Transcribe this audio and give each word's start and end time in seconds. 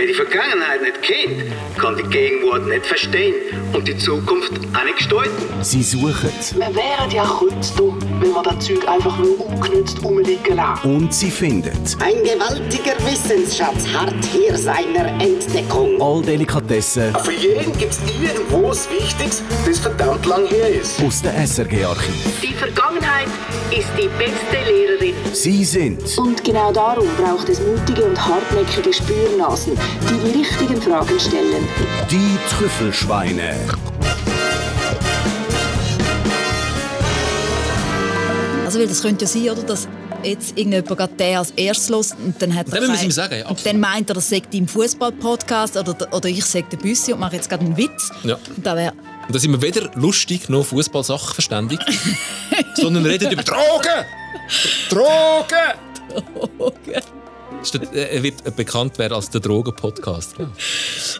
Wer 0.00 0.06
die 0.06 0.14
Vergangenheit 0.14 0.80
nicht 0.80 1.02
kennt, 1.02 1.52
kann 1.78 1.94
die 1.94 2.02
Gegenwart 2.04 2.66
nicht 2.66 2.86
verstehen 2.86 3.34
und 3.74 3.86
die 3.86 3.94
Zukunft 3.98 4.50
auch 4.74 4.84
nicht 4.84 4.96
gestalten. 4.96 5.30
Sie 5.60 5.82
suchen 5.82 6.30
Wir 6.54 6.74
wären 6.74 7.10
ja 7.10 7.26
dumm, 7.76 7.98
wenn 8.18 8.32
wir 8.32 8.42
das 8.42 8.64
Zeug 8.64 8.88
einfach 8.88 9.18
nur 9.18 9.38
ungenützt 9.46 10.02
rumliegen 10.02 10.56
lassen. 10.56 10.96
und 10.96 11.12
sie 11.12 11.30
finden 11.30 11.72
Ein 12.02 12.14
gewaltiger 12.24 12.94
Wissensschatz 13.04 13.86
harrt 13.92 14.14
hier 14.32 14.56
seiner 14.56 15.06
Entdeckung. 15.20 16.00
all 16.00 16.22
Delikatessen 16.22 17.14
Für 17.22 17.32
jeden 17.32 17.76
gibt 17.76 17.92
es 17.92 17.98
irgendwo 18.22 18.70
was 18.70 18.88
Wichtiges, 18.90 19.42
das 19.66 19.78
verdammt 19.80 20.24
lang 20.24 20.46
her 20.46 20.80
ist. 20.80 20.98
aus 21.02 21.20
dem 21.20 21.32
SRG-Archiv. 21.36 22.40
Die 22.40 22.54
Vergangenheit 22.54 23.28
ist 23.70 23.88
die 23.98 24.08
beste 24.16 24.70
Lehrerin. 24.70 25.14
Sie 25.34 25.62
sind 25.62 26.00
Und 26.18 26.42
genau 26.42 26.72
darum 26.72 27.06
braucht 27.18 27.48
es 27.50 27.60
mutige 27.60 28.04
und 28.04 28.18
hartnäckige 28.26 28.92
Spürnasen, 28.92 29.76
die 30.08 30.30
die 30.32 30.38
richtigen 30.38 30.80
Fragen 30.82 31.18
stellen. 31.20 31.66
die 32.10 32.38
Trüffelschweine. 32.54 33.54
Also, 38.64 38.78
weil 38.78 38.86
das 38.86 39.02
könnte 39.02 39.24
ja 39.24 39.28
sein, 39.28 39.50
oder, 39.50 39.62
dass 39.64 39.88
jetzt 40.22 40.50
irgendjemand 40.56 40.86
gerade 40.96 41.12
den 41.14 41.36
als 41.36 41.50
erstes 41.52 41.88
los 41.88 42.12
und 42.12 42.40
dann 42.40 42.54
hat 42.54 42.68
er 42.68 42.72
Dann 42.80 42.88
müssen 42.88 43.00
wir 43.02 43.06
gesagt- 43.08 43.32
ihm 43.32 43.36
sagen, 43.36 43.42
ja, 43.44 43.48
und 43.48 43.66
dann 43.66 43.80
meint 43.80 44.10
er, 44.10 44.14
das 44.14 44.28
sagt 44.28 44.54
im 44.54 44.68
Fußball-Podcast 44.68 45.76
oder, 45.76 45.96
oder 46.12 46.28
ich 46.28 46.44
sage 46.44 46.66
der 46.70 46.76
Büssi 46.76 47.12
und 47.12 47.20
mache 47.20 47.36
jetzt 47.36 47.48
gerade 47.48 47.64
einen 47.64 47.76
Witz. 47.76 48.10
Ja. 48.22 48.38
Und 48.54 48.64
da 48.64 48.76
wäre 48.76 48.92
Und 49.26 49.34
da 49.34 49.38
sind 49.38 49.50
wir 49.52 49.62
weder 49.62 49.90
lustig 49.96 50.48
noch 50.48 50.66
Fußballsachen 50.66 51.34
verständig, 51.34 51.80
sondern 52.74 53.06
reden 53.06 53.32
über 53.32 53.42
Drogen! 53.42 54.04
Drogen! 54.90 55.74
Äh, 56.14 57.00
er 57.92 58.22
wird 58.22 58.56
bekannt 58.56 58.98
werden 58.98 59.14
als 59.14 59.30
der 59.30 59.40
Drogen-Podcast. 59.40 60.34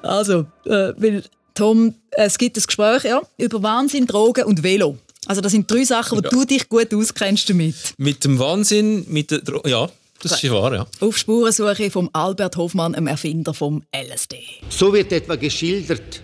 Also, 0.02 0.46
äh, 0.64 0.92
weil 0.96 1.24
Tom, 1.54 1.94
es 2.12 2.38
gibt 2.38 2.56
ein 2.56 2.62
Gespräch 2.62 3.04
ja, 3.04 3.20
über 3.36 3.62
Wahnsinn, 3.62 4.06
Drogen 4.06 4.44
und 4.44 4.62
Velo. 4.62 4.96
Also 5.26 5.40
das 5.40 5.52
sind 5.52 5.70
drei 5.70 5.84
Sachen, 5.84 6.18
wo 6.18 6.22
du 6.22 6.44
dich 6.44 6.68
gut 6.68 6.94
auskennst 6.94 7.50
damit. 7.50 7.94
Mit 7.98 8.24
dem 8.24 8.38
Wahnsinn, 8.38 9.04
mit 9.08 9.30
der 9.30 9.40
Dro 9.40 9.60
Ja, 9.66 9.88
das 10.22 10.42
ist 10.42 10.50
wahr, 10.50 10.74
ja. 10.74 10.86
Auf 11.00 11.16
Spurensuche 11.16 11.90
vom 11.90 12.10
Albert 12.12 12.56
Hofmann, 12.56 12.94
dem 12.94 13.06
Erfinder 13.06 13.54
vom 13.54 13.82
LSD. 13.94 14.38
So 14.68 14.92
wird 14.92 15.12
etwa 15.12 15.36
geschildert, 15.36 16.22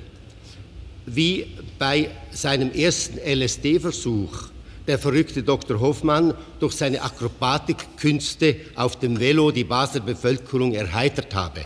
wie 1.06 1.46
bei 1.78 2.10
seinem 2.30 2.72
ersten 2.72 3.18
LSD-Versuch 3.18 4.50
der 4.86 4.98
verrückte 4.98 5.42
Dr. 5.42 5.80
Hoffmann 5.80 6.34
durch 6.60 6.74
seine 6.74 7.02
Akrobatikkünste 7.02 8.56
auf 8.74 8.98
dem 8.98 9.18
Velo 9.18 9.50
die 9.50 9.64
Basler 9.64 10.00
Bevölkerung 10.00 10.74
erheitert 10.74 11.34
habe. 11.34 11.64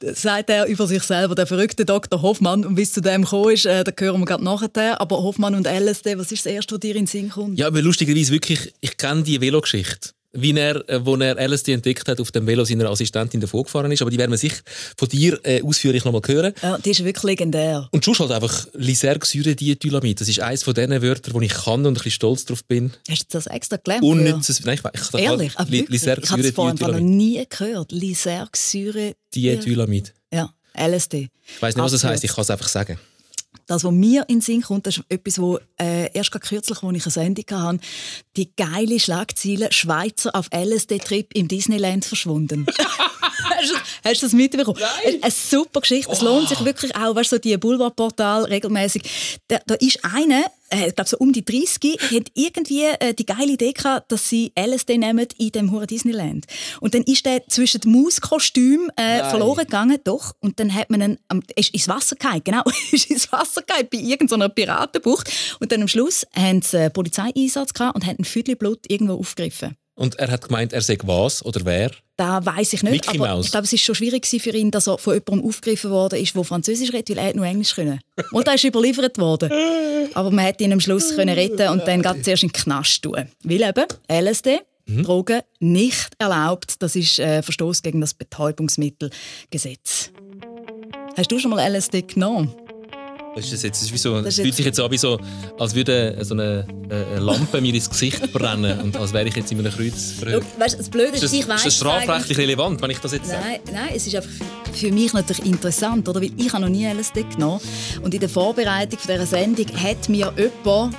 Das 0.00 0.22
sagt 0.22 0.50
er 0.50 0.66
über 0.66 0.86
sich 0.86 1.02
selber, 1.02 1.34
der 1.34 1.46
verrückte 1.46 1.84
Dr. 1.84 2.20
Hoffmann. 2.20 2.64
Und 2.64 2.76
wie 2.76 2.82
es 2.82 2.92
zu 2.92 3.00
dem 3.00 3.22
gekommen 3.22 3.52
ist, 3.52 3.66
äh, 3.66 3.84
da 3.84 3.92
hören 3.98 4.20
wir 4.20 4.26
gerade 4.26 4.44
nachher. 4.44 5.00
Aber 5.00 5.22
Hoffmann 5.22 5.54
und 5.54 5.66
LSD, 5.66 6.18
was 6.18 6.32
ist 6.32 6.44
das 6.44 6.52
Erste, 6.52 6.74
was 6.74 6.80
dir 6.80 6.90
in 6.90 7.02
den 7.02 7.06
Sinn 7.06 7.30
kommt? 7.30 7.58
Ja, 7.58 7.68
aber 7.68 7.80
lustigerweise 7.80 8.32
wirklich, 8.32 8.72
ich 8.80 8.96
kenne 8.96 9.22
die 9.22 9.40
Velogeschichte. 9.40 10.10
Wie 10.32 10.56
er, 10.56 10.88
äh, 10.88 11.04
wo 11.04 11.16
er 11.16 11.36
LSD 11.36 11.72
entdeckt 11.72 12.08
hat, 12.08 12.20
auf 12.20 12.30
dem 12.30 12.46
Velo 12.46 12.64
seiner 12.64 12.88
Assistentin 12.88 13.40
davor 13.40 13.64
gefahren 13.64 13.92
ist. 13.92 14.00
Aber 14.00 14.10
die 14.10 14.18
werden 14.18 14.30
wir 14.30 14.38
sich 14.38 14.54
von 14.96 15.08
dir 15.08 15.38
äh, 15.44 15.62
ausführlich 15.62 16.04
noch 16.04 16.12
mal 16.12 16.22
hören. 16.26 16.54
Ja, 16.62 16.78
die 16.78 16.90
ist 16.90 17.04
wirklich 17.04 17.24
legendär. 17.24 17.88
Und 17.90 18.04
sonst 18.04 18.20
halt 18.20 18.30
einfach 18.30 18.66
Lysergsyredithylamid. 18.72 20.20
Das 20.20 20.28
ist 20.28 20.40
eines 20.40 20.62
von 20.62 20.74
diesen 20.74 21.02
Wörtern, 21.02 21.34
wo 21.34 21.40
ich 21.40 21.52
kann 21.52 21.80
und 21.80 21.86
ein 21.86 21.94
bisschen 21.94 22.12
stolz 22.12 22.44
drauf 22.46 22.64
bin. 22.64 22.92
Hast 23.08 23.24
du 23.24 23.26
das 23.38 23.46
extra 23.46 23.76
gelernt? 23.76 24.04
Unnützes, 24.04 24.64
nein, 24.64 24.78
ich, 24.78 25.00
ich, 25.00 25.14
ich 25.14 25.20
Ehrlich? 25.20 25.52
Ah, 25.56 25.66
ich 25.70 26.08
habe 26.30 26.40
es 26.42 26.50
vorhin 26.52 26.76
noch 26.80 27.00
nie 27.00 27.44
gehört. 27.48 27.92
Lysergsyre... 27.92 29.14
Diethylamid. 29.34 30.14
Ja, 30.32 30.50
LSD. 30.74 31.28
Ich 31.46 31.62
weiß 31.62 31.76
nicht, 31.76 31.84
was 31.84 31.92
das 31.92 32.04
heisst. 32.04 32.24
ich 32.24 32.32
kann 32.32 32.42
es 32.42 32.50
einfach 32.50 32.68
sagen. 32.68 32.98
Das, 33.72 33.84
was 33.84 33.92
mir 33.92 34.24
in 34.28 34.36
den 34.36 34.40
Sinn 34.42 34.60
kommt, 34.60 34.86
das 34.86 34.98
ist 34.98 35.04
etwas, 35.08 35.40
wo 35.40 35.58
äh, 35.80 36.12
erst 36.12 36.30
kürzlich, 36.30 36.82
als 36.82 36.96
ich 36.96 37.04
eine 37.06 37.10
Sendung 37.10 37.44
hatte, 37.50 37.80
die 38.36 38.54
geile 38.54 39.00
Schlagzeile 39.00 39.72
«Schweizer 39.72 40.34
auf 40.34 40.50
LSD-Trip 40.54 41.32
im 41.32 41.48
Disneyland 41.48 42.04
verschwunden». 42.04 42.66
hast, 43.62 43.70
du, 43.70 43.74
hast 44.04 44.22
du 44.22 44.26
das 44.26 44.32
mitbekommen? 44.34 44.78
Nein. 44.78 45.22
Eine, 45.22 45.30
super 45.30 45.80
Geschichte. 45.80 46.12
Es 46.12 46.20
lohnt 46.20 46.50
sich 46.50 46.62
wirklich 46.66 46.94
auch, 46.96 47.14
weißt, 47.14 47.32
du, 47.32 47.36
so 47.36 47.40
die 47.40 47.56
Boulevardportal 47.56 48.44
regelmäßig. 48.44 49.38
Da, 49.48 49.58
da 49.66 49.74
ist 49.76 50.04
einer, 50.04 50.44
äh, 50.72 50.88
ich 50.88 50.94
glaube 50.94 51.08
so 51.08 51.18
um 51.18 51.32
die 51.32 51.44
30, 51.44 51.98
hat 52.00 52.28
irgendwie 52.34 52.84
äh, 52.84 53.14
die 53.14 53.26
geile 53.26 53.52
Idee 53.52 53.72
gehabt, 53.72 54.10
dass 54.10 54.28
sie 54.28 54.52
LSD 54.58 54.98
nehmen 54.98 55.26
in 55.38 55.50
dem 55.50 55.70
Hure 55.70 55.86
Disneyland. 55.86 56.46
Und 56.80 56.94
dann 56.94 57.02
ist 57.02 57.24
der 57.26 57.46
zwischen 57.48 57.80
dem 57.82 57.92
Mauskostüm 57.92 58.90
äh, 58.96 59.18
verloren 59.30 59.64
gegangen, 59.66 59.98
doch. 60.04 60.34
Und 60.40 60.58
dann 60.60 60.72
hat 60.74 60.90
man 60.90 61.00
ihn, 61.02 61.18
am- 61.28 61.42
ist 61.56 61.74
ins 61.74 61.88
Wasser 61.88 62.16
gefallen, 62.16 62.42
genau, 62.44 62.62
ist 62.92 63.10
ins 63.10 63.30
Wasser 63.32 63.62
gefallen 63.62 63.88
bei 63.92 63.98
irgendeiner 63.98 64.48
Piratenbucht. 64.48 65.30
Und 65.60 65.72
dann 65.72 65.82
am 65.82 65.88
Schluss 65.88 66.26
haben 66.34 66.62
sie 66.62 66.78
einen 66.78 66.92
Polizeieinsatz 66.92 67.72
gehabt 67.74 67.94
und 67.94 68.06
haben 68.06 68.16
ein 68.18 68.24
Füdli 68.24 68.54
Blut 68.54 68.80
irgendwo 68.88 69.14
aufgegriffen. 69.14 69.76
Und 69.94 70.18
er 70.18 70.30
hat 70.30 70.46
gemeint, 70.48 70.72
er 70.72 70.80
sagt 70.80 71.06
was 71.06 71.44
oder 71.44 71.60
wer. 71.64 71.90
Da 72.16 72.44
weiß 72.44 72.72
ich 72.72 72.82
nicht, 72.82 72.92
Mickey 72.92 73.18
aber 73.18 73.28
Mouse. 73.28 73.46
ich 73.46 73.50
glaube, 73.50 73.64
es 73.66 73.72
ist 73.72 73.82
schon 73.82 73.94
schwierig 73.94 74.26
für 74.26 74.50
ihn, 74.50 74.70
dass 74.70 74.86
er 74.86 74.96
von 74.98 75.14
jemandem 75.14 75.48
aufgegriffen 75.48 75.90
worden 75.90 76.18
ist, 76.20 76.34
der 76.34 76.44
Französisch 76.44 76.92
redet, 76.92 77.10
weil 77.16 77.18
er 77.18 77.36
nur 77.36 77.44
Englisch 77.46 77.74
können. 77.74 78.00
Und 78.32 78.48
er 78.48 78.54
ist 78.54 78.64
überliefert 78.64 79.18
worden. 79.18 79.50
Aber 80.14 80.30
man 80.30 80.44
hätte 80.46 80.64
ihn 80.64 80.72
am 80.72 80.80
Schluss 80.80 81.14
können 81.14 81.34
retten 81.34 81.68
und 81.68 81.86
dann 81.86 82.00
gerade 82.02 82.22
zuerst 82.22 82.42
in 82.42 82.48
den 82.48 82.54
Knast 82.54 83.02
tun. 83.02 83.26
Weil 83.44 83.62
eben 83.62 83.86
LSD, 84.08 84.60
Mhm. 84.84 85.04
Drogen, 85.04 85.42
nicht 85.60 86.10
erlaubt. 86.18 86.82
Das 86.82 86.96
ist 86.96 87.20
äh, 87.20 87.40
Verstoß 87.42 87.82
gegen 87.82 88.00
das 88.00 88.14
Betäubungsmittelgesetz. 88.14 90.10
Hast 91.16 91.30
du 91.30 91.38
schon 91.38 91.52
mal 91.52 91.64
LSD 91.72 92.02
genommen? 92.02 92.52
Ist 93.34 93.50
das 93.52 93.62
jetzt, 93.62 93.80
das 93.80 93.86
ist 93.88 93.92
wie 93.94 93.98
so, 93.98 94.20
Das 94.20 94.34
fühlt 94.36 94.54
sich 94.54 94.66
jetzt 94.66 94.78
an, 94.78 94.90
wie 94.90 94.98
so, 94.98 95.18
als 95.58 95.74
würde 95.74 96.18
so 96.22 96.34
eine, 96.34 96.66
äh, 96.90 96.94
eine 97.16 97.20
Lampe 97.20 97.60
mir 97.62 97.72
ins 97.74 97.88
Gesicht 97.88 98.30
brennen 98.32 98.78
und 98.80 98.96
als 98.96 99.12
wäre 99.14 99.26
ich 99.26 99.34
jetzt 99.34 99.50
in 99.50 99.58
einem 99.58 99.72
Kreuzverhör. 99.72 100.42
Weißt, 100.58 100.78
das 100.78 100.90
Blöde 100.90 101.12
Ist 101.12 101.22
das, 101.24 101.32
ich 101.32 101.48
weiß 101.48 101.56
ist 101.60 101.66
das 101.66 101.74
strafrechtlich 101.76 102.36
relevant, 102.36 102.82
wenn 102.82 102.90
ich 102.90 102.98
das 102.98 103.12
jetzt 103.12 103.28
sage? 103.28 103.40
Nein, 103.42 103.60
nein, 103.72 103.88
es 103.94 104.06
ist 104.06 104.14
einfach 104.16 104.28
für- 104.72 104.74
für 104.88 104.92
mich 104.92 105.12
natürlich 105.14 105.46
interessant, 105.46 106.06
oder? 106.08 106.20
Weil 106.20 106.30
ich 106.36 106.52
habe 106.52 106.62
noch 106.62 106.68
nie 106.68 106.84
LSD 106.84 107.22
genommen 107.24 107.60
und 108.02 108.12
in 108.12 108.20
der 108.20 108.28
Vorbereitung 108.28 108.98
für 108.98 109.12
dieser 109.12 109.26
Sendung 109.26 109.66
hat 109.82 110.08
mir 110.10 110.32
jemand, 110.36 110.94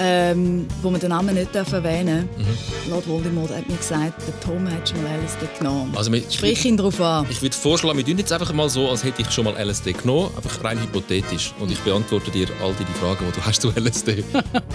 ähm, 0.00 0.66
wo 0.82 0.90
man 0.90 1.00
den 1.00 1.10
Namen 1.10 1.34
nicht 1.34 1.54
darf 1.54 1.72
erwähnen 1.72 2.28
Mhm. 2.36 2.90
Lord 2.90 3.08
Voldemort 3.08 3.50
hat 3.50 3.68
mir 3.68 3.76
gesagt, 3.76 4.20
der 4.26 4.40
Tom 4.40 4.68
hat 4.70 4.88
schon 4.88 5.02
mal 5.02 5.10
LSD 5.22 5.46
genommen. 5.58 5.92
Also, 5.96 6.10
mit- 6.10 6.32
Sprich 6.32 6.64
ihn 6.64 6.76
darauf 6.76 7.00
an. 7.00 7.26
Ich 7.30 7.40
würde 7.40 7.54
vorschlagen, 7.56 7.96
wir 7.98 8.04
tun 8.04 8.18
jetzt 8.18 8.32
einfach 8.32 8.52
mal 8.52 8.68
so, 8.68 8.88
als 8.90 9.04
hätte 9.04 9.22
ich 9.22 9.30
schon 9.30 9.44
mal 9.44 9.54
LSD 9.56 9.92
genommen, 9.92 10.30
einfach 10.36 10.62
rein 10.64 10.80
hypothetisch. 10.80 11.54
Und 11.60 11.70
ich 11.70 11.78
beantworte 11.80 12.30
dir 12.30 12.46
all 12.62 12.72
deine 12.74 12.90
Fragen, 13.00 13.24
die 13.30 13.40
du 13.40 13.46
hast 13.46 13.62
zu 13.62 13.70
LSD. 13.70 14.24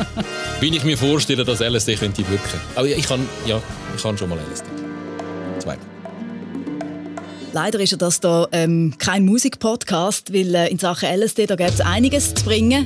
Wie 0.62 0.76
ich 0.76 0.84
mir 0.84 0.98
vorstelle, 0.98 1.44
dass 1.44 1.60
LSD 1.60 1.96
könnte 1.96 2.20
wirken. 2.30 2.60
Aber 2.76 2.88
ich 2.88 3.08
kann, 3.08 3.28
ja, 3.46 3.62
ich 3.96 4.02
kann 4.02 4.18
schon 4.18 4.30
mal 4.30 4.38
LSD. 4.52 4.66
Zwei. 5.60 5.78
Leider 7.52 7.80
ist 7.80 7.92
ja 7.92 7.98
das 7.98 8.20
da 8.20 8.48
ähm, 8.52 8.94
kein 9.00 9.26
Musikpodcast, 9.26 10.34
weil 10.34 10.54
äh, 10.56 10.68
in 10.70 10.78
Sachen 10.80 11.10
LSD 11.10 11.46
da 11.48 11.56
gibt 11.56 11.72
es 11.72 11.82
einiges 11.82 12.34
zu 12.36 12.44
bringen. 12.46 12.86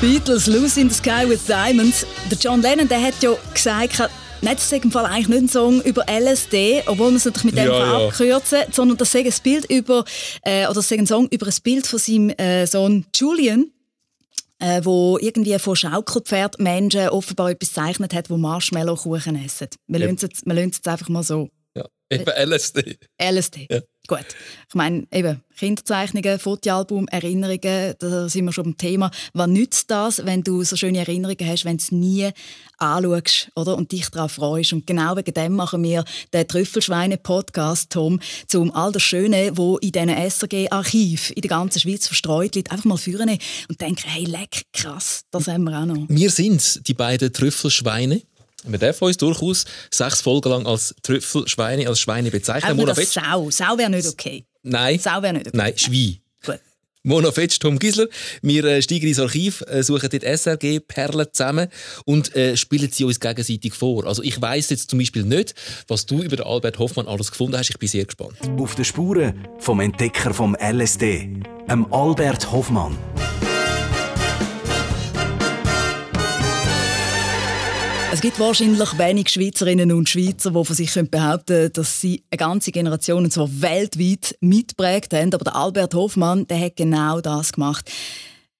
Beatles 0.00 0.46
«Lucy 0.46 0.82
in 0.82 0.90
the 0.90 0.94
Sky 0.94 1.28
with 1.28 1.46
Diamonds». 1.46 2.06
Der 2.30 2.38
John 2.38 2.62
Lennon 2.62 2.86
der 2.88 3.02
hat 3.02 3.20
ja 3.22 3.34
gesagt, 3.52 3.98
Nein, 4.40 4.54
das 4.54 4.70
ist 4.70 4.84
im 4.84 4.92
Fall 4.92 5.04
eigentlich 5.04 5.26
nicht 5.28 5.38
ein 5.40 5.48
Song 5.48 5.82
über 5.82 6.04
LSD, 6.08 6.84
obwohl 6.86 7.06
man 7.08 7.16
es 7.16 7.24
natürlich 7.24 7.46
mit 7.46 7.56
dem 7.56 7.66
Ja, 7.66 7.72
Fall 7.72 8.00
ja. 8.02 8.06
abkürzen, 8.06 8.58
sondern 8.72 8.96
das 8.96 9.12
ist 9.12 9.26
ein 9.26 9.42
Bild 9.42 9.64
über, 9.68 10.04
äh, 10.42 10.64
oder 10.66 10.74
das 10.74 10.92
ein 10.92 11.08
Song 11.08 11.26
über 11.32 11.48
ein 11.48 11.54
Bild 11.64 11.88
von 11.88 11.98
seinem 11.98 12.30
äh, 12.30 12.64
Sohn 12.64 13.04
Julian, 13.16 13.72
äh, 14.60 14.80
wo 14.84 15.18
irgendwie 15.20 15.58
von 15.58 15.74
Schaukelpferdmenschen 15.74 17.08
offenbar 17.08 17.50
etwas 17.50 17.70
gezeichnet 17.70 18.14
hat, 18.14 18.30
wo 18.30 18.36
Marshmallow-Kuchen 18.36 19.44
essen. 19.44 19.66
Wir 19.88 19.98
Ja. 19.98 20.06
lassen 20.06 20.30
es 20.30 20.76
jetzt 20.76 20.86
einfach 20.86 21.08
mal 21.08 21.24
so. 21.24 21.48
Ja. 21.74 21.84
Eben 22.08 22.24
LSD. 22.30 22.96
LSD. 23.20 23.66
Ja. 23.68 23.80
Gut. 24.08 24.24
Ich 24.70 24.74
meine, 24.74 25.06
eben, 25.12 25.42
Kinderzeichnungen, 25.54 26.38
Fotoalbum, 26.38 27.08
Erinnerungen, 27.08 27.94
da 27.98 28.26
sind 28.30 28.46
wir 28.46 28.52
schon 28.52 28.64
beim 28.64 28.76
Thema. 28.78 29.10
Was 29.34 29.48
nützt 29.48 29.90
das, 29.90 30.24
wenn 30.24 30.42
du 30.42 30.64
so 30.64 30.76
schöne 30.76 31.00
Erinnerungen 31.00 31.46
hast, 31.46 31.66
wenn 31.66 31.76
du 31.76 31.82
es 31.82 31.92
nie 31.92 32.30
anschaust 32.78 33.50
oder? 33.54 33.76
und 33.76 33.92
dich 33.92 34.08
darauf 34.08 34.32
freust? 34.32 34.72
Und 34.72 34.86
genau 34.86 35.14
wegen 35.16 35.34
dem 35.34 35.54
machen 35.54 35.82
wir 35.82 36.06
den 36.32 36.48
Trüffelschweine-Podcast, 36.48 37.90
Tom, 37.90 38.18
um 38.54 38.74
all 38.74 38.92
das 38.92 39.02
Schöne, 39.02 39.50
wo 39.56 39.76
in 39.76 39.92
diesen 39.92 40.08
SRG-Archiv 40.08 41.30
in 41.32 41.42
der 41.42 41.50
ganzen 41.50 41.80
Schweiz 41.80 42.06
verstreut 42.06 42.54
liegt, 42.54 42.72
einfach 42.72 42.86
mal 42.86 42.96
führen 42.96 43.28
und 43.68 43.80
denken, 43.80 44.04
hey, 44.06 44.24
leck, 44.24 44.62
krass, 44.72 45.24
das 45.30 45.48
haben 45.48 45.64
wir 45.64 45.78
auch 45.78 45.84
noch. 45.84 46.06
Wir 46.08 46.30
sind 46.30 46.88
die 46.88 46.94
beiden 46.94 47.30
Trüffelschweine. 47.30 48.22
Wir 48.64 48.78
dürfen 48.78 49.04
uns 49.04 49.16
durchaus 49.16 49.64
sechs 49.90 50.20
Folgen 50.20 50.48
lang 50.50 50.66
als 50.66 50.94
Trüffelschweine, 51.02 51.88
als 51.88 52.00
Schweine 52.00 52.30
bezeichnen. 52.30 52.64
Auch 52.72 52.74
nicht 52.74 52.86
Mona 52.86 52.90
als 52.92 52.98
Betsch- 53.00 53.24
Sau. 53.24 53.50
Sau 53.50 53.78
wäre 53.78 53.90
nicht 53.90 54.08
okay. 54.08 54.44
Nein. 54.62 54.98
Sau 54.98 55.22
wäre 55.22 55.34
nicht 55.34 55.46
okay. 55.48 55.56
Nein, 55.56 55.78
Schwein. 55.78 56.18
Gut. 56.44 56.60
Mona 57.04 57.30
Fetsch, 57.30 57.58
Tom 57.60 57.78
Gisler. 57.78 58.08
Wir 58.42 58.64
äh, 58.64 58.82
steigen 58.82 59.06
ins 59.06 59.20
Archiv, 59.20 59.62
äh, 59.68 59.82
suchen 59.82 60.10
dort 60.10 60.24
SRG-Perlen 60.24 61.28
zusammen 61.32 61.68
und 62.04 62.34
äh, 62.36 62.56
spielen 62.56 62.90
sie 62.90 63.04
uns 63.04 63.20
gegenseitig 63.20 63.72
vor. 63.72 64.04
Also 64.04 64.22
ich 64.22 64.38
weiß 64.42 64.68
jetzt 64.70 64.90
zum 64.90 64.98
Beispiel 64.98 65.22
nicht, 65.22 65.54
was 65.86 66.04
du 66.04 66.20
über 66.22 66.36
den 66.36 66.44
Albert 66.46 66.78
Hoffmann 66.78 67.06
alles 67.06 67.30
gefunden 67.30 67.56
hast. 67.56 67.70
Ich 67.70 67.78
bin 67.78 67.88
sehr 67.88 68.04
gespannt. 68.04 68.34
Auf 68.58 68.74
den 68.74 68.84
Spuren 68.84 69.46
vom 69.58 69.80
Entdecker 69.80 70.34
vom 70.34 70.54
LSD, 70.60 71.30
Albert 71.90 72.50
Hoffmann. 72.50 72.98
Es 78.18 78.22
gibt 78.22 78.40
wahrscheinlich 78.40 78.98
wenig 78.98 79.28
Schweizerinnen 79.28 79.92
und 79.92 80.08
Schweizer, 80.08 80.50
die 80.50 80.64
von 80.64 80.74
sich 80.74 80.92
behaupten 80.92 81.46
können, 81.46 81.72
dass 81.72 82.00
sie 82.00 82.24
eine 82.32 82.36
ganze 82.36 82.72
Generation, 82.72 83.22
und 83.22 83.30
zwar 83.30 83.48
weltweit, 83.48 84.36
mitprägt 84.40 85.14
haben. 85.14 85.32
Aber 85.32 85.44
der 85.44 85.54
Albert 85.54 85.94
Hoffmann, 85.94 86.44
der 86.48 86.58
hat 86.58 86.74
genau 86.74 87.20
das 87.20 87.52
gemacht. 87.52 87.88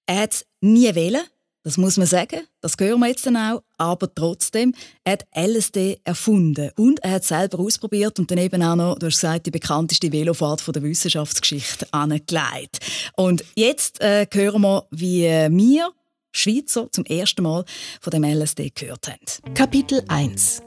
Er 0.05 0.21
hat 0.21 0.45
nie 0.61 0.95
wählen, 0.95 1.23
das 1.63 1.75
muss 1.75 1.97
man 1.97 2.07
sagen, 2.07 2.39
das 2.61 2.75
hören 2.79 3.01
wir 3.01 3.07
jetzt 3.07 3.25
dann 3.25 3.35
auch, 3.35 3.61
aber 3.77 4.15
trotzdem, 4.15 4.73
er 5.03 5.11
hat 5.11 5.25
LSD 5.35 5.99
erfunden 6.05 6.71
und 6.77 7.03
er 7.03 7.11
hat 7.11 7.25
selber 7.25 7.59
ausprobiert 7.59 8.17
und 8.17 8.31
dann 8.31 8.37
eben 8.37 8.63
auch 8.63 8.77
noch, 8.77 8.97
du 8.97 9.07
hast 9.07 9.19
gesagt, 9.19 9.45
die 9.45 9.51
bekannteste 9.51 10.13
Velofahrt 10.13 10.61
von 10.61 10.71
der 10.71 10.83
Wissenschaftsgeschichte 10.83 11.85
angelegt. 11.91 12.79
Und 13.17 13.43
jetzt 13.55 13.99
äh, 13.99 14.25
hören 14.31 14.61
wir, 14.61 14.87
wie 14.91 15.23
wir 15.23 15.91
Schweizer 16.31 16.91
zum 16.91 17.05
ersten 17.05 17.43
Mal 17.43 17.65
von 18.01 18.11
dem 18.11 18.23
LSD 18.23 18.71
gehört 18.75 19.07
haben. 19.07 19.53
Kapitel 19.53 20.03
1 20.07 20.61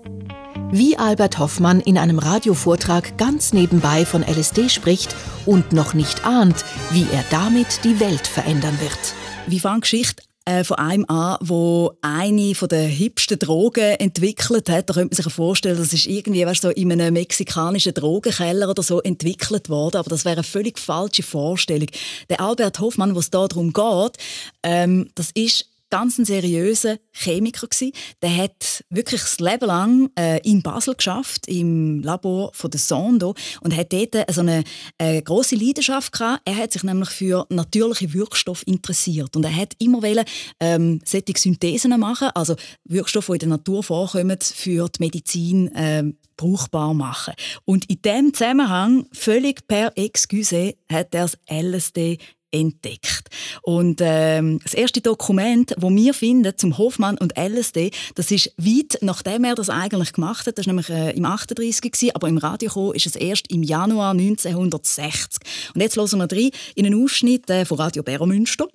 Wie 0.70 0.96
Albert 0.96 1.38
Hoffmann 1.38 1.80
in 1.80 1.98
einem 1.98 2.18
Radiovortrag 2.18 3.16
ganz 3.18 3.52
nebenbei 3.52 4.04
von 4.04 4.22
LSD 4.22 4.68
spricht 4.68 5.14
und 5.46 5.72
noch 5.72 5.94
nicht 5.94 6.24
ahnt, 6.24 6.64
wie 6.90 7.06
er 7.12 7.24
damit 7.30 7.84
die 7.84 8.00
Welt 8.00 8.26
verändern 8.26 8.78
wird. 8.80 9.14
Wie 9.46 9.60
fängt 9.60 9.82
Geschichte 9.82 10.22
äh, 10.44 10.64
von 10.64 10.78
einem 10.78 11.04
an, 11.06 11.36
wo 11.40 11.92
eine 12.02 12.54
von 12.54 12.68
der 12.68 12.82
hipsten 12.82 13.38
Drogen 13.38 13.96
entwickelt 13.96 14.68
hat. 14.68 14.90
Da 14.90 14.94
könnte 14.94 15.14
man 15.14 15.24
sich 15.24 15.32
vorstellen, 15.32 15.78
das 15.78 15.92
ist 15.92 16.06
irgendwie 16.06 16.44
weißt, 16.44 16.62
so 16.62 16.70
in 16.70 16.92
einem 16.92 17.14
mexikanischen 17.14 17.94
Drogenkeller 17.94 18.68
oder 18.68 18.82
so 18.82 19.00
entwickelt 19.00 19.68
worden, 19.68 19.98
aber 19.98 20.10
das 20.10 20.24
wäre 20.24 20.36
eine 20.36 20.42
völlig 20.44 20.78
falsche 20.78 21.22
Vorstellung. 21.22 21.88
Der 22.28 22.40
Albert 22.40 22.80
Hoffmann, 22.80 23.14
was 23.14 23.30
da 23.30 23.46
darum 23.46 23.72
geht, 23.72 24.16
ähm, 24.62 25.10
das 25.14 25.30
ist 25.34 25.71
ganz 25.92 26.16
ein 26.16 26.24
seriöser 26.24 26.96
Chemiker 27.12 27.66
gewesen. 27.66 27.92
Der 28.22 28.34
hat 28.34 28.82
wirklich 28.88 29.20
das 29.20 29.38
Leben 29.40 29.66
lang 29.66 30.10
äh, 30.18 30.40
in 30.42 30.62
Basel 30.62 30.94
geschafft 30.94 31.46
im 31.48 32.00
Labor 32.00 32.50
von 32.54 32.70
der 32.70 32.80
Sondo 32.80 33.34
und 33.60 33.76
hat 33.76 33.92
dort 33.92 34.16
so 34.30 34.40
eine 34.40 34.64
äh, 34.96 35.20
große 35.20 35.54
Leidenschaft 35.54 36.12
gehabt. 36.12 36.40
Er 36.46 36.56
hat 36.56 36.72
sich 36.72 36.82
nämlich 36.82 37.10
für 37.10 37.46
natürliche 37.50 38.14
Wirkstoffe 38.14 38.62
interessiert 38.62 39.36
und 39.36 39.44
er 39.44 39.54
hat 39.54 39.74
immer 39.80 40.02
wollen, 40.02 40.24
ähm, 40.60 41.00
solche 41.04 41.34
Synthesen 41.36 42.00
machen, 42.00 42.30
also 42.34 42.56
Wirkstoffe, 42.84 43.26
die 43.26 43.32
in 43.34 43.38
der 43.40 43.48
Natur 43.50 43.82
vorkommen, 43.82 44.38
für 44.40 44.88
die 44.88 45.02
Medizin 45.02 45.74
äh, 45.74 46.04
brauchbar 46.38 46.94
machen. 46.94 47.34
Und 47.66 47.90
in 47.90 48.00
dem 48.00 48.32
Zusammenhang, 48.32 49.06
völlig 49.12 49.68
per 49.68 49.92
Excuse, 49.96 50.74
hat 50.90 51.14
er 51.14 51.28
das 51.28 51.38
LSD 51.50 52.18
entdeckt. 52.52 53.28
Und 53.62 54.00
ähm, 54.00 54.60
das 54.62 54.74
erste 54.74 55.00
Dokument, 55.00 55.74
wo 55.78 55.90
wir 55.90 56.14
finden 56.14 56.52
zum 56.56 56.78
Hoffmann 56.78 57.18
und 57.18 57.36
LSD, 57.36 57.90
das 58.14 58.30
ist 58.30 58.52
weit 58.58 58.98
nachdem 59.00 59.44
er 59.44 59.54
das 59.54 59.70
eigentlich 59.70 60.12
gemacht 60.12 60.46
hat. 60.46 60.58
Das 60.58 60.66
war 60.66 60.72
nämlich 60.72 60.90
äh, 60.90 61.10
im 61.16 61.24
38 61.24 61.80
gewesen, 61.80 62.14
aber 62.14 62.28
im 62.28 62.38
Radio 62.38 62.70
kam, 62.70 62.92
ist 62.92 63.06
es 63.06 63.16
erst 63.16 63.50
im 63.50 63.62
Januar 63.62 64.12
1960. 64.12 65.40
Und 65.74 65.80
jetzt 65.80 65.96
hören 65.96 66.18
wir 66.18 66.30
rein 66.30 66.50
in 66.74 66.86
einen 66.86 67.02
Ausschnitt 67.02 67.48
äh, 67.50 67.64
von 67.64 67.78
Radio 67.78 68.02
Beromünster 68.02 68.68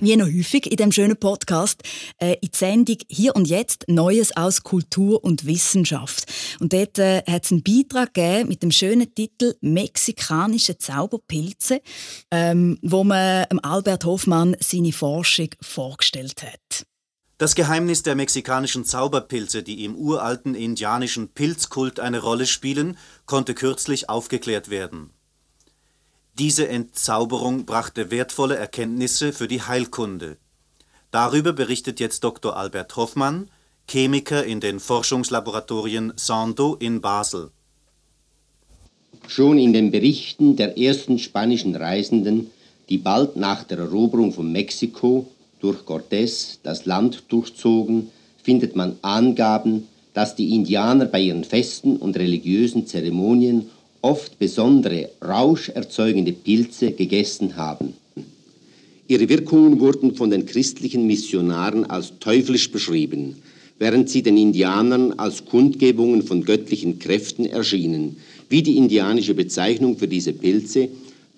wie 0.00 0.16
noch 0.16 0.26
häufig 0.26 0.70
in 0.70 0.76
dem 0.76 0.92
schönen 0.92 1.16
Podcast, 1.16 1.82
äh, 2.18 2.34
in 2.40 2.50
die 2.52 2.56
Sendung 2.56 2.96
«Hier 3.08 3.34
und 3.34 3.48
jetzt 3.48 3.84
Neues 3.88 4.36
aus 4.36 4.62
Kultur 4.62 5.22
und 5.24 5.46
Wissenschaft». 5.46 6.24
Und 6.60 6.72
dort 6.72 6.98
äh, 6.98 7.22
hat 7.26 7.44
es 7.44 7.52
einen 7.52 7.62
Beitrag 7.62 8.14
gegeben 8.14 8.48
mit 8.48 8.62
dem 8.62 8.70
schönen 8.70 9.14
Titel 9.14 9.54
«Mexikanische 9.60 10.78
Zauberpilze», 10.78 11.80
ähm, 12.30 12.78
wo 12.82 13.04
man 13.04 13.46
Albert 13.62 14.04
Hoffmann 14.04 14.56
seine 14.60 14.92
Forschung 14.92 15.50
vorgestellt 15.60 16.42
hat. 16.42 16.86
Das 17.38 17.54
Geheimnis 17.54 18.02
der 18.02 18.16
mexikanischen 18.16 18.84
Zauberpilze, 18.84 19.62
die 19.62 19.84
im 19.84 19.94
uralten 19.94 20.56
indianischen 20.56 21.28
Pilzkult 21.28 22.00
eine 22.00 22.18
Rolle 22.18 22.46
spielen, 22.46 22.98
konnte 23.26 23.54
kürzlich 23.54 24.08
aufgeklärt 24.08 24.70
werden. 24.70 25.10
Diese 26.38 26.68
Entzauberung 26.68 27.66
brachte 27.66 28.12
wertvolle 28.12 28.56
Erkenntnisse 28.56 29.32
für 29.32 29.48
die 29.48 29.60
Heilkunde. 29.60 30.36
Darüber 31.10 31.52
berichtet 31.52 31.98
jetzt 31.98 32.22
Dr. 32.22 32.56
Albert 32.56 32.94
Hoffmann, 32.94 33.48
Chemiker 33.90 34.44
in 34.44 34.60
den 34.60 34.78
Forschungslaboratorien 34.78 36.12
Sando 36.14 36.76
in 36.76 37.00
Basel. 37.00 37.50
Schon 39.26 39.58
in 39.58 39.72
den 39.72 39.90
Berichten 39.90 40.54
der 40.54 40.78
ersten 40.78 41.18
spanischen 41.18 41.74
Reisenden, 41.74 42.52
die 42.88 42.98
bald 42.98 43.34
nach 43.34 43.64
der 43.64 43.78
Eroberung 43.78 44.32
von 44.32 44.52
Mexiko 44.52 45.26
durch 45.58 45.78
Cortés 45.80 46.58
das 46.62 46.86
Land 46.86 47.24
durchzogen, 47.30 48.12
findet 48.44 48.76
man 48.76 48.96
Angaben, 49.02 49.88
dass 50.14 50.36
die 50.36 50.54
Indianer 50.54 51.06
bei 51.06 51.20
ihren 51.20 51.42
Festen 51.42 51.96
und 51.96 52.16
religiösen 52.16 52.86
Zeremonien 52.86 53.70
oft 54.00 54.38
besondere 54.38 55.10
rauscherzeugende 55.22 56.32
Pilze 56.32 56.92
gegessen 56.92 57.56
haben. 57.56 57.94
Ihre 59.08 59.28
Wirkungen 59.28 59.80
wurden 59.80 60.14
von 60.14 60.30
den 60.30 60.46
christlichen 60.46 61.06
Missionaren 61.06 61.84
als 61.84 62.12
teuflisch 62.20 62.70
beschrieben, 62.70 63.36
während 63.78 64.10
sie 64.10 64.22
den 64.22 64.36
Indianern 64.36 65.14
als 65.14 65.44
Kundgebungen 65.44 66.22
von 66.22 66.44
göttlichen 66.44 66.98
Kräften 66.98 67.46
erschienen, 67.46 68.16
wie 68.48 68.62
die 68.62 68.76
indianische 68.76 69.34
Bezeichnung 69.34 69.96
für 69.96 70.08
diese 70.08 70.32
Pilze 70.32 70.88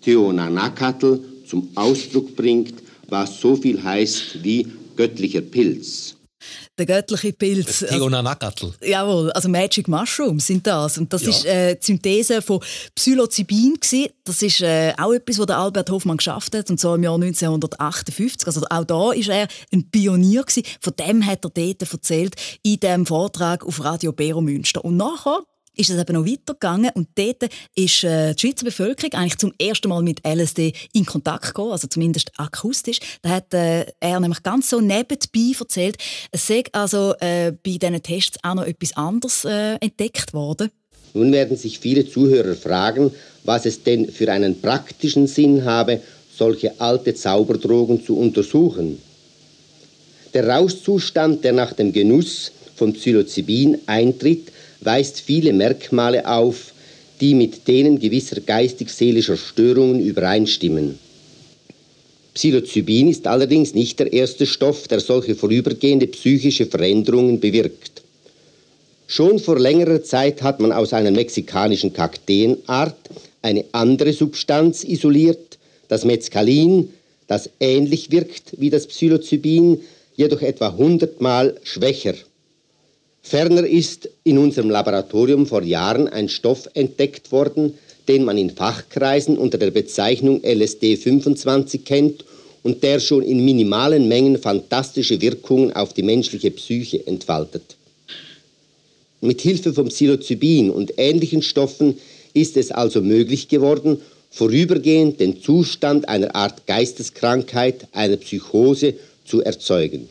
Teonanacatl 0.03 1.21
zum 1.47 1.69
Ausdruck 1.75 2.35
bringt, 2.37 2.75
was 3.09 3.41
so 3.41 3.57
viel 3.57 3.83
heißt 3.83 4.43
wie 4.43 4.67
göttlicher 4.97 5.41
Pilz 5.41 6.17
der 6.79 6.87
göttliche 6.87 7.33
Pilz. 7.33 7.85
Teonanacatl. 7.89 8.67
Also, 8.67 8.77
jawohl, 8.85 9.33
also 9.33 9.49
Magic 9.49 9.89
Mushrooms 9.89 10.47
sind 10.47 10.67
das. 10.67 10.99
Und 10.99 11.13
das 11.13 11.23
ja. 11.23 11.31
ist 11.31 11.45
äh, 11.45 11.77
die 11.77 11.87
Synthese 11.87 12.43
von 12.43 12.61
Psilocybin. 12.95 13.75
Gewesen. 13.81 14.09
Das 14.25 14.43
ist 14.43 14.61
äh, 14.61 14.93
auch 14.99 15.13
etwas, 15.13 15.39
was 15.39 15.49
Albert 15.49 15.91
Hoffmann 15.91 16.17
geschafft 16.17 16.55
hat, 16.55 16.71
und 16.71 16.79
zwar 16.79 16.97
im 16.97 17.03
Jahr 17.03 17.15
1958. 17.15 18.47
Also 18.47 18.63
auch 18.69 18.85
da 18.85 18.95
war 18.95 19.15
er 19.15 19.49
ein 19.73 19.91
Pionier. 19.91 20.43
Gewesen. 20.43 20.63
Von 20.81 20.95
dem 20.97 21.25
hat 21.27 21.45
er 21.45 21.51
dort 21.51 21.93
erzählt 21.93 22.35
in 22.63 22.81
dem 22.81 23.07
Vortrag 23.07 23.65
auf 23.65 23.83
Radio 23.83 24.13
Bero 24.13 24.41
Münster. 24.41 24.85
Und 24.85 24.97
nachher 24.97 25.41
ist 25.81 25.89
es 25.89 25.99
eben 25.99 26.13
noch 26.13 26.27
weitergegangen 26.27 26.91
und 26.95 27.09
dort 27.15 27.51
ist 27.75 28.05
äh, 28.05 28.35
die 28.35 28.41
Schweizer 28.41 28.65
Bevölkerung 28.67 29.15
eigentlich 29.15 29.39
zum 29.39 29.53
ersten 29.59 29.89
Mal 29.89 30.03
mit 30.03 30.21
LSD 30.27 30.75
in 30.93 31.07
Kontakt 31.07 31.47
gekommen, 31.47 31.73
also 31.73 31.89
zumindest 31.89 32.31
akustisch. 32.37 33.01
Da 33.23 33.31
hat 33.31 33.55
äh, 33.55 33.87
er 33.99 34.21
nämlich 34.21 34.43
ganz 34.43 34.69
so 34.69 34.81
nebenbei 34.81 35.57
erzählt, 35.59 35.97
es 36.31 36.47
sei 36.47 36.65
also 36.73 37.15
äh, 37.21 37.53
bei 37.53 37.79
diesen 37.79 38.03
Tests 38.03 38.39
auch 38.43 38.55
noch 38.55 38.67
etwas 38.67 38.95
anderes 38.97 39.47
äh, 39.47 39.77
entdeckt 39.81 40.35
worden. 40.35 40.71
Nun 41.15 41.33
werden 41.33 41.57
sich 41.57 41.79
viele 41.79 42.07
Zuhörer 42.07 42.55
fragen, 42.55 43.11
was 43.45 43.65
es 43.65 43.83
denn 43.83 44.11
für 44.11 44.31
einen 44.31 44.61
praktischen 44.61 45.27
Sinn 45.27 45.65
habe, 45.65 46.01
solche 46.37 46.79
alte 46.79 47.15
Zauberdrogen 47.15 48.05
zu 48.05 48.19
untersuchen. 48.19 49.01
Der 50.35 50.47
Rauschzustand, 50.47 51.43
der 51.43 51.53
nach 51.53 51.73
dem 51.73 51.93
Genuss 51.93 52.53
von 52.77 52.93
Psilocybin 52.93 53.79
eintritt, 53.87 54.53
weist 54.81 55.21
viele 55.21 55.53
Merkmale 55.53 56.27
auf, 56.27 56.73
die 57.21 57.35
mit 57.35 57.69
denen 57.69 57.99
gewisser 57.99 58.41
geistig-seelischer 58.41 59.37
Störungen 59.37 60.01
übereinstimmen. 60.01 60.99
Psilocybin 62.35 63.09
ist 63.09 63.27
allerdings 63.27 63.75
nicht 63.75 63.99
der 63.99 64.13
erste 64.13 64.47
Stoff, 64.47 64.89
der 64.89 65.01
solche 65.01 65.35
vorübergehende 65.35 66.07
psychische 66.07 66.67
Veränderungen 66.67 67.41
bewirkt. 67.41 68.03
Schon 69.07 69.39
vor 69.41 69.59
längerer 69.59 70.03
Zeit 70.03 70.41
hat 70.41 70.61
man 70.61 70.71
aus 70.73 70.93
einer 70.93 71.11
mexikanischen 71.11 71.93
Kakteenart 71.93 72.97
eine 73.43 73.65
andere 73.73 74.13
Substanz 74.13 74.85
isoliert, 74.85 75.59
das 75.89 76.05
Mescalin, 76.05 76.91
das 77.27 77.51
ähnlich 77.59 78.11
wirkt 78.13 78.55
wie 78.59 78.71
das 78.71 78.87
Psilocybin, 78.87 79.81
jedoch 80.17 80.43
etwa 80.43 80.77
hundertmal 80.77 81.57
schwächer. 81.65 82.15
Ferner 83.23 83.67
ist 83.67 84.09
in 84.25 84.39
unserem 84.39 84.71
Laboratorium 84.71 85.47
vor 85.47 85.63
Jahren 85.63 86.09
ein 86.09 86.29
Stoff 86.29 86.69
entdeckt 86.75 87.31
worden, 87.33 87.75
den 88.09 88.25
man 88.25 88.39
in 88.39 88.51
Fachkreisen 88.51 89.37
unter 89.37 89.59
der 89.59 89.71
Bezeichnung 89.71 90.43
LSD 90.43 90.97
25 90.97 91.85
kennt 91.85 92.25
und 92.63 92.83
der 92.83 93.01
schon 93.01 93.23
in 93.23 93.45
minimalen 93.45 94.09
Mengen 94.09 94.39
fantastische 94.39 95.21
Wirkungen 95.21 95.73
auf 95.73 95.93
die 95.93 96.03
menschliche 96.03 96.51
Psyche 96.51 97.07
entfaltet. 97.07 97.77
Mit 99.21 99.41
Hilfe 99.43 99.73
von 99.75 99.89
Psilocybin 99.89 100.71
und 100.71 100.95
ähnlichen 100.97 101.43
Stoffen 101.43 101.99
ist 102.33 102.57
es 102.57 102.71
also 102.71 103.03
möglich 103.03 103.49
geworden, 103.49 104.01
vorübergehend 104.31 105.21
den 105.21 105.43
Zustand 105.43 106.09
einer 106.09 106.35
Art 106.35 106.67
Geisteskrankheit, 106.67 107.87
einer 107.93 108.17
Psychose 108.17 108.95
zu 109.25 109.43
erzeugen. 109.43 110.09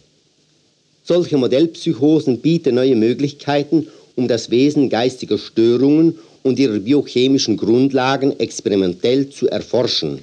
Solche 1.09 1.37
Modellpsychosen 1.37 2.39
bieten 2.39 2.75
neue 2.75 2.95
Möglichkeiten, 2.95 3.87
um 4.15 4.27
das 4.27 4.51
Wesen 4.51 4.91
geistiger 4.91 5.39
Störungen 5.39 6.19
und 6.43 6.59
ihrer 6.59 6.77
biochemischen 6.77 7.57
Grundlagen 7.57 8.39
experimentell 8.39 9.27
zu 9.27 9.49
erforschen. 9.49 10.21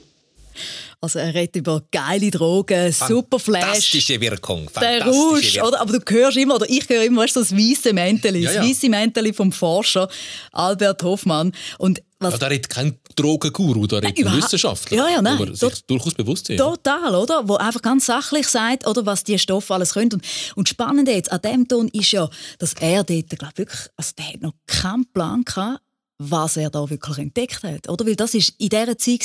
Also 1.00 1.19
er 1.19 1.35
redet 1.35 1.57
über 1.57 1.83
geile 1.90 2.31
Drogen, 2.31 2.93
super 2.93 3.40
Flash. 3.40 3.64
Fantastische 3.64 4.21
Wirkung. 4.21 4.71
Der 4.81 5.02
Rausch, 5.02 5.55
Wirkung. 5.57 5.69
oder? 5.71 5.81
Aber 5.81 5.99
du 5.99 6.14
hörst 6.14 6.37
immer, 6.37 6.55
oder 6.55 6.71
ich 6.71 6.88
höre 6.88 7.02
immer, 7.02 7.23
weißt 7.23 7.35
du, 7.35 7.40
das 7.40 7.52
weiße 7.52 7.93
Mäntel, 7.93 8.37
Ja, 8.37 8.52
ja. 8.52 8.61
das 8.61 8.71
weiße 8.71 8.88
Mäntel 8.88 9.35
vom 9.35 9.50
Forscher 9.50 10.09
Albert 10.52 11.02
Hoffmann. 11.02 11.50
Und 11.78 12.00
was 12.19 12.33
Ja, 12.33 12.39
da 12.39 12.47
redet 12.47 12.69
kein 12.69 12.99
Drogenguru, 13.15 13.87
da 13.87 13.99
redet 13.99 14.27
ein 14.27 14.37
Wissenschaftler. 14.37 14.97
Ja, 14.97 15.09
ja, 15.09 15.23
nein. 15.23 15.35
Aber 15.35 15.55
sich 15.55 15.85
durchaus 15.87 16.15
bewusst 16.15 16.47
sind. 16.47 16.59
Total, 16.59 17.15
oder? 17.15 17.47
Wo 17.49 17.57
einfach 17.57 17.83
ganz 17.83 18.07
sachlich 18.07 18.49
sagt, 18.49 18.87
oder, 18.87 19.05
was 19.07 19.25
die 19.25 19.39
Stoffe 19.39 19.75
alles 19.75 19.95
können. 19.95 20.13
Und, 20.15 20.25
und 20.55 20.69
spannend 20.69 21.09
jetzt 21.09 21.31
an 21.31 21.41
dem 21.43 21.69
Ton 21.69 21.89
ist 21.89 22.13
ja, 22.13 22.29
dass 22.59 22.75
er 22.75 23.05
dort, 23.05 23.31
glaub 23.31 23.57
wirklich, 23.59 23.89
also 23.97 24.13
der 24.19 24.27
hat 24.29 24.41
noch 24.41 24.55
keinen 24.67 25.11
Plan 25.13 25.45
gehabt, 25.45 25.81
was 26.19 26.57
er 26.57 26.71
da 26.71 26.89
wirklich 26.89 27.19
entdeckt 27.19 27.63
hat, 27.63 27.89
oder? 27.89 28.07
Weil 28.07 28.17
das 28.17 28.35
ist 28.35 28.55
in 28.59 28.69
der 28.71 28.97
Zeit 28.99 29.17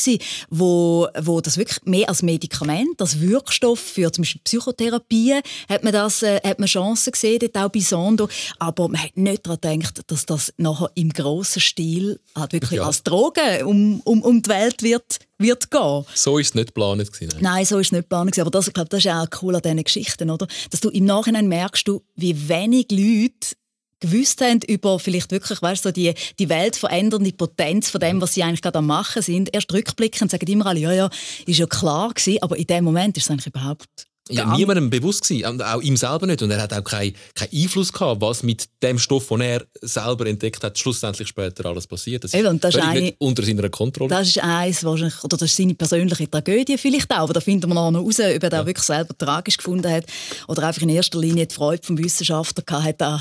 wo, 0.49 1.07
wo 1.21 1.41
das 1.41 1.57
wirklich 1.57 1.79
mehr 1.85 2.09
als 2.09 2.21
Medikament, 2.21 2.99
als 3.01 3.19
Wirkstoff 3.21 3.79
für 3.79 4.11
zum 4.11 4.23
Beispiel 4.23 4.41
Psychotherapie, 4.43 5.39
hat 5.69 5.83
man 5.83 5.93
das, 5.93 6.21
äh, 6.23 6.39
hat 6.43 6.59
man 6.59 6.67
Chancen 6.67 7.11
gesehen, 7.11 7.39
dort 7.39 7.57
auch 7.57 7.69
bei 7.69 7.79
Sondo. 7.79 8.27
Aber 8.59 8.87
man 8.89 9.01
hat 9.03 9.15
nicht 9.17 9.45
daran 9.45 9.79
gedacht, 9.79 10.01
dass 10.07 10.25
das 10.25 10.53
nachher 10.57 10.91
im 10.95 11.09
grossen 11.09 11.61
Stil 11.61 12.19
halt 12.35 12.53
wirklich 12.53 12.71
Ja. 12.79 12.85
als 12.85 13.03
Droge 13.03 13.65
um, 13.65 14.01
um, 14.01 14.21
um 14.21 14.41
die 14.41 14.49
Welt 14.49 14.81
wird, 14.83 15.19
wird 15.37 15.71
gehen. 15.71 16.05
So 16.13 16.37
ist 16.37 16.49
es 16.49 16.55
nicht 16.55 16.67
geplant. 16.67 17.11
gewesen, 17.11 17.29
Nein. 17.35 17.41
Nein, 17.41 17.65
so 17.65 17.79
ist 17.79 17.87
es 17.87 17.91
nicht 17.91 18.03
geplant. 18.03 18.37
Aber 18.39 18.51
das, 18.51 18.67
ich 18.67 18.73
glaube, 18.73 18.89
das 18.89 19.05
ist 19.05 19.11
auch 19.11 19.27
cool 19.41 19.55
an 19.55 19.61
diesen 19.61 19.83
Geschichten, 19.83 20.29
oder? 20.29 20.47
Dass 20.69 20.79
du 20.81 20.89
im 20.89 21.05
Nachhinein 21.05 21.47
merkst, 21.47 21.87
du, 21.87 22.01
wie 22.15 22.47
wenig 22.49 22.87
Leute 22.91 23.55
gewusst 24.01 24.41
haben 24.41 24.59
über 24.67 24.99
vielleicht 24.99 25.31
wirklich, 25.31 25.61
weißt 25.61 25.83
so 25.83 25.91
die, 25.91 26.13
die 26.39 26.49
weltverändernde 26.49 27.31
Potenz 27.31 27.89
von 27.89 28.01
dem, 28.01 28.21
was 28.21 28.33
sie 28.33 28.43
eigentlich 28.43 28.61
gerade 28.61 28.79
am 28.79 28.87
machen 28.87 29.21
sind. 29.21 29.53
Erst 29.53 29.71
rückblickend 29.71 30.29
sagen 30.29 30.47
immer 30.47 30.65
alle, 30.65 30.81
ja, 30.81 30.91
ja, 30.91 31.09
ist 31.45 31.59
ja 31.59 31.67
klar 31.67 32.09
gewesen, 32.09 32.41
aber 32.41 32.57
in 32.57 32.67
dem 32.67 32.83
Moment 32.83 33.15
ist 33.15 33.23
es 33.23 33.31
eigentlich 33.31 33.47
überhaupt 33.47 34.10
Ja, 34.29 34.45
gar 34.45 34.55
niemandem 34.55 34.89
bewusst 34.89 35.27
gewesen, 35.27 35.61
auch 35.61 35.81
ihm 35.81 35.97
selber 35.97 36.27
nicht. 36.27 36.41
Und 36.41 36.51
er 36.51 36.61
hat 36.61 36.71
auch 36.73 36.83
keinen 36.83 37.13
keinen 37.33 37.49
Einfluss 37.53 37.91
gehabt, 37.91 38.21
was 38.21 38.43
mit 38.43 38.65
dem 38.83 38.99
Stoff, 38.99 39.27
den 39.29 39.41
er 39.41 39.65
selber 39.81 40.27
entdeckt 40.27 40.63
hat, 40.63 40.77
schlussendlich 40.77 41.27
später 41.27 41.65
alles 41.65 41.87
passiert. 41.87 42.23
Das 42.23 42.33
Eben, 42.33 42.47
und 42.47 42.63
das 42.63 42.75
ist 42.75 42.81
eine- 42.81 43.01
nicht 43.01 43.15
unter 43.19 43.43
seiner 43.43 43.67
Kontrolle. 43.69 44.09
Das 44.09 44.27
ist 44.27 44.37
eins, 44.41 44.83
wahrscheinlich, 44.83 45.23
oder 45.23 45.37
das 45.37 45.49
ist 45.49 45.57
seine 45.57 45.73
persönliche 45.73 46.29
Tragödie 46.29 46.77
vielleicht 46.77 47.11
auch, 47.11 47.17
aber 47.17 47.33
da 47.33 47.39
finden 47.41 47.67
wir 47.69 47.73
noch 47.91 47.99
raus, 47.99 48.19
ob 48.19 48.43
er 48.43 48.49
das 48.49 48.65
wirklich 48.65 48.85
selber 48.85 49.17
tragisch 49.17 49.57
gefunden 49.57 49.91
hat 49.91 50.05
oder 50.47 50.67
einfach 50.67 50.81
in 50.83 50.89
erster 50.89 51.19
Linie 51.19 51.47
die 51.47 51.55
Freude 51.55 51.81
vom 51.85 51.97
Wissenschaftler 51.97 52.63
gehabt 52.63 52.85
hat 52.85 53.01
an, 53.01 53.19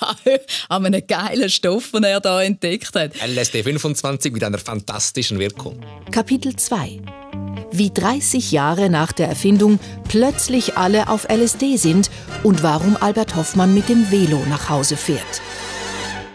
an 0.70 0.86
einem 0.86 1.06
geilen 1.06 1.50
Stoff, 1.50 1.90
den 1.92 2.04
er 2.04 2.20
da 2.20 2.42
entdeckt 2.42 2.94
hat. 2.94 3.12
LSD 3.22 3.62
25 3.62 4.32
mit 4.32 4.42
einer 4.42 4.58
fantastischen 4.58 5.38
Wirkung. 5.38 5.78
Kapitel 6.10 6.56
2 6.56 7.00
Wie 7.72 7.90
30 7.90 8.50
Jahre 8.50 8.90
nach 8.90 9.12
der 9.12 9.28
Erfindung 9.28 9.78
plötzlich 10.08 10.76
alle 10.76 11.08
auf 11.08 11.28
LSD 11.30 11.76
sind 11.76 12.10
und 12.42 12.62
warum 12.62 12.96
Albert 12.96 13.36
Hoffmann 13.36 13.74
mit 13.74 13.88
dem 13.88 14.10
Velo 14.10 14.42
nach 14.48 14.68
Hause 14.68 14.96
fährt. 14.96 15.40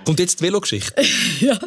Kommt 0.05 0.19
jetzt 0.19 0.39
die 0.39 0.45
Velogeschichte. 0.45 0.93
ja, 1.41 1.59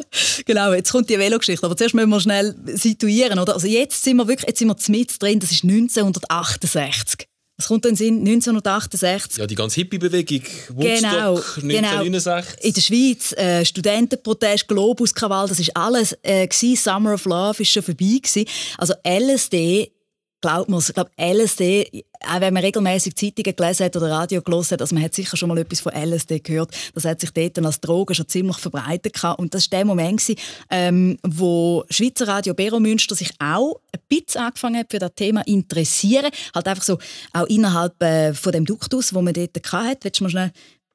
genau, 0.45 0.73
jetzt 0.73 0.91
kommt 0.91 1.09
die 1.09 1.19
Velogeschichte. 1.19 1.65
Aber 1.65 1.75
zuerst 1.75 1.93
müssen 1.93 2.09
wir 2.09 2.19
schnell 2.19 2.55
situieren. 2.65 3.37
Oder? 3.37 3.53
Also 3.53 3.67
jetzt 3.67 4.03
sind 4.03 4.17
wir 4.17 4.27
wirklich 4.27 4.47
jetzt 4.47 4.59
sind 4.59 4.69
wir 4.69 4.97
mit 4.97 5.21
drin, 5.21 5.39
das 5.39 5.51
ist 5.51 5.63
1968. 5.63 7.28
Es 7.59 7.67
kommt 7.67 7.83
dann 7.83 7.91
in 7.91 8.23
den 8.23 8.39
Sinn, 8.41 8.55
1968. 8.55 9.37
Ja, 9.37 9.45
die 9.45 9.55
ganze 9.55 9.75
Hippie-Bewegung, 9.81 10.41
Genau, 10.77 11.35
Woodstock, 11.35 11.55
genau. 11.61 11.99
1969. 11.99 12.63
In 12.63 12.73
der 12.73 12.81
Schweiz, 12.81 13.33
äh, 13.33 13.65
Studentenprotest, 13.65 14.67
Globuskrawall, 14.67 15.49
das 15.49 15.59
ist 15.59 15.75
alles 15.75 16.17
äh. 16.23 16.47
Summer 16.49 17.15
of 17.15 17.25
Love 17.25 17.61
ist 17.61 17.71
schon 17.71 17.83
vorbei 17.83 18.19
gsi. 18.21 18.47
Also 18.77 18.93
LSD, 19.05 19.91
glaubt 20.41 20.69
man, 20.69 20.79
ich 20.79 20.93
glaube 20.93 21.11
LSD, 21.19 22.03
auch 22.21 22.41
wenn 22.41 22.53
man 22.53 22.63
regelmäßig 22.63 23.15
Zeitungen 23.15 23.55
gelesen 23.55 23.85
hat 23.85 23.95
oder 23.95 24.09
Radio 24.09 24.41
gelesen 24.41 24.71
hat, 24.71 24.81
also 24.81 24.95
man 24.95 25.03
hat 25.03 25.13
sicher 25.13 25.37
schon 25.37 25.49
mal 25.49 25.57
etwas 25.57 25.79
von 25.79 25.93
LSD 25.93 26.39
gehört. 26.39 26.71
Das 26.93 27.05
hat 27.05 27.21
sich 27.21 27.31
dort 27.31 27.57
dann 27.57 27.65
als 27.65 27.79
Droge 27.79 28.15
schon 28.15 28.27
ziemlich 28.27 28.57
verbreitet 28.57 29.13
gehabt. 29.13 29.39
Und 29.39 29.53
das 29.53 29.71
war 29.71 29.77
der 29.77 29.85
Moment, 29.85 30.19
gewesen, 30.19 30.39
ähm, 30.69 31.17
wo 31.23 31.83
Schweizer 31.89 32.27
Radio 32.27 32.53
Bero 32.53 32.79
Münster 32.79 33.15
sich 33.15 33.31
auch 33.39 33.79
ein 33.91 33.99
bisschen 34.07 34.41
angefangen 34.41 34.77
hat 34.77 34.91
für 34.91 34.99
das 34.99 35.11
Thema 35.15 35.41
interessieren. 35.47 36.31
Halt 36.53 36.67
einfach 36.67 36.83
so 36.83 36.97
auch 37.33 37.47
innerhalb 37.47 38.01
äh, 38.01 38.33
von 38.33 38.51
dem 38.51 38.65
Duktus, 38.65 39.13
wo 39.13 39.21
man 39.21 39.33
dort 39.33 39.55
hatte. 39.71 39.99
Willst 40.03 40.19
du 40.19 40.23
mal 40.23 40.29
schnell 40.29 40.51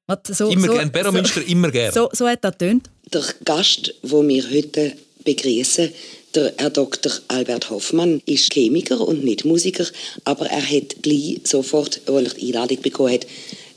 Warte, 0.06 0.34
so, 0.34 0.50
Immer 0.50 0.66
so, 0.66 0.74
gern, 0.74 0.92
Bero 0.92 1.12
Münster, 1.12 1.42
immer 1.46 1.70
gern. 1.70 1.92
So, 1.92 2.10
so 2.12 2.28
hat 2.28 2.44
das 2.44 2.52
getönt. 2.52 2.90
Der 3.12 3.22
Gast, 3.42 3.94
wo 4.02 4.26
wir 4.26 4.44
heute 4.50 4.92
begrüßen, 5.24 5.90
der 6.34 6.52
Herr 6.56 6.70
Dr. 6.70 7.12
Albert 7.28 7.70
Hoffmann, 7.70 8.22
ist 8.26 8.52
Chemiker 8.52 9.00
und 9.00 9.24
nicht 9.24 9.44
Musiker, 9.44 9.86
aber 10.24 10.46
er 10.46 10.62
hat 10.62 11.02
gleich 11.02 11.40
sofort, 11.44 12.00
als 12.06 12.34
er 12.34 12.34
die 12.34 12.46
Einladung 12.46 12.82
bekommen 12.82 13.12
hat, 13.12 13.26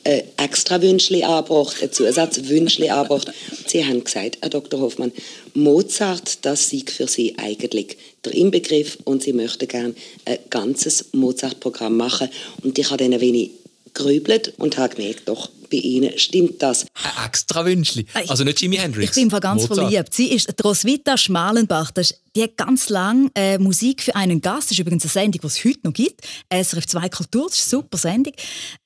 ein 0.03 0.23
extra 0.37 0.81
Wünschli 0.81 1.23
angebracht, 1.23 1.81
ein 1.81 1.91
Zusatzwünschli 1.91 2.89
angebracht. 2.89 3.31
Sie 3.65 3.85
haben 3.85 4.03
gesagt, 4.03 4.37
Herr 4.41 4.49
Dr. 4.49 4.79
Hoffmann, 4.79 5.11
Mozart, 5.53 6.45
das 6.45 6.69
sei 6.69 6.83
für 6.85 7.07
Sie 7.07 7.35
eigentlich 7.37 7.97
der 8.23 8.33
Inbegriff 8.33 8.97
und 9.03 9.21
Sie 9.21 9.33
möchten 9.33 9.67
gerne 9.67 9.95
ein 10.25 10.39
ganzes 10.49 11.05
Mozart-Programm 11.11 11.97
machen. 11.97 12.29
Und 12.63 12.79
ich 12.79 12.89
habe 12.89 13.03
dann 13.03 13.13
ein 13.13 13.21
wenig 13.21 13.51
grübelt 13.93 14.53
und 14.57 14.77
habe 14.77 14.95
gemerkt, 14.95 15.23
doch, 15.25 15.49
bei 15.69 15.77
Ihnen 15.77 16.17
stimmt 16.17 16.61
das. 16.61 16.85
Ein 16.93 17.25
extra 17.27 17.65
Wünschli. 17.65 18.05
Also 18.27 18.43
nicht 18.43 18.61
Jimi 18.61 18.77
Hendrix. 18.77 19.15
Ich 19.15 19.21
bin 19.21 19.29
Fall 19.29 19.39
ganz 19.39 19.67
Mozart. 19.67 19.89
verliebt. 19.89 20.13
Sie 20.13 20.31
ist 20.31 20.47
die 20.47 20.63
Roswitha 20.63 21.17
Schmalenbach. 21.17 21.91
Das 21.91 22.11
ist, 22.11 22.21
die 22.35 22.43
hat 22.43 22.55
ganz 22.55 22.89
lang 22.89 23.31
äh, 23.35 23.57
Musik 23.57 24.03
für 24.03 24.15
einen 24.15 24.41
Gast. 24.41 24.65
Das 24.65 24.71
ist 24.71 24.79
übrigens 24.79 25.03
eine 25.03 25.09
Sendung, 25.09 25.41
die 25.41 25.47
es 25.47 25.65
heute 25.65 25.79
noch 25.83 25.93
gibt. 25.93 26.21
SRF 26.53 26.85
2 26.85 27.09
Kultur, 27.09 27.47
das 27.47 27.57
ist 27.57 27.73
eine 27.73 27.81
super 27.81 27.97
Sendung. 27.97 28.33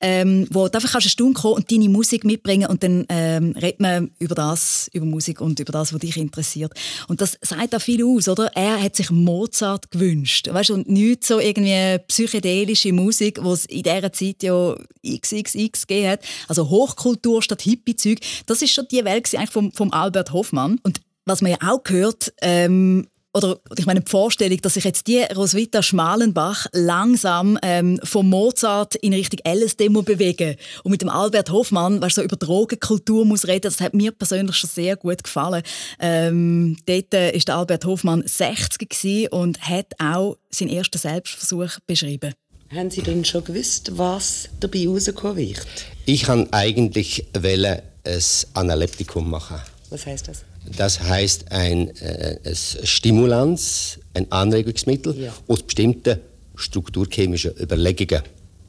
Ähm, 0.00 0.46
wo 0.50 0.68
du 0.68 0.74
einfach 0.74 0.92
kannst 0.92 1.06
eine 1.06 1.10
Stunde 1.10 1.38
kommen 1.38 1.56
und 1.56 1.70
deine 1.70 1.88
Musik 1.88 2.24
mitbringen 2.24 2.68
und 2.68 2.82
dann 2.82 3.04
ähm, 3.08 3.54
redet 3.60 3.80
man 3.80 4.10
über 4.18 4.34
das, 4.34 4.88
über 4.92 5.04
Musik 5.04 5.40
und 5.40 5.60
über 5.60 5.72
das, 5.72 5.92
was 5.92 6.00
dich 6.00 6.16
interessiert. 6.16 6.72
Und 7.08 7.20
das 7.20 7.38
sagt 7.42 7.74
auch 7.74 7.80
viel 7.80 8.04
aus, 8.04 8.28
oder? 8.28 8.46
Er 8.54 8.82
hat 8.82 8.96
sich 8.96 9.10
Mozart 9.10 9.90
gewünscht. 9.90 10.48
Weißt 10.50 10.70
du, 10.70 10.74
und 10.74 10.88
nicht 10.88 11.24
so 11.24 11.38
irgendwie 11.38 11.98
psychedelische 12.08 12.92
Musik, 12.92 13.40
die 13.42 13.48
es 13.48 13.66
in 13.66 13.82
dieser 13.82 14.12
Zeit 14.12 14.42
ja 14.42 14.74
XXX 15.06 15.86
gegeben 15.86 16.08
hat. 16.08 16.20
Also 16.48 16.70
Hochkultur 16.72 17.42
statt 17.42 17.62
Hippie-Zeug. 17.62 18.18
Das 18.46 18.62
ist 18.62 18.72
schon 18.72 18.88
die 18.90 19.04
Welt 19.04 19.32
eigentlich 19.34 19.50
vom, 19.50 19.70
vom 19.70 19.92
Albert 19.92 20.32
Hoffmann. 20.32 20.80
Und 20.82 21.00
was 21.24 21.40
man 21.40 21.52
ja 21.52 21.58
auch 21.62 21.84
gehört, 21.84 22.32
ähm, 22.42 23.06
oder 23.34 23.58
ich 23.78 23.86
meine 23.86 24.00
die 24.00 24.10
Vorstellung, 24.10 24.60
dass 24.60 24.74
sich 24.74 24.84
jetzt 24.84 25.06
die 25.06 25.20
Roswitha 25.20 25.82
Schmalenbach 25.82 26.66
langsam 26.72 27.58
ähm, 27.62 27.98
vom 28.02 28.28
Mozart 28.28 28.94
in 28.96 29.14
Richtung 29.14 29.40
LSD 29.46 29.88
muss 29.88 30.04
bewegen 30.04 30.56
und 30.84 30.90
mit 30.90 31.00
dem 31.00 31.08
Albert 31.08 31.50
Hoffmann, 31.50 32.02
weißt, 32.02 32.16
so 32.16 32.22
über 32.22 32.36
Drogenkultur 32.36 33.24
muss 33.24 33.46
reden, 33.48 33.62
das 33.62 33.80
hat 33.80 33.94
mir 33.94 34.12
persönlich 34.12 34.56
schon 34.56 34.68
sehr 34.68 34.96
gut 34.96 35.24
gefallen. 35.24 35.62
Ähm, 35.98 36.76
dort 36.86 37.14
äh, 37.14 37.32
ist 37.32 37.48
der 37.48 37.56
Albert 37.56 37.86
Hoffmann 37.86 38.22
60 38.26 38.88
gewesen 38.88 39.28
und 39.28 39.62
hat 39.66 39.92
auch 39.98 40.36
seinen 40.50 40.70
ersten 40.70 40.98
Selbstversuch 40.98 41.78
beschrieben. 41.86 42.34
Haben 42.74 42.90
Sie 42.90 43.02
denn 43.02 43.24
schon 43.24 43.44
gewusst, 43.44 43.98
was 43.98 44.48
dabei 44.60 44.86
rausgekommen 44.86 45.36
wird? 45.36 45.66
Ich 46.04 46.24
kann 46.24 46.48
eigentlich 46.52 47.26
wollen, 47.38 47.80
ein 48.04 48.22
Analeptikum 48.54 49.30
machen. 49.30 49.58
Was 49.90 50.06
heißt 50.06 50.28
das? 50.28 50.44
Das 50.76 51.00
heißt 51.00 51.50
ein, 51.52 51.94
äh, 51.98 52.38
ein 52.44 52.54
Stimulans, 52.56 53.98
ein 54.14 54.30
Anregungsmittel 54.30 55.16
Ja. 55.18 55.32
aus 55.48 55.62
bestimmten 55.62 56.18
strukturchemischen 56.54 57.52
Überlegungen. 57.60 58.22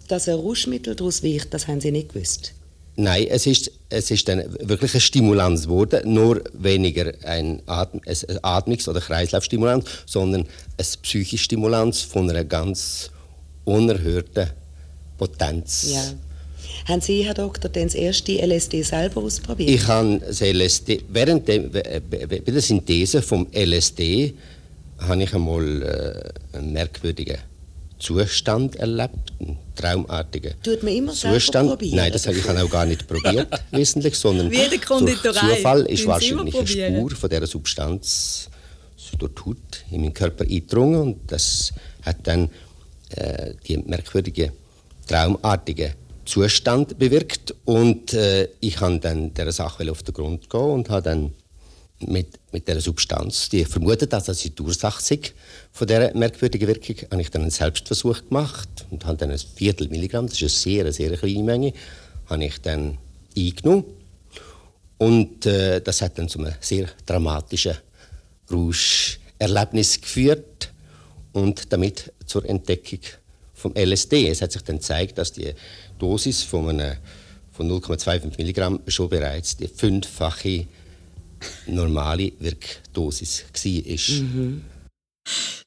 Dass 0.07 0.27
ein 0.27 0.35
Rauschmittel 0.35 0.95
daraus 0.95 1.23
wird, 1.23 1.53
das 1.53 1.67
haben 1.67 1.81
Sie 1.81 1.91
nicht 1.91 2.13
gewusst. 2.13 2.53
Nein, 2.95 3.25
es 3.29 3.47
ist, 3.47 3.71
es 3.89 4.11
ist 4.11 4.27
dann 4.27 4.43
wirklich 4.59 4.93
ein 4.93 5.01
Stimulans 5.01 5.63
geworden, 5.63 6.13
nur 6.13 6.43
weniger 6.53 7.11
ein, 7.23 7.61
Atm 7.65 7.99
ein 8.05 8.39
Atmungs- 8.43 8.87
oder 8.87 9.01
Kreislaufstimulans, 9.01 9.85
sondern 10.05 10.41
ein 10.77 10.85
psychisches 11.01 11.41
Stimulans 11.41 12.01
von 12.01 12.29
einer 12.29 12.43
ganz 12.43 13.09
unerhörten 13.65 14.49
Potenz. 15.17 15.87
Ja. 15.91 16.03
Haben 16.87 17.01
Sie, 17.01 17.23
Herr 17.23 17.33
Doktor, 17.33 17.69
denn 17.69 17.87
das 17.87 17.95
erste 17.95 18.33
LSD 18.45 18.81
selber 18.83 19.21
ausprobiert? 19.21 19.69
Ich 19.69 19.87
habe 19.87 20.19
das 20.19 20.41
LSD, 20.41 21.03
während 21.09 21.47
der, 21.47 21.63
äh, 21.73 21.99
bei 21.99 22.39
der 22.39 22.61
Synthese 22.61 23.21
vom 23.21 23.47
LSD 23.53 24.33
habe 24.99 25.23
ich 25.23 25.33
einmal 25.33 26.33
äh, 26.53 26.57
einen 26.57 26.73
merkwürdigen 26.73 27.37
Zustand 27.99 28.75
erlebt, 28.75 29.31
einen 29.39 29.57
traumartigen 29.75 30.53
Tut 30.61 30.83
man 30.83 30.93
immer 30.93 31.13
Zustand. 31.13 31.69
probieren? 31.69 31.95
Nein, 31.95 32.11
das 32.11 32.27
habe 32.27 32.37
ich 32.37 32.49
auch 32.49 32.69
gar 32.69 32.85
nicht 32.85 33.07
probiert, 33.07 33.47
wissentlich, 33.71 34.15
sondern 34.15 34.49
durch. 34.49 35.35
Zufall 35.35 35.81
ist 35.83 36.05
wahrscheinlich 36.05 36.55
eine. 36.55 36.97
Spur 36.97 37.11
von 37.11 37.29
dieser 37.29 37.47
Substanz 37.47 38.49
durch 39.17 39.31
die 39.33 39.41
Haut 39.45 39.85
in 39.91 40.01
meinen 40.01 40.13
Körper 40.13 40.43
eingedrungen 40.43 41.01
und 41.01 41.31
das 41.31 41.71
hat 42.01 42.17
dann 42.23 42.49
äh, 43.15 43.53
die 43.67 43.77
merkwürdige, 43.77 44.51
traumartige 45.07 45.93
Zustand 46.25 46.97
bewirkt 46.97 47.53
und 47.65 48.13
äh, 48.13 48.49
ich 48.59 48.79
habe 48.79 48.99
dann 48.99 49.33
der 49.33 49.51
Sache 49.51 49.89
auf 49.91 50.03
den 50.03 50.13
Grund 50.13 50.49
gehen 50.49 50.61
und 50.61 50.89
habe 50.89 51.01
dann 51.01 51.33
mit, 51.99 52.39
mit 52.51 52.67
der 52.67 52.81
Substanz, 52.81 53.49
die 53.49 53.65
vermutet, 53.65 54.13
dass 54.13 54.25
das 54.25 54.39
die 54.39 54.53
Ursache 54.61 55.19
von 55.71 55.87
dieser 55.87 56.13
merkwürdigen 56.15 56.67
Wirkung, 56.67 56.95
habe 57.11 57.21
ich 57.21 57.29
dann 57.29 57.43
einen 57.43 57.51
Selbstversuch 57.51 58.25
gemacht 58.27 58.85
und 58.89 59.05
habe 59.05 59.17
dann 59.17 59.31
ein 59.31 59.37
Viertel 59.37 59.87
Milligramm, 59.89 60.27
das 60.27 60.41
ist 60.41 60.65
eine 60.67 60.91
sehr, 60.91 60.93
sehr 60.93 61.17
kleine 61.17 61.43
Menge, 61.43 61.73
habe 62.29 62.45
ich 62.45 62.59
dann 62.61 62.97
eingenommen 63.37 63.85
und 64.97 65.45
äh, 65.45 65.81
das 65.81 66.01
hat 66.01 66.17
dann 66.17 66.29
zu 66.29 66.39
einem 66.39 66.53
sehr 66.59 66.87
dramatischen 67.05 67.75
Rauscherlebnis 68.51 70.01
geführt 70.01 70.71
und 71.31 71.71
damit 71.71 72.13
zur 72.25 72.45
Entdeckung 72.45 72.99
vom 73.53 73.73
LSD. 73.75 74.29
Es 74.29 74.41
hat 74.41 74.51
sich 74.51 74.61
dann 74.63 74.77
gezeigt, 74.77 75.17
dass 75.17 75.31
die 75.31 75.53
Dosis 76.03 76.43
von, 76.43 76.69
einer, 76.69 76.97
von 77.53 77.71
0,25 77.71 78.37
Milligramm 78.37 78.81
schon 78.87 79.07
bereits 79.07 79.55
die 79.55 79.69
fünffache 79.69 80.67
normale 81.67 82.33
Wirkdosis 82.39 83.45
war. 83.53 84.21
Mhm. 84.21 84.61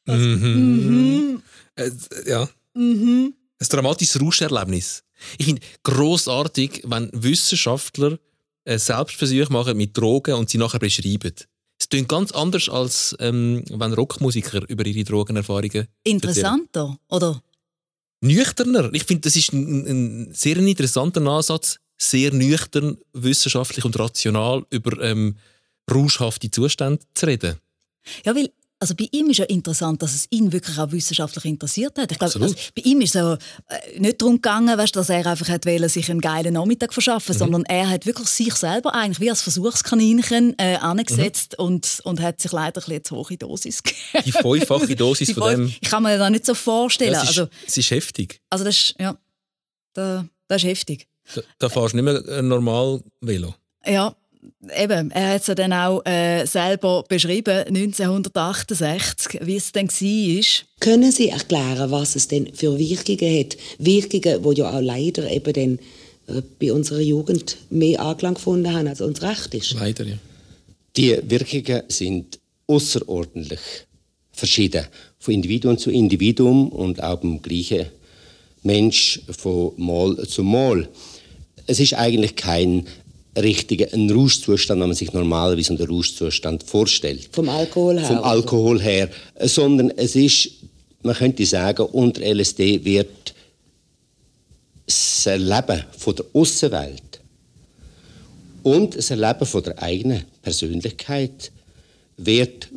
Mhm. 0.07 1.43
Äh, 1.75 1.91
ja. 2.27 2.49
Mhm. 2.75 3.35
Ein 3.59 3.69
dramatisches 3.69 4.21
Rauscherlebnis. 4.21 5.03
Ich 5.39 5.47
finde 5.47 5.63
großartig, 5.83 6.83
wenn 6.85 7.09
Wissenschaftler 7.15 8.19
äh, 8.65 8.79
Selbstversuche 8.79 9.51
machen 9.51 9.79
mit 9.79 9.97
Drogen 9.97 10.35
und 10.35 10.51
sie 10.51 10.59
nachher 10.59 10.79
beschreiben. 10.79 11.33
Es 11.81 11.89
klingt 11.89 12.09
ganz 12.11 12.33
anders, 12.33 12.69
als 12.69 13.17
ähm, 13.21 13.65
wenn 13.71 13.95
Rockmusiker 13.95 14.69
über 14.69 14.85
ihre 14.85 15.05
Drogenerfahrungen 15.05 15.87
Interessanter, 16.05 16.99
oder? 17.09 17.43
Nüchterner. 18.27 18.91
Ich 18.93 19.05
finde, 19.05 19.23
das 19.23 19.37
ist 19.37 19.53
ein, 19.53 19.87
ein 19.87 20.35
sehr 20.35 20.57
interessanter 20.57 21.23
Ansatz, 21.27 21.79
sehr 21.99 22.33
nüchtern, 22.33 22.99
wissenschaftlich 23.13 23.85
und 23.85 23.99
rational 23.99 24.65
über 24.71 25.01
ähm, 25.03 25.37
rauschhafte 25.91 26.51
Zustände 26.51 27.05
zu 27.15 27.27
reden. 27.27 27.57
Ja, 28.25 28.35
weil 28.35 28.51
also 28.79 28.95
bei 28.95 29.09
ihm 29.11 29.31
ist 29.31 29.39
ja 29.39 29.47
interessant, 29.47 30.03
dass 30.03 30.15
es 30.15 30.27
ihn 30.31 30.53
wirklich 30.53 30.79
auch 30.79 30.93
wissenschaftlich 30.93 31.47
interessiert 31.47 31.97
hat. 31.99 32.13
Ich 32.13 32.19
glaube, 32.19 32.35
also 32.43 32.55
bei 32.75 32.83
ihm 32.83 33.01
ist 33.01 33.15
es 33.17 33.23
so, 33.23 33.33
äh, 33.69 33.99
nicht 33.99 34.21
darum 34.21 34.35
gegangen, 34.37 34.77
weißt, 34.77 34.95
dass 34.95 35.09
er 35.09 35.25
einfach 35.27 35.49
hat 35.49 35.65
wollen, 35.65 35.89
sich 35.89 36.11
einen 36.11 36.21
geilen 36.21 36.53
Nachmittag 36.55 36.93
verschaffen, 36.93 37.35
Mhm. 37.35 37.39
sondern 37.39 37.65
er 37.65 37.89
hat 37.89 38.05
wirklich 38.05 38.29
sich 38.29 38.55
selber 38.55 38.95
eigentlich 38.95 39.21
wie 39.21 39.31
als 39.31 39.41
Versuchskaninchen 39.43 40.59
äh, 40.59 40.77
angesetzt 40.77 41.55
Mhm. 41.59 41.65
und, 41.65 42.01
und 42.05 42.21
hat 42.21 42.41
sich 42.41 42.53
leider 42.53 42.81
ein 42.83 42.85
bisschen 42.87 43.05
zu 43.05 43.17
hohe 43.17 43.37
Dosis 43.39 43.83
gegeben. 43.83 44.23
Die 44.27 44.33
fünffache 44.33 44.95
Dosis 44.97 45.29
Die 45.29 45.35
von 45.35 45.43
fünf- 45.55 45.71
dem. 45.73 45.77
Ich 45.81 45.89
kann 45.89 46.03
mir 46.03 46.19
das 46.19 46.31
nicht 46.31 46.45
so 46.47 46.55
vorstellen. 46.55 47.13
Ja, 47.13 47.23
es, 47.23 47.31
ist, 47.31 47.39
also, 47.39 47.51
es 47.67 47.77
ist 47.79 47.91
heftig. 47.91 48.41
also 48.51 48.65
das 48.65 48.75
ist, 48.77 48.95
ja, 48.99 49.17
da, 49.95 50.27
das 50.49 50.63
ist 50.63 50.69
heftig. 50.69 51.09
Da, 51.35 51.41
da 51.59 51.69
fährst 51.69 51.95
du 51.95 51.97
nicht 51.97 52.05
mehr 52.05 52.39
ein 52.39 52.47
normal 52.49 53.03
Velo. 53.21 53.55
Ja, 53.87 54.15
eben. 54.77 55.11
Er 55.11 55.35
hat 55.35 55.41
es 55.43 55.47
ja 55.47 55.55
dann 55.55 55.73
auch 55.73 56.05
äh, 56.05 56.47
selber 56.47 57.05
beschrieben, 57.09 57.65
1968, 57.69 59.41
wie 59.43 59.57
es 59.57 59.73
dann 59.73 59.89
war. 59.89 60.45
Können 60.81 61.13
Sie 61.13 61.29
erklären, 61.29 61.91
was 61.91 62.17
es 62.17 62.29
denn 62.29 62.53
für 62.55 62.79
Wirkungen 62.79 63.39
hat? 63.39 63.57
Wirkungen, 63.79 64.43
die 64.43 64.59
ja 64.59 64.71
auch 64.71 64.81
leider 64.81 65.31
eben 65.31 65.53
dann 65.53 66.37
äh, 66.37 66.43
bei 66.59 66.73
unserer 66.73 67.01
Jugend 67.01 67.57
mehr 67.71 68.01
Anklang 68.01 68.35
gefunden 68.35 68.73
haben, 68.73 68.89
als 68.89 69.01
uns 69.01 69.23
recht 69.23 69.55
ist. 69.55 69.75
Leider, 69.75 70.05
ja. 70.05 70.17
Die 70.97 71.19
Wirkungen 71.29 71.83
sind 71.89 72.39
außerordentlich 72.67 73.61
verschieden, 74.33 74.87
von 75.19 75.35
Individuum 75.35 75.79
zu 75.79 75.91
Individuum 75.91 76.69
und 76.69 77.03
auch 77.03 77.17
beim 77.17 77.41
gleichen 77.43 77.87
Mensch 78.63 79.21
von 79.31 79.73
Mal 79.77 80.27
zu 80.27 80.43
Mal. 80.43 80.89
Es 81.67 81.81
ist 81.81 81.95
eigentlich 81.95 82.37
kein 82.37 82.87
richtiger 83.37 83.93
ein 83.93 84.11
Rauschzustand, 84.11 84.81
wenn 84.81 84.89
man 84.89 84.97
sich 84.97 85.13
normalerweise 85.13 85.75
einen 85.75 85.87
Rauschzustand 85.87 86.63
vorstellt. 86.63 87.29
Vom 87.33 87.49
Alkohol 87.49 87.99
her. 87.99 88.07
Vom 88.07 88.19
Alkohol 88.19 88.81
her, 88.81 89.11
sondern 89.41 89.91
es 89.91 90.17
ist, 90.17 90.51
man 91.03 91.15
könnte 91.15 91.45
sagen, 91.45 91.87
unter 91.87 92.23
LSD 92.23 92.85
wird 92.85 93.35
das 94.87 95.27
Erleben 95.27 95.85
von 95.97 96.17
der 96.17 96.27
Außenwelt 96.33 97.21
und 98.63 98.97
das 98.97 99.11
Erleben 99.11 99.47
von 99.47 99.63
der 99.63 99.83
eigenen 99.83 100.25
Persönlichkeit 100.43 101.51
wird 102.17 102.69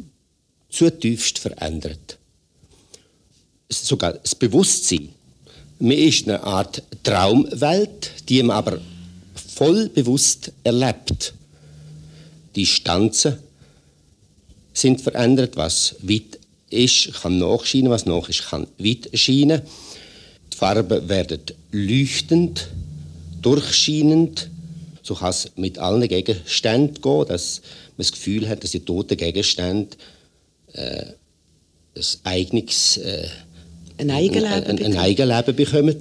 zutiefst 0.69 1.39
verändert. 1.39 2.17
Sogar 3.69 4.13
das 4.13 4.35
Bewusstsein. 4.35 5.09
Man 5.79 5.91
ist 5.91 6.25
in 6.25 6.31
einer 6.31 6.43
Art 6.43 6.83
Traumwelt, 7.03 8.11
die 8.27 8.43
man 8.43 8.57
aber 8.57 8.79
voll 9.59 9.89
bewusst 9.89 10.53
erlebt. 10.63 11.33
Die 12.55 12.65
Stanzen 12.65 13.39
sind 14.71 15.01
verändert, 15.01 15.57
was 15.57 15.95
weit 16.01 16.39
ist, 16.69 17.11
kann 17.21 17.39
nachscheinen, 17.39 17.89
was 17.89 18.05
nach 18.05 18.29
ist, 18.29 18.47
kann 18.49 18.67
weit 18.77 19.09
scheinen. 19.15 19.61
Die 20.53 20.55
Farben 20.55 21.09
werden 21.09 21.41
leuchtend, 21.73 22.69
durchscheinend. 23.41 24.49
So 25.03 25.15
kann 25.15 25.31
es 25.31 25.51
mit 25.57 25.77
allen 25.77 26.07
Gegenständen 26.07 27.01
gehen, 27.01 27.25
dass 27.27 27.59
man 27.97 27.97
das 27.97 28.13
Gefühl 28.13 28.47
hat, 28.47 28.63
dass 28.63 28.71
die 28.71 28.79
toten 28.79 29.17
Gegenstände 29.17 29.97
äh, 30.71 31.03
ein 31.95 32.05
eigenes 32.23 32.95
äh, 32.95 33.27
Ein 33.97 34.09
Eigenleben 34.09 34.63
ein, 34.63 34.79
ein, 34.79 34.85
ein. 34.85 34.97
Eigenleben 34.97 35.53
bekommen. 35.53 35.97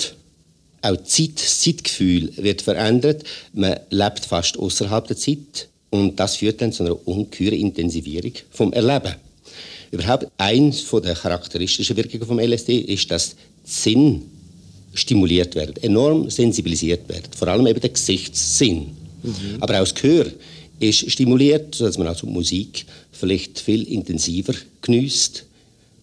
Auch 0.82 0.96
die 0.96 1.04
Zeit, 1.04 1.36
das 1.36 1.60
Zeitgefühl 1.60 2.32
wird 2.36 2.62
verändert. 2.62 3.24
Man 3.52 3.76
lebt 3.90 4.24
fast 4.24 4.58
außerhalb 4.58 5.06
der 5.06 5.16
Zeit 5.16 5.68
und 5.90 6.18
das 6.20 6.36
führt 6.36 6.60
dann 6.60 6.72
zu 6.72 6.84
einer 6.84 7.08
ungeheuren 7.08 7.58
Intensivierung 7.58 8.32
vom 8.50 8.72
Erleben. 8.72 9.14
Überhaupt 9.90 10.28
eins 10.36 10.80
von 10.80 11.02
der 11.02 11.14
charakteristischen 11.14 11.96
Wirkungen 11.96 12.26
vom 12.26 12.38
LSD 12.38 12.78
ist, 12.78 13.10
dass 13.10 13.36
Sinn 13.64 14.22
stimuliert 14.94 15.54
werden, 15.54 15.82
enorm 15.82 16.30
sensibilisiert 16.30 17.08
werden, 17.08 17.32
vor 17.36 17.48
allem 17.48 17.66
eben 17.66 17.80
der 17.80 17.90
Gesichtssinn. 17.90 18.88
Aber 19.60 19.74
auch 19.74 19.80
das 19.80 19.94
Gehör 19.94 20.26
ist 20.80 21.10
stimuliert, 21.10 21.74
sodass 21.74 21.98
man 21.98 22.06
also 22.06 22.26
Musik 22.26 22.84
vielleicht 23.12 23.58
viel 23.58 23.82
intensiver 23.84 24.54
genießt, 24.82 25.44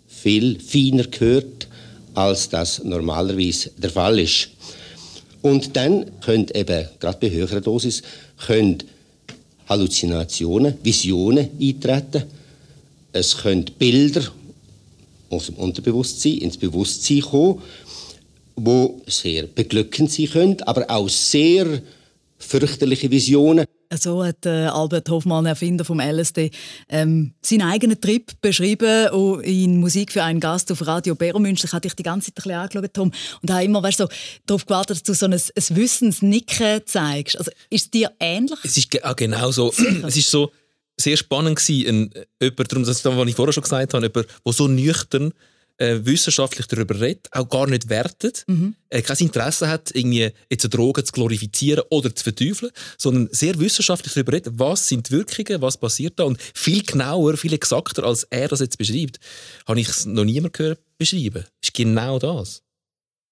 viel 0.07 0.59
feiner 0.59 1.05
hört, 1.17 1.67
als 2.15 2.49
das 2.49 2.83
normalerweise 2.83 3.71
der 3.77 3.89
Fall 3.89 4.19
ist. 4.19 4.49
Und 5.41 5.75
dann 5.75 6.05
können 6.21 6.47
eben, 6.53 6.87
gerade 6.99 7.17
bei 7.19 7.29
höherer 7.29 7.61
Dosis, 7.61 8.01
können 8.45 8.79
Halluzinationen, 9.69 10.75
Visionen 10.81 11.49
eintreten. 11.61 12.23
Es 13.11 13.37
können 13.37 13.65
Bilder 13.77 14.23
aus 15.29 15.47
dem 15.47 15.55
Unterbewusstsein 15.55 16.37
ins 16.39 16.57
Bewusstsein 16.57 17.21
kommen, 17.21 17.61
wo 18.55 19.01
sehr 19.07 19.43
beglückend 19.47 20.11
sein 20.11 20.29
können, 20.29 20.61
aber 20.63 20.89
auch 20.89 21.09
sehr 21.09 21.81
fürchterliche 22.45 23.09
Visionen. 23.11 23.65
So 23.93 24.23
hat 24.23 24.45
äh, 24.45 24.65
Albert 24.65 25.09
Hoffmann, 25.09 25.45
Erfinder 25.45 25.85
vom 25.85 25.99
LSD, 25.99 26.51
ähm, 26.89 27.33
seinen 27.41 27.61
eigenen 27.61 27.99
Trip 28.01 28.31
beschrieben 28.41 29.09
und 29.09 29.41
in 29.41 29.79
Musik 29.79 30.11
für 30.11 30.23
einen 30.23 30.39
Gast 30.39 30.71
auf 30.71 30.85
Radio 30.85 31.15
Beromünster. 31.15 31.65
Ich 31.67 31.73
hatte 31.73 31.87
dich 31.87 31.95
die 31.95 32.03
ganze 32.03 32.27
Zeit 32.33 32.33
ein 32.33 32.43
bisschen 32.43 32.59
angeschaut, 32.59 32.93
Tom, 32.93 33.11
und 33.41 33.51
habe 33.51 33.63
immer 33.63 33.81
weißt, 33.83 33.99
so, 33.99 34.07
darauf 34.45 34.65
gewartet, 34.65 34.97
dass 34.97 35.03
du 35.03 35.13
so 35.13 35.25
ein, 35.27 35.33
ein 35.33 35.75
Wissensnicken 35.75 36.81
zeigst. 36.85 37.37
Also, 37.37 37.51
ist 37.69 37.85
es 37.85 37.91
dir 37.91 38.11
ähnlich? 38.19 38.59
Es 38.63 38.77
ist 38.77 38.91
ge- 38.91 39.03
auch 39.03 39.15
genau 39.15 39.51
so. 39.51 39.71
es 40.07 40.17
ist 40.17 40.29
so 40.31 40.51
sehr 40.99 41.17
spannend 41.17 41.57
gewesen, 41.57 41.87
ein, 42.15 42.23
jemand, 42.41 42.71
darum, 42.71 42.85
das, 42.85 43.03
was 43.05 43.27
ich 43.27 43.35
vorher 43.35 43.53
schon 43.53 43.63
gesagt 43.63 43.93
habe, 43.93 44.05
jemand, 44.05 44.27
der 44.45 44.53
so 44.53 44.67
nüchtern 44.67 45.31
äh, 45.77 45.99
wissenschaftlich 46.03 46.67
darüber 46.67 46.99
redet, 46.99 47.27
auch 47.31 47.49
gar 47.49 47.67
nicht 47.67 47.89
wertet, 47.89 48.43
Mhm. 48.47 48.75
äh, 48.89 49.01
kein 49.01 49.17
Interesse 49.17 49.67
hat, 49.67 49.91
irgendwie 49.93 50.31
jetzt 50.49 50.63
eine 50.65 50.69
Droge 50.69 51.03
zu 51.03 51.11
glorifizieren 51.11 51.83
oder 51.89 52.15
zu 52.15 52.23
verteufeln, 52.23 52.71
sondern 52.97 53.27
sehr 53.31 53.59
wissenschaftlich 53.59 54.13
darüber 54.13 54.33
redet, 54.33 54.53
was 54.57 54.87
sind 54.87 55.09
die 55.09 55.13
Wirkungen, 55.13 55.61
was 55.61 55.77
passiert 55.77 56.19
da 56.19 56.23
und 56.23 56.39
viel 56.53 56.83
genauer, 56.83 57.35
viel 57.37 57.53
exakter, 57.53 58.03
als 58.03 58.23
er 58.23 58.47
das 58.47 58.59
jetzt 58.61 58.77
beschreibt, 58.77 59.19
habe 59.67 59.79
ich 59.79 59.89
es 59.89 60.05
noch 60.05 60.23
niemand 60.23 60.53
gehört 60.53 60.79
beschreiben. 60.97 61.43
ist 61.61 61.73
genau 61.73 62.19
das. 62.19 62.61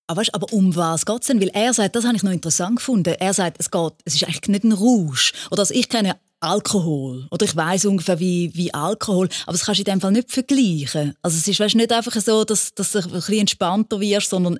Aber, 0.08 0.20
weißt, 0.20 0.36
aber 0.36 0.52
um 0.52 0.76
was 0.76 1.06
geht 1.06 1.22
es 1.22 1.28
denn? 1.28 1.40
Weil 1.40 1.50
er 1.54 1.74
sagt, 1.74 1.96
das 1.96 2.04
habe 2.04 2.18
ich 2.18 2.24
noch 2.24 2.32
interessant 2.34 2.76
gefunden. 2.76 3.16
Er 3.18 3.34
sagt, 3.34 3.56
es, 3.60 3.72
geht, 3.72 3.94
es 4.04 4.16
ist 4.16 4.26
eigentlich 4.26 4.50
nicht 4.50 4.66
ein 4.66 4.74
Rausch. 4.74 5.32
Oder 5.50 5.62
also 5.62 5.74
ich 5.74 5.88
kenne 5.88 6.18
Alkohol. 6.44 7.28
Oder 7.32 7.46
ich 7.46 7.56
weiß 7.56 7.86
ungefähr 7.86 8.20
wie, 8.20 8.52
wie 8.54 8.74
Alkohol. 8.74 9.30
Aber 9.46 9.54
das 9.54 9.66
kannst 9.66 9.80
du 9.80 9.84
in 9.84 9.86
dem 9.92 10.02
Fall 10.02 10.12
nicht 10.12 10.32
vergleichen. 10.32 11.16
Also 11.22 11.38
es 11.38 11.48
ist 11.48 11.60
weißt, 11.60 11.76
nicht 11.76 11.92
einfach 11.92 12.14
so, 12.22 12.44
dass, 12.44 12.74
dass 12.76 12.92
du 12.92 13.00
ein 13.00 13.10
bisschen 13.12 13.40
entspannter 13.40 14.00
wirst, 14.00 14.30
sondern 14.30 14.60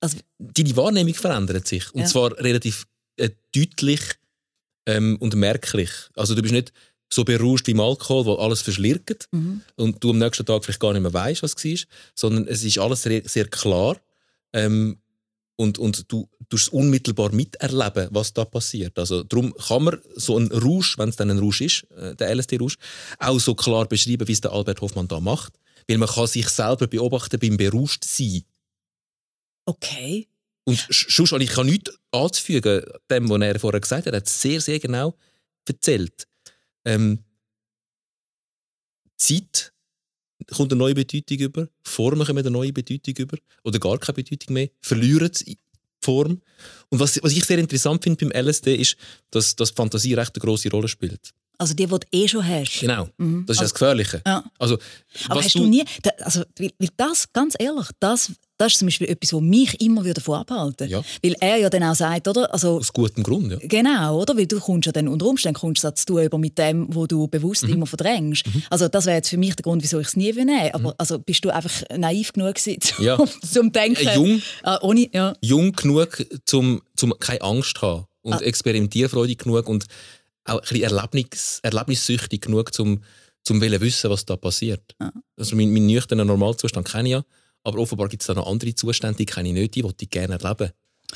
also, 0.00 0.18
Deine 0.38 0.76
Wahrnehmung 0.76 1.14
verändert 1.14 1.66
sich. 1.66 1.92
Und 1.94 2.00
Ja. 2.02 2.06
zwar 2.06 2.36
relativ 2.38 2.86
äh, 3.16 3.30
deutlich 3.54 4.00
ähm, 4.86 5.16
und 5.20 5.34
merklich. 5.34 5.90
Also 6.16 6.34
du 6.34 6.42
bist 6.42 6.52
nicht 6.54 6.72
so 7.12 7.24
berauscht 7.24 7.66
wie 7.66 7.70
im 7.72 7.80
Alkohol, 7.80 8.26
wo 8.26 8.34
alles 8.34 8.62
verschlirkt 8.62 9.28
Mhm. 9.32 9.62
und 9.76 10.02
du 10.02 10.10
am 10.10 10.18
nächsten 10.18 10.44
Tag 10.44 10.64
vielleicht 10.64 10.80
gar 10.80 10.92
nicht 10.92 11.02
mehr 11.02 11.12
weißt, 11.12 11.42
was 11.42 11.54
es 11.56 11.64
war, 11.64 11.86
sondern 12.14 12.46
es 12.48 12.62
ist 12.64 12.78
alles 12.78 13.02
sehr, 13.02 13.22
sehr 13.24 13.46
klar 13.48 13.96
ähm, 14.52 14.98
und, 15.56 15.78
und 15.78 16.10
du 16.12 16.28
tust 16.48 16.72
unmittelbar 16.72 17.32
miterleben, 17.32 18.08
was 18.12 18.32
da 18.32 18.44
passiert. 18.44 18.98
Also 18.98 19.22
darum 19.22 19.54
kann 19.54 19.84
man 19.84 20.00
so 20.14 20.36
einen 20.36 20.52
Rausch, 20.52 20.98
wenn 20.98 21.08
es 21.08 21.16
dann 21.16 21.30
ein 21.30 21.38
Rausch 21.38 21.60
ist, 21.62 21.84
äh, 21.92 22.14
der 22.14 22.34
LSD-Rausch, 22.34 22.76
auch 23.18 23.38
so 23.40 23.54
klar 23.54 23.86
beschreiben, 23.86 24.28
wie 24.28 24.32
es 24.32 24.40
der 24.42 24.52
Albert 24.52 24.80
Hoffmann 24.80 25.08
da 25.08 25.18
macht, 25.20 25.58
weil 25.88 25.98
man 25.98 26.08
kann 26.08 26.26
sich 26.26 26.48
selber 26.48 26.86
beobachten 26.86 27.38
beim 27.40 27.56
Berauschtsein. 27.56 28.42
Okay. 29.66 30.28
Und 30.64 30.78
sch- 30.78 31.14
sonst, 31.14 31.32
und 31.32 31.40
ich 31.40 31.50
kann 31.50 31.66
nichts 31.66 31.92
anzufügen, 32.10 32.82
dem, 33.10 33.28
was 33.28 33.40
er 33.40 33.58
vorher 33.60 33.80
gesagt 33.80 34.06
hat. 34.06 34.12
Er 34.12 34.18
hat 34.18 34.26
es 34.26 34.40
sehr, 34.42 34.60
sehr 34.60 34.78
genau 34.78 35.16
erzählt. 35.66 36.26
Ähm, 36.84 37.24
Zeit 39.16 39.72
kommt 40.54 40.72
eine 40.72 40.78
neue 40.78 40.94
Bedeutung 40.94 41.38
über, 41.38 41.68
Formen 41.82 42.26
kommen 42.26 42.38
eine 42.38 42.50
neue 42.50 42.72
Bedeutung 42.72 43.14
über 43.16 43.36
oder 43.64 43.78
gar 43.78 43.98
keine 43.98 44.14
Bedeutung 44.14 44.54
mehr, 44.54 44.68
verlieren 44.80 45.30
die 45.46 45.58
Form. 46.00 46.40
Und 46.88 47.00
was, 47.00 47.20
was 47.22 47.32
ich 47.32 47.44
sehr 47.44 47.58
interessant 47.58 48.02
finde 48.04 48.26
beim 48.28 48.44
LSD 48.46 48.74
ist, 48.76 48.96
dass, 49.30 49.56
dass 49.56 49.70
die 49.70 49.74
Fantasie 49.76 50.14
recht 50.14 50.34
eine 50.36 50.40
grosse 50.44 50.70
Rolle 50.70 50.88
spielt. 50.88 51.30
Also 51.58 51.72
die, 51.74 51.86
die 51.86 51.90
du 51.90 51.98
eh 52.12 52.28
schon 52.28 52.46
hast. 52.46 52.80
Genau. 52.80 53.08
Mhm. 53.16 53.44
Das 53.46 53.56
ist 53.56 53.60
Also- 53.60 53.62
das 53.62 53.72
Gefährliche. 53.74 54.22
Ja. 54.26 54.44
Also, 54.58 54.78
Aber 55.28 55.42
hast 55.42 55.54
du, 55.54 55.66
nie, 55.66 55.84
also, 56.20 56.42
weil, 56.58 56.70
weil 56.78 56.88
das, 56.96 57.32
ganz 57.32 57.54
ehrlich, 57.58 57.86
das, 57.98 58.30
das 58.58 58.72
ist 58.72 58.78
zum 58.78 58.86
Beispiel 58.86 59.08
etwas, 59.08 59.32
was 59.32 59.40
mich 59.40 59.80
immer 59.80 60.04
wieder 60.04 60.20
vorbehalten 60.20 60.88
Ja. 60.88 61.02
Weil 61.22 61.34
er 61.40 61.56
ja 61.58 61.70
dann 61.70 61.82
auch 61.82 61.94
sagt, 61.94 62.26
oder? 62.28 62.52
Also, 62.52 62.78
Aus 62.78 62.92
gutem 62.92 63.22
Grund, 63.22 63.52
ja. 63.52 63.58
Genau, 63.60 64.20
oder? 64.22 64.36
Weil 64.36 64.46
du 64.46 64.58
kommst 64.60 64.86
ja 64.86 64.92
dann 64.92 65.08
unter 65.08 65.26
Umständen 65.26 65.58
kommst 65.60 65.84
du 65.84 65.94
zu 65.94 66.06
tun 66.06 66.22
über 66.22 66.38
mit 66.38 66.56
dem, 66.58 66.86
wo 66.94 67.06
du 67.06 67.28
bewusst 67.28 67.64
Mhm. 67.64 67.72
immer 67.74 67.86
verdrängst. 67.86 68.44
Also 68.70 68.88
das 68.88 69.06
wäre 69.06 69.16
jetzt 69.16 69.28
für 69.28 69.36
mich 69.38 69.54
der 69.56 69.62
Grund, 69.62 69.82
wieso 69.82 69.98
ich 70.00 70.08
es 70.08 70.16
nie 70.16 70.34
will 70.36 70.44
nehmen. 70.44 70.70
Aber 70.72 70.94
also, 70.98 71.18
bist 71.18 71.44
du 71.44 71.50
einfach 71.50 71.82
naiv 71.96 72.32
genug 72.32 72.54
gewesen, 72.54 72.80
zum, 72.80 72.96
Mhm. 72.98 73.04
Ja. 73.04 73.18
zum 73.46 73.72
Denken? 73.72 74.06
Äh, 74.06 74.14
jung. 74.14 74.42
Ah, 74.62 74.78
ohne, 74.82 75.08
ja. 75.12 75.34
jung 75.40 75.72
genug, 75.72 76.24
um, 76.52 76.80
um 77.02 77.14
keine 77.18 77.42
Angst 77.42 77.76
zu 77.78 77.82
haben 77.86 78.04
und 78.22 78.34
Ah. 78.34 78.38
experimentierfreudig 78.40 79.38
genug 79.38 79.68
und 79.68 79.84
auch 80.44 80.54
ein 80.54 80.60
bisschen 80.60 80.82
erlebnis, 80.82 81.60
erlebnissüchtig 81.62 82.40
genug, 82.42 82.70
um 82.78 83.02
zum 83.42 83.60
wollen 83.60 83.80
wissen, 83.80 84.10
was 84.10 84.24
da 84.24 84.36
passiert. 84.36 84.82
Also 85.36 85.54
mein, 85.56 85.70
mein 85.72 85.86
nüchterner 85.86 86.24
Normalzustand 86.24 86.88
kenne 86.88 87.08
ich 87.08 87.12
ja, 87.12 87.24
aber 87.66 87.78
offenbar 87.80 88.08
gibt 88.08 88.22
es 88.22 88.28
da 88.28 88.34
noch 88.34 88.46
andere 88.46 88.74
Zustände, 88.74 89.16
die 89.16 89.26
kenne 89.26 89.48
ich 89.48 89.54
nicht, 89.54 89.74
die 89.74 89.84
ich 90.00 90.10
gerne 90.10 90.38
erleben. 90.40 90.70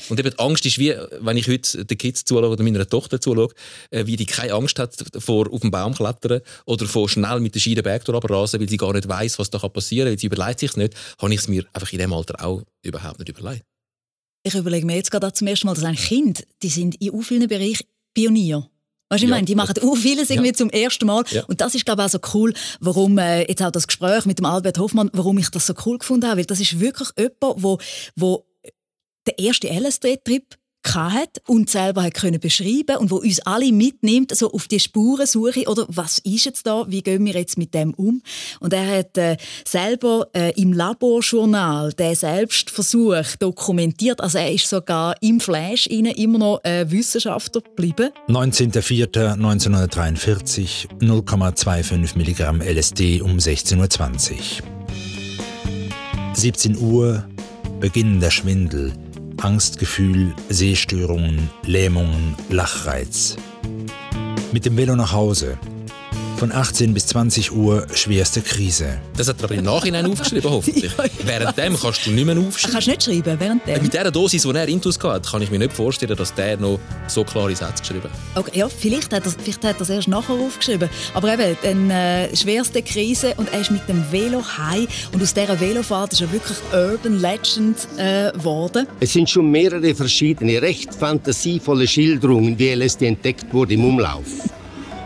Und 0.09 0.19
eben 0.19 0.29
die 0.29 0.39
Angst 0.39 0.65
ist 0.65 0.79
wie, 0.79 0.95
wenn 1.19 1.37
ich 1.37 1.47
heute 1.47 1.85
den 1.85 1.97
Kids 1.97 2.23
zuschaue 2.23 2.49
oder 2.49 2.63
meiner 2.63 2.87
Tochter 2.87 3.19
zuschaue, 3.19 3.49
äh, 3.89 4.05
wie 4.05 4.15
die 4.15 4.25
keine 4.25 4.53
Angst 4.53 4.79
hat 4.79 4.95
vor 5.17 5.51
auf 5.51 5.61
den 5.61 5.71
Baum 5.71 5.93
klettern 5.93 6.41
oder 6.65 6.85
vor 6.85 7.09
schnell 7.09 7.39
mit 7.39 7.55
der 7.55 7.59
Ski 7.59 7.75
den 7.75 7.83
Berg 7.83 8.03
rasen, 8.07 8.59
weil 8.59 8.69
sie 8.69 8.77
gar 8.77 8.93
nicht 8.93 9.07
weiß, 9.07 9.39
was 9.39 9.49
da 9.49 9.59
passieren 9.67 10.05
kann, 10.05 10.13
weil 10.13 10.19
sie 10.19 10.27
überlegt 10.27 10.59
sich 10.59 10.75
nicht, 10.77 10.93
habe 11.21 11.33
ich 11.33 11.41
es 11.41 11.47
mir 11.47 11.65
einfach 11.73 11.91
in 11.91 11.99
dem 11.99 12.13
Alter 12.13 12.43
auch 12.43 12.63
überhaupt 12.83 13.19
nicht 13.19 13.29
überlegt. 13.29 13.65
Ich 14.43 14.55
überlege 14.55 14.85
mir 14.85 14.95
jetzt 14.95 15.11
gerade 15.11 15.33
zum 15.33 15.47
ersten 15.47 15.67
Mal, 15.67 15.75
dass 15.75 15.83
ein 15.83 15.95
Kind, 15.95 16.47
die 16.63 16.69
sind 16.69 16.95
in 16.95 17.21
vielen 17.21 17.47
Bereichen 17.47 17.85
Pionier. 18.13 18.70
Weißt 19.11 19.21
du, 19.21 19.25
ich 19.25 19.29
Ja. 19.29 19.35
meine, 19.35 19.45
die 19.45 19.55
machen 19.55 19.75
auch 19.83 19.95
vieles 19.97 20.29
irgendwie 20.29 20.53
zum 20.53 20.69
ersten 20.69 21.05
Mal. 21.05 21.25
Ja. 21.31 21.43
Und 21.43 21.59
das 21.59 21.75
ist, 21.75 21.83
glaube 21.85 22.01
ich, 22.01 22.05
auch 22.05 22.09
so 22.11 22.19
cool, 22.33 22.53
warum 22.79 23.17
äh, 23.17 23.41
jetzt 23.47 23.61
auch 23.61 23.69
das 23.71 23.85
Gespräch 23.87 24.25
mit 24.25 24.39
dem 24.39 24.45
Albert 24.45 24.79
Hoffmann, 24.79 25.09
warum 25.13 25.37
ich 25.37 25.49
das 25.49 25.67
so 25.67 25.73
cool 25.85 25.97
gefunden 25.97 26.27
habe. 26.27 26.37
Weil 26.37 26.45
das 26.45 26.61
ist 26.61 26.79
wirklich 26.79 27.09
jemand, 27.17 27.61
wo, 27.61 27.77
wo 28.15 28.45
den 29.27 29.45
ersten 29.45 29.67
LSD-Trip 29.67 30.55
hat 30.83 31.41
und 31.47 31.69
selber 31.69 32.03
hat 32.03 32.13
können 32.13 32.39
beschreiben 32.39 32.97
und 32.97 33.09
wo 33.11 33.17
uns 33.17 33.41
alle 33.41 33.69
mitnimmt 33.71 34.33
so 34.35 34.51
auf 34.51 34.67
die 34.67 34.79
Spurensuche 34.79 35.67
oder 35.67 35.85
was 35.87 36.17
ist 36.19 36.45
jetzt 36.45 36.67
da? 36.67 36.85
Wie 36.87 37.01
gehen 37.01 37.25
wir 37.25 37.33
jetzt 37.33 37.57
mit 37.57 37.73
dem 37.73 37.93
um? 37.93 38.21
Und 38.59 38.73
er 38.73 38.99
hat 38.99 39.17
äh, 39.17 39.37
selber 39.67 40.27
äh, 40.33 40.51
im 40.59 40.73
Laborjournal 40.73 41.93
den 41.93 42.15
Selbstversuch 42.15 43.37
dokumentiert. 43.39 44.19
Also 44.21 44.39
er 44.39 44.51
ist 44.51 44.69
sogar 44.69 45.15
im 45.21 45.39
Flash 45.39 45.87
rein 45.89 46.05
immer 46.05 46.39
noch 46.39 46.63
äh, 46.63 46.89
Wissenschaftler 46.89 47.61
geblieben. 47.61 48.09
19.04.1943, 48.27 50.87
0,25 50.99 52.17
Milligramm 52.17 52.61
LSD 52.61 53.21
um 53.21 53.37
16.20 53.37 54.31
Uhr. 54.31 54.37
17 56.33 56.77
Uhr, 56.77 57.25
Beginn 57.79 58.19
der 58.19 58.31
Schwindel, 58.31 58.93
Angstgefühl, 59.43 60.35
Sehstörungen, 60.49 61.49
Lähmungen, 61.65 62.35
Lachreiz. 62.49 63.37
Mit 64.51 64.65
dem 64.65 64.77
Velo 64.77 64.95
nach 64.95 65.13
Hause. 65.13 65.57
Von 66.41 66.51
18 66.51 66.95
bis 66.95 67.05
20 67.05 67.51
Uhr 67.51 67.85
schwerste 67.93 68.41
Krise. 68.41 68.97
Das 69.15 69.27
hat 69.27 69.37
er 69.41 69.43
aber 69.43 69.53
im 69.53 69.63
Nachhinein 69.63 70.07
aufgeschrieben, 70.07 70.49
hoffentlich. 70.49 70.91
Währenddem 71.23 71.77
kannst 71.79 72.07
du 72.07 72.09
nicht 72.09 72.25
mehr 72.25 72.35
Ach, 72.35 72.47
aufschreiben. 72.47 72.73
kannst 72.73 72.87
du 72.87 72.91
nicht 72.91 73.03
schreiben 73.03 73.39
während 73.39 73.67
dem? 73.67 73.83
Mit 73.83 73.93
dieser 73.93 74.09
Dosis, 74.09 74.41
die 74.41 74.49
er 74.49 74.67
Intus 74.67 74.97
hatte, 75.03 75.29
kann 75.29 75.43
ich 75.43 75.51
mir 75.51 75.59
nicht 75.59 75.71
vorstellen, 75.71 76.17
dass 76.17 76.33
der 76.33 76.57
noch 76.57 76.79
so 77.05 77.23
klare 77.23 77.55
Sätze 77.55 77.83
geschrieben 77.83 78.05
hat. 78.05 78.43
Okay, 78.43 78.57
ja, 78.57 78.67
vielleicht 78.67 79.13
hat 79.13 79.23
er 79.23 79.31
vielleicht 79.31 79.63
hat 79.63 79.81
es 79.81 79.89
erst 79.91 80.07
nachher 80.07 80.33
aufgeschrieben. 80.33 80.89
Aber 81.13 81.31
eben, 81.31 81.55
dann 81.61 81.91
äh, 81.91 82.35
schwerste 82.35 82.81
Krise 82.81 83.35
und 83.37 83.53
er 83.53 83.61
ist 83.61 83.69
mit 83.69 83.87
dem 83.87 84.03
Velo 84.11 84.43
heim 84.57 84.87
und 85.13 85.21
aus 85.21 85.35
dieser 85.35 85.59
Velofahrt 85.59 86.13
ist 86.13 86.21
er 86.21 86.31
wirklich 86.31 86.57
Urban 86.73 87.21
Legend 87.21 87.77
äh, 87.97 88.31
geworden. 88.31 88.87
Es 88.99 89.13
sind 89.13 89.29
schon 89.29 89.51
mehrere 89.51 89.93
verschiedene, 89.93 90.59
recht 90.59 90.91
fantasievolle 90.91 91.87
Schilderungen, 91.87 92.57
wie 92.57 92.73
LSD 92.73 93.05
entdeckt 93.05 93.53
wurde, 93.53 93.75
im 93.75 93.85
Umlauf. 93.85 94.25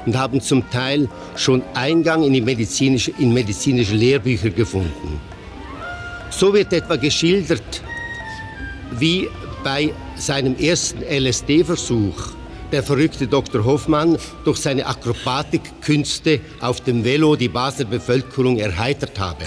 Und 0.06 0.18
haben 0.18 0.42
zum 0.42 0.70
Teil 0.70 1.10
schon 1.36 1.64
Eingang 1.74 2.24
in, 2.24 2.34
die 2.34 2.42
medizinische, 2.42 3.12
in 3.18 3.34
medizinische 3.34 3.96
Lehrbücher 3.96 4.50
gefunden. 4.50 5.20
So 6.30 6.54
wird 6.54 6.74
etwa 6.74 6.96
geschildert, 6.96 7.82
wie 9.00 9.28
bei 9.64 9.94
seinem 10.16 10.56
ersten 10.58 11.02
LSD-Versuch 11.02 12.36
der 12.72 12.84
verrückte 12.84 13.28
Dr. 13.28 13.64
Hoffmann 13.64 14.18
durch 14.44 14.58
seine 14.58 14.86
Akrobatikkünste 14.86 16.40
auf 16.60 16.82
dem 16.82 17.04
Velo 17.04 17.36
die 17.36 17.48
Basler 17.48 17.86
Bevölkerung 17.86 18.58
erheitert 18.58 19.20
habe. 19.20 19.46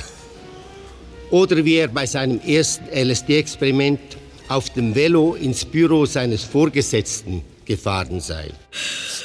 Oder 1.30 1.64
wie 1.64 1.74
er 1.74 1.88
bei 1.88 2.06
seinem 2.06 2.40
ersten 2.40 2.86
LSD-Experiment 2.88 4.00
auf 4.48 4.70
dem 4.70 4.94
Velo 4.94 5.34
ins 5.34 5.64
Büro 5.64 6.06
seines 6.06 6.42
Vorgesetzten 6.42 7.42
gefahren 7.66 8.20
sei. 8.20 8.50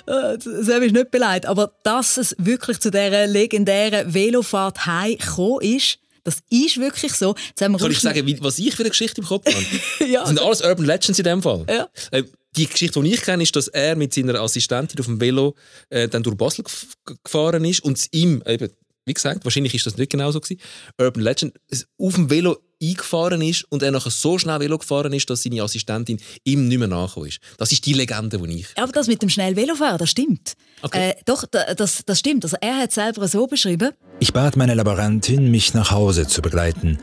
Äh, 0.07 0.37
Das 0.37 0.67
habe 0.69 0.85
ich 0.85 0.93
nicht 0.93 1.11
beleidigt. 1.11 1.45
Aber 1.45 1.73
dass 1.83 2.17
es 2.17 2.35
wirklich 2.37 2.79
zu 2.79 2.91
dieser 2.91 3.27
legendären 3.27 4.13
Velofahrt 4.13 4.85
heim 4.85 5.17
gekommen 5.17 5.61
ist, 5.61 5.99
das 6.23 6.37
ist 6.49 6.77
wirklich 6.79 7.13
so. 7.13 7.35
Soll 7.59 7.91
ich 7.91 7.99
sagen, 7.99 8.37
was 8.41 8.57
ich 8.59 8.73
für 8.75 8.83
eine 8.83 8.89
Geschichte 8.91 9.19
im 9.21 9.27
Kopf 9.27 9.45
habe? 9.45 9.65
Ja. 10.09 10.21
Das 10.21 10.29
sind 10.29 10.39
alles 10.41 10.61
Urban 10.61 10.85
Legends 10.85 11.19
in 11.19 11.25
dem 11.25 11.41
Fall. 11.41 11.65
Ja. 11.69 11.89
Äh, 12.11 12.23
Die 12.55 12.67
Geschichte, 12.67 13.01
die 13.01 13.13
ich 13.13 13.21
kenne, 13.21 13.43
ist, 13.43 13.55
dass 13.55 13.67
er 13.67 13.95
mit 13.95 14.13
seiner 14.13 14.39
Assistentin 14.39 14.99
auf 14.99 15.07
dem 15.07 15.19
Velo 15.19 15.55
äh, 15.89 16.07
dann 16.07 16.23
durch 16.23 16.37
Basel 16.37 16.63
gef- 16.63 16.85
gefahren 17.23 17.65
ist 17.65 17.81
und 17.83 17.97
es 17.97 18.07
ihm, 18.11 18.41
eben, 18.47 18.69
wie 19.05 19.13
gesagt, 19.13 19.43
wahrscheinlich 19.43 19.73
ist 19.73 19.85
das 19.85 19.97
nicht 19.97 20.11
genau 20.11 20.31
so 20.31 20.39
gewesen, 20.39 20.61
Urban 20.97 21.23
Legend, 21.23 21.55
auf 21.97 22.13
dem 22.13 22.29
Velo 22.29 22.57
eingefahren 22.89 23.41
ist 23.41 23.65
und 23.69 23.81
er 23.83 23.91
nachher 23.91 24.11
so 24.11 24.37
schnell 24.37 24.59
Velo 24.59 24.77
gefahren 24.77 25.13
ist, 25.13 25.29
dass 25.29 25.43
seine 25.43 25.61
Assistentin 25.63 26.19
ihm 26.43 26.67
nicht 26.67 26.77
mehr 26.79 26.87
nachgekommen 26.87 27.29
ist. 27.29 27.39
Das 27.57 27.71
ist 27.71 27.85
die 27.85 27.93
Legende, 27.93 28.37
die 28.39 28.59
ich 28.59 28.67
Aber 28.75 28.91
das 28.91 29.07
mit 29.07 29.21
dem 29.21 29.29
schnell 29.29 29.55
Velofahren, 29.55 29.97
das 29.97 30.09
stimmt. 30.09 30.53
Okay. 30.81 31.11
Äh, 31.11 31.15
doch, 31.25 31.45
da- 31.49 31.73
das, 31.73 32.03
das 32.05 32.19
stimmt. 32.19 32.43
Also 32.43 32.57
er 32.61 32.77
hat 32.77 32.89
es 32.89 32.95
selber 32.95 33.27
so 33.27 33.47
beschrieben. 33.47 33.91
Ich 34.19 34.33
bat 34.33 34.57
meine 34.57 34.73
Laborantin, 34.73 35.49
mich 35.51 35.73
nach 35.73 35.91
Hause 35.91 36.27
zu 36.27 36.41
begleiten. 36.41 36.99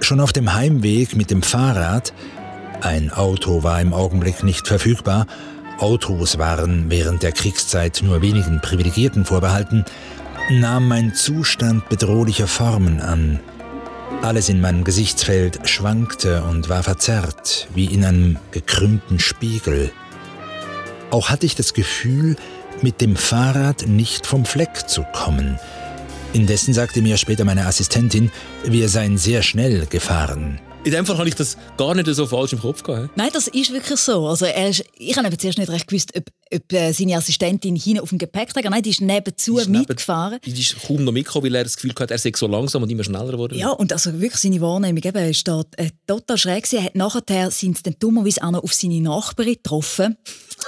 Schon 0.00 0.20
auf 0.20 0.32
dem 0.32 0.52
Heimweg 0.54 1.14
mit 1.16 1.30
dem 1.30 1.42
Fahrrad, 1.42 2.12
ein 2.80 3.10
Auto 3.10 3.62
war 3.62 3.80
im 3.80 3.94
Augenblick 3.94 4.42
nicht 4.42 4.66
verfügbar, 4.66 5.26
Autos 5.78 6.38
waren 6.38 6.90
während 6.90 7.22
der 7.22 7.32
Kriegszeit 7.32 8.00
nur 8.02 8.20
wenigen 8.22 8.60
Privilegierten 8.60 9.24
vorbehalten, 9.24 9.84
nahm 10.50 10.88
mein 10.88 11.14
Zustand 11.14 11.88
bedrohlicher 11.88 12.46
Formen 12.48 13.00
an. 13.00 13.40
Alles 14.20 14.48
in 14.48 14.60
meinem 14.60 14.84
Gesichtsfeld 14.84 15.60
schwankte 15.68 16.42
und 16.42 16.68
war 16.68 16.82
verzerrt, 16.82 17.68
wie 17.74 17.86
in 17.86 18.04
einem 18.04 18.38
gekrümmten 18.50 19.18
Spiegel. 19.18 19.90
Auch 21.10 21.30
hatte 21.30 21.46
ich 21.46 21.54
das 21.54 21.72
Gefühl, 21.72 22.36
mit 22.82 23.00
dem 23.00 23.16
Fahrrad 23.16 23.86
nicht 23.86 24.26
vom 24.26 24.44
Fleck 24.44 24.88
zu 24.88 25.04
kommen. 25.12 25.58
Indessen 26.32 26.74
sagte 26.74 27.02
mir 27.02 27.16
später 27.16 27.44
meine 27.44 27.66
Assistentin, 27.66 28.30
wir 28.64 28.88
seien 28.88 29.18
sehr 29.18 29.42
schnell 29.42 29.86
gefahren. 29.86 30.60
In 30.84 30.90
dem 30.92 31.06
Fall 31.06 31.18
habe 31.18 31.28
ich 31.28 31.36
das 31.36 31.56
gar 31.76 31.94
nicht 31.94 32.06
so 32.08 32.26
falsch 32.26 32.52
im 32.54 32.60
Kopf 32.60 32.82
gehabt. 32.82 33.16
Nein, 33.16 33.30
das 33.32 33.46
ist 33.46 33.72
wirklich 33.72 34.00
so. 34.00 34.26
Also 34.26 34.46
er 34.46 34.70
ist, 34.70 34.84
ich 34.96 35.16
habe 35.16 35.36
zuerst 35.38 35.58
nicht 35.58 35.70
recht 35.70 35.86
gewusst, 35.86 36.12
ob, 36.16 36.24
ob 36.54 36.94
seine 36.94 37.16
Assistentin 37.16 37.76
hinten 37.76 38.00
auf 38.00 38.08
dem 38.10 38.18
Gepäckträger, 38.18 38.70
nein, 38.70 38.82
die 38.82 38.90
ist 38.90 39.00
nebenzu 39.00 39.54
Die 39.56 39.60
ist 39.62 39.68
neben- 39.68 39.78
mitgefahren. 39.88 40.38
Die 40.44 40.50
ist 40.60 40.76
kaum 40.86 41.04
noch 41.04 41.12
mitgekommen, 41.12 41.46
weil 41.46 41.54
er 41.56 41.64
das 41.64 41.76
Gefühl 41.76 41.92
hatte, 41.98 42.14
er 42.14 42.18
sei 42.18 42.32
so 42.34 42.46
langsam 42.46 42.82
und 42.82 42.90
immer 42.90 43.04
schneller 43.04 43.32
geworden. 43.32 43.58
Ja, 43.58 43.70
und 43.70 43.92
also 43.92 44.12
wirklich 44.20 44.40
seine 44.40 44.60
Wahrnehmung 44.60 45.02
eben, 45.02 45.28
ist 45.30 45.46
da 45.48 45.62
äh, 45.76 45.90
total 46.06 46.38
schräg 46.38 46.64
gewesen. 46.64 46.78
Er 46.80 46.84
hat 46.84 46.94
nachher 46.96 47.50
sind 47.50 47.76
sie 47.76 47.82
dann 47.84 47.96
dummerweise 47.98 48.42
auch 48.42 48.50
noch 48.50 48.62
auf 48.62 48.72
seine 48.74 49.00
Nachbarin 49.00 49.54
getroffen, 49.54 50.16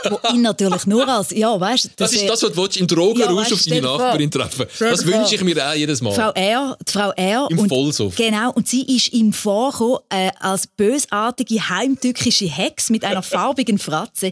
wo 0.08 0.18
ihn 0.34 0.42
natürlich 0.42 0.86
nur 0.86 1.06
als, 1.08 1.30
ja, 1.30 1.58
weißt 1.58 1.90
Das 1.96 2.12
ist 2.12 2.28
das, 2.28 2.42
was 2.42 2.50
du 2.52 2.62
im 2.80 2.86
Ja, 2.86 2.86
Drogenrausch 2.86 3.50
weißt, 3.50 3.52
auf 3.52 3.62
deine. 3.64 3.80
Nachbarin 3.82 4.30
treffen. 4.30 4.66
Das 4.78 5.04
wünsche 5.06 5.34
ich 5.34 5.44
mir 5.44 5.68
auch 5.68 5.74
jedes 5.74 6.00
Mal. 6.00 6.12
Frau 6.12 6.30
R, 6.32 6.76
die 6.86 6.92
Frau 6.92 7.10
R. 7.12 7.46
Im 7.50 7.58
und, 7.58 7.68
Vollsuff. 7.68 8.16
Genau, 8.16 8.52
und 8.52 8.66
sie 8.68 8.82
ist 8.82 9.12
ihm 9.12 9.32
vorgekommen 9.32 9.98
äh, 10.10 10.30
als 10.40 10.66
bösartige, 10.66 11.68
heimtückische 11.68 12.46
Hex 12.46 12.90
mit 12.90 13.04
einer 13.04 13.22
farbigen 13.22 13.78
Fratze. 13.78 14.30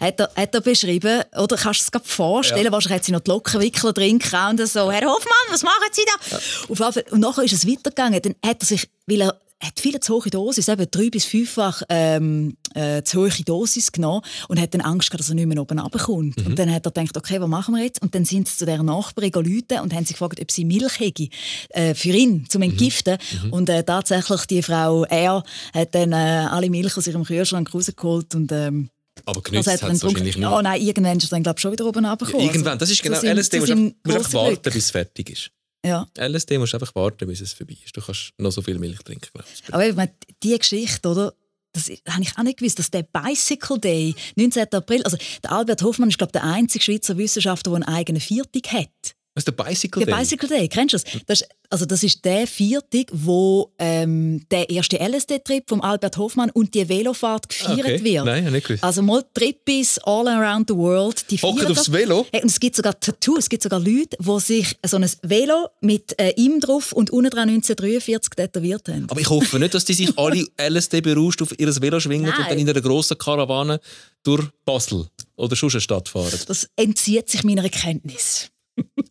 Hat 0.00 0.20
er, 0.20 0.30
hat 0.36 0.54
er 0.54 0.60
beschrieben, 0.60 0.93
oder 1.02 1.56
kannst 1.56 1.80
du 1.80 1.84
es 1.84 1.86
dir 1.86 1.90
gerade 1.92 2.08
vorstellen, 2.08 2.64
Ja. 2.66 2.72
wahrscheinlich 2.72 2.96
hat 2.98 3.04
sie 3.04 3.12
noch 3.12 3.20
die 3.20 3.30
Lockenwickler 3.30 3.92
drin 3.92 4.20
und 4.50 4.68
so, 4.68 4.90
Herr 4.90 5.06
Hoffmann, 5.08 5.50
was 5.50 5.62
machen 5.62 5.74
Sie 5.92 6.02
da? 6.06 6.36
Auf 6.36 6.68
jeden 6.68 6.92
Fall, 6.92 7.04
und 7.10 7.20
nachher 7.20 7.44
ist 7.44 7.52
es 7.52 7.66
weitergegangen, 7.66 8.20
dann 8.22 8.34
hat 8.44 8.62
er 8.62 8.66
sich, 8.66 8.88
weil 9.06 9.22
er 9.22 9.40
hat 9.62 9.80
viel 9.80 9.98
zu 9.98 10.14
hohe 10.14 10.28
Dosis, 10.30 10.68
eben 10.68 10.86
drei- 10.90 11.08
bis 11.08 11.24
fünffach 11.24 11.82
ähm, 11.88 12.56
äh, 12.74 13.02
zu 13.02 13.20
hohe 13.22 13.30
Dosis 13.30 13.92
genommen 13.92 14.20
und 14.48 14.60
hat 14.60 14.74
dann 14.74 14.82
Angst 14.82 15.08
gehabt, 15.10 15.20
dass 15.20 15.30
er 15.30 15.36
nicht 15.36 15.46
mehr 15.46 15.58
oben 15.62 15.78
runterkommt. 15.78 16.36
Mhm. 16.38 16.46
Und 16.48 16.58
dann 16.58 16.70
hat 16.74 16.84
er 16.84 16.90
gedacht, 16.92 17.16
okay, 17.16 17.40
was 17.40 17.48
machen 17.48 17.74
wir 17.74 17.82
jetzt? 17.84 18.02
Und 18.02 18.14
dann 18.14 18.26
sind 18.26 18.46
sie 18.46 18.56
zu 18.58 18.66
dieser 18.66 18.82
Nachbarin 18.82 19.30
gerufen 19.30 19.80
und 19.82 19.94
haben 19.94 20.04
sie 20.04 20.12
gefragt, 20.12 20.38
ob 20.40 20.50
sie 20.50 20.66
Milch 20.66 21.00
hätte 21.00 21.28
äh, 21.70 21.94
für 21.94 22.10
ihn, 22.10 22.44
zum 22.50 22.60
Entgiften. 22.60 23.16
Mhm. 23.44 23.52
Und 23.54 23.68
äh, 23.70 23.84
tatsächlich, 23.84 24.44
die 24.46 24.60
Frau 24.62 25.04
R. 25.04 25.42
hat 25.72 25.94
dann 25.94 26.12
äh, 26.12 26.46
alle 26.50 26.68
Milch 26.68 26.94
aus 26.98 27.06
ihrem 27.06 27.24
Kühlschrank 27.24 27.72
rausgeholt 27.72 28.34
und 28.34 28.52
ähm, 28.52 28.90
Aber 29.26 29.40
genützt 29.42 29.68
hat 29.68 29.82
hat 29.82 29.92
es 29.92 30.02
wahrscheinlich 30.02 30.36
nicht. 30.36 30.42
Ja, 30.42 30.62
nein, 30.62 30.80
irgendwann 30.80 31.16
ist 31.18 31.24
er 31.24 31.30
dann, 31.30 31.42
glaube 31.42 31.58
ich, 31.58 31.62
schon 31.62 31.72
wieder 31.72 31.86
oben 31.86 32.04
runtergekommen. 32.04 32.46
irgendwann, 32.46 32.78
das 32.78 32.90
ist 32.90 33.02
genau 33.02 33.18
seinem- 33.18 33.38
LSD, 33.38 33.58
musst 33.60 33.70
du 33.72 33.74
einfach 34.14 34.32
warten, 34.34 34.52
Glück. 34.62 34.74
bis 34.74 34.84
es 34.84 34.90
fertig 34.90 35.30
ist. 35.30 35.50
Ja. 35.84 36.06
LSD 36.18 36.58
musst 36.58 36.72
du 36.72 36.76
einfach 36.78 36.94
warten, 36.94 37.26
bis 37.28 37.40
es 37.40 37.52
vorbei 37.52 37.76
ist. 37.84 37.96
Du 37.96 38.00
kannst 38.00 38.32
noch 38.38 38.50
so 38.52 38.62
viel 38.62 38.78
Milch 38.78 38.98
trinken, 39.00 39.28
glaube 39.32 39.46
ich. 39.52 39.72
Aber 39.74 39.86
ich 39.86 39.94
meine, 39.94 40.12
diese 40.42 40.58
Geschichte, 40.58 41.08
oder? 41.08 41.34
Das 41.72 41.90
habe 42.08 42.22
ich 42.22 42.38
auch 42.38 42.42
nicht 42.44 42.58
gewusst, 42.58 42.78
dass 42.78 42.90
der 42.90 43.02
Bicycle 43.02 43.78
Day, 43.80 44.14
19. 44.36 44.72
April, 44.72 45.02
also 45.02 45.16
der 45.42 45.50
Albert 45.52 45.82
Hoffmann 45.82 46.08
ist, 46.08 46.18
glaube 46.18 46.28
ich, 46.30 46.40
der 46.40 46.44
einzige 46.44 46.84
Schweizer 46.84 47.18
Wissenschaftler, 47.18 47.72
der 47.72 47.86
einen 47.86 47.96
eigenen 47.96 48.20
Viertag 48.20 48.72
hat. 48.72 49.14
Was 49.36 49.40
ist 49.42 49.48
der 49.48 49.64
Bicycle 49.64 50.04
Der 50.04 50.14
Day? 50.14 50.22
Bicycle 50.22 50.48
Day, 50.48 50.68
kennst 50.68 50.94
du 50.94 50.98
das? 50.98 51.04
das 51.26 51.40
ist, 51.40 51.48
also 51.68 51.86
das 51.86 52.04
ist 52.04 52.24
der 52.24 52.46
Viertag, 52.46 53.08
wo 53.12 53.72
ähm, 53.80 54.46
der 54.48 54.70
erste 54.70 54.96
LSD-Trip 55.00 55.64
vom 55.68 55.80
Albert 55.80 56.16
Hoffmann 56.18 56.50
und 56.50 56.72
die 56.72 56.88
Velofahrt 56.88 57.48
gefeiert 57.48 57.80
Okay. 57.80 58.04
wird. 58.04 58.24
Nein, 58.26 58.52
nicht 58.52 58.68
gewusst. 58.68 58.84
Also 58.84 59.02
mal 59.02 59.24
Trippis 59.34 59.98
all 60.04 60.28
around 60.28 60.68
the 60.70 60.76
world. 60.76 61.28
Die 61.32 61.38
Hocken 61.38 61.66
aufs. 61.66 61.90
Velo? 61.90 62.24
Hey, 62.30 62.42
und 62.42 62.48
es 62.50 62.60
gibt 62.60 62.76
sogar 62.76 62.98
Tattoos, 63.00 63.40
es 63.40 63.48
gibt 63.48 63.64
sogar 63.64 63.80
Leute, 63.80 64.16
die 64.20 64.40
sich 64.40 64.76
so 64.86 64.98
ein 64.98 65.10
Velo 65.22 65.66
mit 65.80 66.16
äh, 66.20 66.32
ihm 66.36 66.60
drauf 66.60 66.92
und 66.92 67.10
unten 67.10 67.30
dran 67.30 67.48
1943 67.48 68.30
tätowiert 68.36 68.88
haben. 68.88 69.06
Aber 69.10 69.20
ich 69.20 69.28
hoffe 69.28 69.58
nicht, 69.58 69.74
dass 69.74 69.84
die 69.84 69.94
sich 69.94 70.10
alle 70.16 70.46
LSD 70.60 71.00
berauscht 71.00 71.42
auf 71.42 71.58
ihr 71.58 71.74
Velo 71.82 71.98
schwingen 71.98 72.26
und 72.28 72.38
Nein. 72.38 72.46
dann 72.50 72.58
in 72.60 72.70
einer 72.70 72.80
grossen 72.80 73.18
Karawane 73.18 73.80
durch 74.22 74.44
Basel 74.64 75.06
oder 75.34 75.56
sonst 75.56 75.74
eine 75.74 75.80
Stadt 75.80 76.08
fahren. 76.08 76.30
Das 76.46 76.68
entzieht 76.76 77.28
sich 77.28 77.42
meiner 77.42 77.68
Kenntnis. 77.68 78.48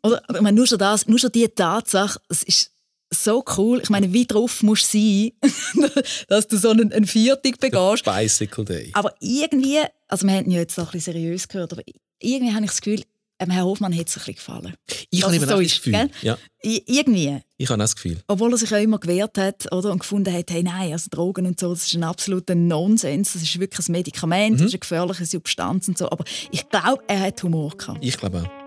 Oder, 0.03 0.21
ich 0.33 0.41
meine, 0.41 0.55
nur 0.55 0.67
schon 0.67 0.77
das, 0.77 1.07
nur 1.07 1.19
schon 1.19 1.31
die 1.31 1.47
Tatsache, 1.47 2.19
es 2.29 2.43
ist 2.43 2.71
so 3.13 3.43
cool. 3.57 3.79
Ich 3.81 3.89
meine, 3.89 4.11
wie 4.11 4.25
drauf 4.25 4.63
musst 4.63 4.93
du 4.93 4.97
sein, 5.41 5.91
dass 6.27 6.47
du 6.47 6.57
so 6.57 6.69
einen, 6.69 6.91
einen 6.91 7.05
Viertag 7.05 7.59
begehst. 7.59 8.03
Bicycle 8.03 8.65
Day. 8.65 8.89
Aber 8.93 9.13
irgendwie, 9.19 9.79
also 10.07 10.27
wir 10.27 10.33
haben 10.35 10.45
ihn 10.45 10.51
ja 10.51 10.59
jetzt 10.59 10.77
noch 10.77 10.87
ein 10.87 10.91
bisschen 10.91 11.13
seriös 11.13 11.47
gehört, 11.47 11.73
aber 11.73 11.83
irgendwie 12.19 12.53
habe 12.53 12.65
ich 12.65 12.71
das 12.71 12.81
Gefühl, 12.81 13.03
ähm, 13.39 13.49
Herr 13.49 13.65
Hofmann 13.65 13.93
hat 13.97 14.07
es 14.07 14.15
ein 14.15 14.19
bisschen 14.19 14.35
gefallen. 14.35 14.73
Ich 15.09 15.23
habe 15.23 15.35
eben 15.35 15.49
auch 15.49 15.61
das 15.61 15.75
Gefühl. 15.75 16.09
Ja, 16.21 16.37
Irgendwie. 16.61 17.39
ich 17.57 17.69
habe 17.69 17.79
das 17.79 17.95
Gefühl. 17.95 18.19
Obwohl 18.27 18.51
er 18.51 18.57
sich 18.57 18.69
ja 18.69 18.77
immer 18.77 18.99
gewehrt 18.99 19.37
hat 19.37 19.71
oder, 19.71 19.91
und 19.91 19.99
gefunden 19.99 20.33
hat, 20.33 20.51
hey, 20.51 20.63
nein, 20.63 20.93
also 20.93 21.07
Drogen 21.09 21.47
und 21.47 21.59
so, 21.59 21.73
das 21.73 21.87
ist 21.87 21.95
ein 21.95 22.03
absoluter 22.03 22.55
Nonsens. 22.55 23.33
Das 23.33 23.41
ist 23.41 23.59
wirklich 23.59 23.87
ein 23.87 23.91
Medikament, 23.91 24.59
das 24.59 24.67
ist 24.67 24.73
eine 24.73 24.79
gefährliche 24.79 25.25
Substanz 25.25 25.87
und 25.87 25.97
so. 25.97 26.09
Aber 26.09 26.23
ich 26.51 26.69
glaube, 26.69 27.03
er 27.07 27.21
hat 27.21 27.43
Humor 27.43 27.75
gehabt. 27.75 27.99
Ich 28.01 28.17
glaube 28.17 28.43
auch. 28.43 28.62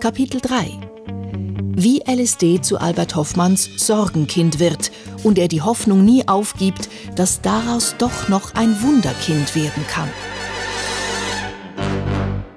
Kapitel 0.00 0.40
3 0.40 0.78
Wie 1.76 2.02
LSD 2.06 2.62
zu 2.62 2.78
Albert 2.78 3.14
Hoffmanns 3.16 3.68
Sorgenkind 3.76 4.58
wird 4.58 4.90
und 5.22 5.38
er 5.38 5.48
die 5.48 5.60
Hoffnung 5.60 6.04
nie 6.04 6.26
aufgibt, 6.26 6.88
dass 7.16 7.42
daraus 7.42 7.94
doch 7.98 8.28
noch 8.28 8.54
ein 8.54 8.82
Wunderkind 8.82 9.54
werden 9.54 9.86
kann. 9.86 10.08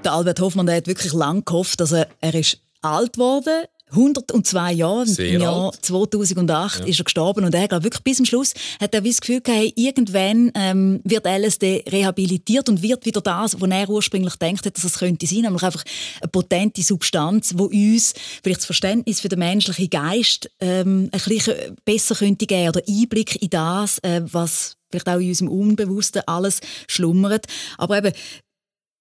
Der 0.03 0.13
Albert 0.13 0.39
Hoffmann 0.39 0.65
der 0.65 0.77
hat 0.77 0.88
wirklich 0.88 1.13
lange 1.13 1.41
gehofft, 1.43 1.79
dass 1.79 1.91
er, 1.91 2.07
er 2.21 2.33
ist 2.33 2.59
alt 2.81 3.13
geworden 3.13 3.65
102 3.95 4.71
Jahre, 4.73 5.06
Sehr 5.08 5.29
im 5.36 5.41
Jahr 5.41 5.65
alt. 5.65 5.86
2008 5.86 6.79
Ja. 6.82 6.86
ist 6.86 6.99
er 6.99 7.03
gestorben 7.06 7.45
und 7.45 7.53
er 7.53 7.67
glaub, 7.67 7.84
wirklich 7.84 8.03
bis 8.03 8.17
zum 8.17 8.25
Schluss 8.25 8.53
hat 8.82 8.93
er 8.93 9.03
wie 9.03 9.10
das 9.10 9.21
Gefühl 9.21 9.41
gehabt, 9.41 9.60
hey, 9.62 9.73
irgendwann 9.75 10.51
ähm, 10.56 10.99
wird 11.03 11.25
LSD 11.25 11.84
rehabilitiert 11.89 12.69
und 12.69 12.82
wird 12.82 13.06
wieder 13.06 13.21
das, 13.21 13.60
was 13.60 13.69
er 13.69 13.89
ursprünglich 13.89 14.36
denkt 14.36 14.65
hat, 14.65 14.75
dass 14.75 14.84
es 14.84 14.97
könnte 14.99 15.25
sein, 15.27 15.41
nämlich 15.41 15.63
einfach 15.63 15.84
eine 16.21 16.29
potente 16.29 16.82
Substanz, 16.82 17.53
wo 17.56 17.65
uns 17.65 18.13
vielleicht 18.43 18.60
das 18.62 18.65
Verständnis 18.65 19.19
für 19.19 19.29
den 19.29 19.39
menschlichen 19.39 19.89
Geist 19.89 20.49
ähm, 20.60 21.10
ein 21.12 21.21
bisschen 21.25 21.56
besser 21.86 22.15
könnte 22.15 22.45
geben 22.45 22.69
oder 22.69 22.82
Einblick 22.88 23.41
in 23.41 23.49
das, 23.49 23.99
äh, 23.99 24.21
was 24.25 24.75
vielleicht 24.91 25.10
auch 25.10 25.19
in 25.19 25.29
unserem 25.29 25.49
Unbewussten 25.49 26.21
alles 26.27 26.60
schlummert. 26.88 27.45
Aber 27.77 27.97
eben, 27.97 28.13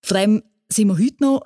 von 0.05 0.17
dem 0.17 0.43
sind 0.71 0.89
wir 0.89 0.99
heute 0.99 1.17
noch 1.23 1.43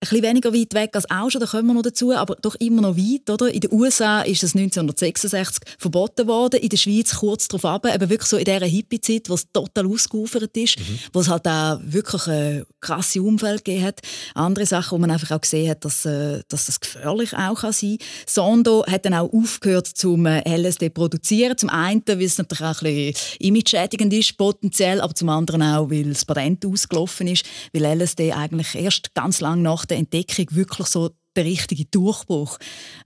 bisschen 0.00 0.22
weniger 0.22 0.54
weit 0.54 0.74
weg 0.74 0.90
als 0.94 1.10
auch 1.10 1.28
schon, 1.28 1.40
da 1.40 1.46
kommen 1.46 1.66
wir 1.66 1.74
noch 1.74 1.82
dazu, 1.82 2.12
aber 2.12 2.36
doch 2.36 2.54
immer 2.56 2.82
noch 2.82 2.96
weit. 2.96 3.28
Oder? 3.30 3.52
In 3.52 3.60
den 3.60 3.72
USA 3.72 4.22
ist 4.22 4.44
es 4.44 4.54
1966 4.54 5.74
verboten 5.78 6.26
worden, 6.28 6.60
in 6.60 6.68
der 6.68 6.76
Schweiz 6.76 7.16
kurz 7.16 7.48
darauf 7.48 7.64
ab, 7.64 7.86
eben 7.92 8.08
wirklich 8.08 8.28
so 8.28 8.36
in 8.36 8.44
dieser 8.44 8.66
Hippie-Zeit, 8.66 9.28
wo 9.28 9.34
es 9.34 9.50
total 9.50 9.86
ausgeufert 9.86 10.56
ist, 10.56 10.76
wo 11.12 11.20
es 11.20 11.28
halt 11.28 11.48
auch 11.48 11.80
wirklich 11.82 12.26
äh, 12.28 12.62
krasse 12.80 13.20
Umfeld 13.22 13.64
gegeben 13.64 13.86
hat. 13.86 14.00
Andere 14.34 14.66
Sachen, 14.66 14.92
wo 14.92 14.98
man 14.98 15.10
einfach 15.10 15.36
auch 15.36 15.40
gesehen 15.40 15.70
hat, 15.70 15.84
dass, 15.84 16.04
äh, 16.04 16.42
dass 16.48 16.66
das 16.66 16.78
gefährlich 16.78 17.34
auch 17.34 17.60
kann 17.60 17.72
sein 17.72 17.98
kann. 17.98 18.06
Sondo 18.26 18.84
hat 18.86 19.04
dann 19.04 19.14
auch 19.14 19.32
aufgehört, 19.32 19.88
zum 19.88 20.26
äh, 20.26 20.42
LSD 20.48 20.90
produzieren. 20.90 21.58
Zum 21.58 21.70
einen, 21.70 22.02
weil 22.06 22.22
es 22.22 22.38
natürlich 22.38 22.64
auch 22.64 22.82
ein 22.82 23.14
bisschen 23.14 23.36
image-schädigend 23.40 24.12
ist, 24.12 24.36
potenziell, 24.38 25.00
aber 25.00 25.14
zum 25.14 25.28
anderen 25.28 25.62
auch, 25.62 25.90
weil 25.90 26.04
das 26.04 26.24
Patent 26.24 26.64
ausgelaufen 26.64 27.26
ist, 27.26 27.44
weil 27.72 27.84
LSD 27.84 28.32
eigentlich 28.32 28.74
erst 28.74 29.14
ganz 29.14 29.40
lange 29.40 29.62
nach 29.62 29.87
der 29.88 29.98
Entdeckung 29.98 30.46
wirklich 30.50 30.86
so 30.88 31.10
den 31.36 31.46
richtigen 31.46 31.86
Durchbruch 31.90 32.58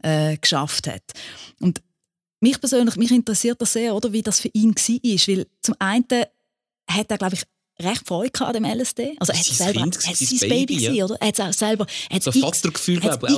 äh, 0.03 0.37
geschafft 0.37 0.87
hat. 0.87 1.03
Und 1.61 1.83
mich 2.41 2.61
persönlich, 2.61 2.97
mich 2.97 3.11
interessiert 3.11 3.61
das 3.61 3.73
sehr, 3.73 3.95
oder, 3.95 4.13
wie 4.13 4.23
das 4.23 4.41
für 4.41 4.51
ihn 4.53 4.75
war, 4.75 5.29
weil 5.29 5.47
zum 5.61 5.75
einen 5.79 6.05
hat 6.89 7.11
er, 7.11 7.19
glaube 7.19 7.35
ich, 7.35 7.45
recht 7.81 8.07
Freude 8.07 8.31
an 8.47 8.53
dem 8.53 8.65
LSD. 8.65 9.17
Also 9.19 9.33
er 9.33 9.39
hat 9.39 9.45
selber, 9.47 9.81
Kind, 9.81 9.99
er 10.05 10.11
hat 10.11 10.17
sein 10.17 10.39
Baby, 10.49 10.77
Baby, 10.77 10.97
ja. 10.97 11.05
oder? 11.05 11.17
Er 11.21 11.27
hat 11.29 11.39
es 11.39 11.41
auch 11.45 11.53
selber, 11.53 11.87
er 12.11 12.17
hat 12.17 12.23
So 12.23 12.31
x- 12.31 12.63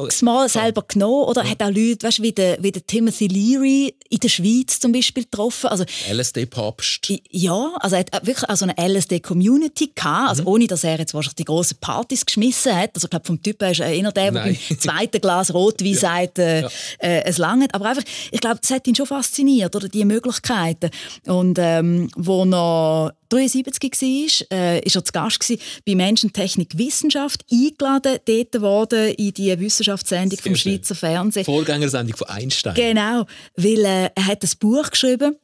x-mal 0.06 0.48
selber 0.48 0.82
genommen, 0.86 1.24
oder? 1.24 1.42
Er 1.42 1.50
hat 1.50 1.62
auch 1.62 1.70
Leute, 1.70 1.98
weißt, 2.06 2.20
wie 2.22 2.32
der, 2.32 2.62
wie 2.62 2.72
der 2.72 2.86
Timothy 2.86 3.26
Leary 3.28 3.94
in 4.10 4.18
der 4.18 4.28
Schweiz 4.28 4.78
zum 4.80 4.92
Beispiel 4.92 5.24
getroffen. 5.24 5.68
Also 5.68 5.84
LSD-Papst. 6.10 7.12
ja, 7.30 7.72
also 7.80 7.96
er 7.96 8.00
hat 8.00 8.26
wirklich 8.26 8.48
auch 8.48 8.56
so 8.56 8.66
eine 8.66 8.74
LSD-Community 8.76 9.92
gehabt, 9.94 10.28
also 10.30 10.42
Mhm. 10.42 10.48
ohne 10.48 10.66
dass 10.66 10.84
er 10.84 10.98
jetzt 10.98 11.14
wahrscheinlich 11.14 11.36
die 11.36 11.44
grossen 11.44 11.76
Partys 11.80 12.26
geschmissen 12.26 12.74
hat. 12.76 12.90
Also 12.94 13.06
ich 13.06 13.10
glaube, 13.10 13.26
vom 13.26 13.42
Typ 13.42 13.62
her 13.62 13.70
ist 13.70 13.80
er 13.80 13.92
eher 13.92 14.12
der, 14.12 14.30
der 14.30 14.42
beim 14.42 14.56
zweiten 14.78 15.20
Glas 15.20 15.52
Rotwein 15.54 15.94
sagt, 15.94 16.38
äh, 16.38 16.62
Ja. 16.62 16.68
äh, 16.98 17.22
es 17.24 17.38
langt. 17.38 17.74
Aber 17.74 17.86
einfach, 17.86 18.04
ich 18.30 18.40
glaube, 18.40 18.58
das 18.60 18.70
hat 18.70 18.86
ihn 18.86 18.94
schon 18.94 19.06
fasziniert, 19.06 19.74
oder 19.74 19.88
die 19.88 20.04
Möglichkeiten. 20.04 20.90
Und 21.26 21.58
ähm, 21.58 22.10
wo 22.16 22.44
er 22.44 23.14
73 23.34 24.46
war, 24.50 24.58
äh, 24.58 24.80
ist 24.80 24.96
er 24.96 25.04
zu 25.04 25.12
Gast 25.12 25.40
gewesen 25.40 25.60
bei 25.86 25.94
Menschen 25.94 26.32
Technik 26.32 26.78
Wissenschaft, 26.78 27.44
eingeladen, 27.50 28.18
dort 28.24 28.60
worden 28.60 29.14
in 29.14 29.32
die 29.32 29.58
Wissenschaftssendung 29.58 30.38
vom 30.38 30.54
Sehr 30.54 30.56
schön. 30.56 30.72
Schweizer 30.72 30.94
Fernsehen. 30.94 31.44
Vorgängersendung 31.44 32.16
von 32.16 32.28
Einstein. 32.28 32.74
Genau, 32.74 33.26
weil 33.56 33.84
äh, 33.84 34.10
er 34.14 34.26
hat 34.26 34.42
ein 34.42 34.50
Buch 34.60 34.90
geschrieben 34.90 35.36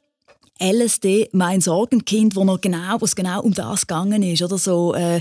LSD, 0.60 1.30
mein 1.32 1.62
Sorgenkind, 1.62 2.36
wo, 2.36 2.44
genau, 2.60 3.00
wo 3.00 3.04
es 3.06 3.16
genau 3.16 3.40
um 3.40 3.54
das 3.54 3.86
gegangen 3.86 4.22
ist. 4.22 4.42
Oder 4.42 4.58
so, 4.58 4.94
äh, 4.94 5.20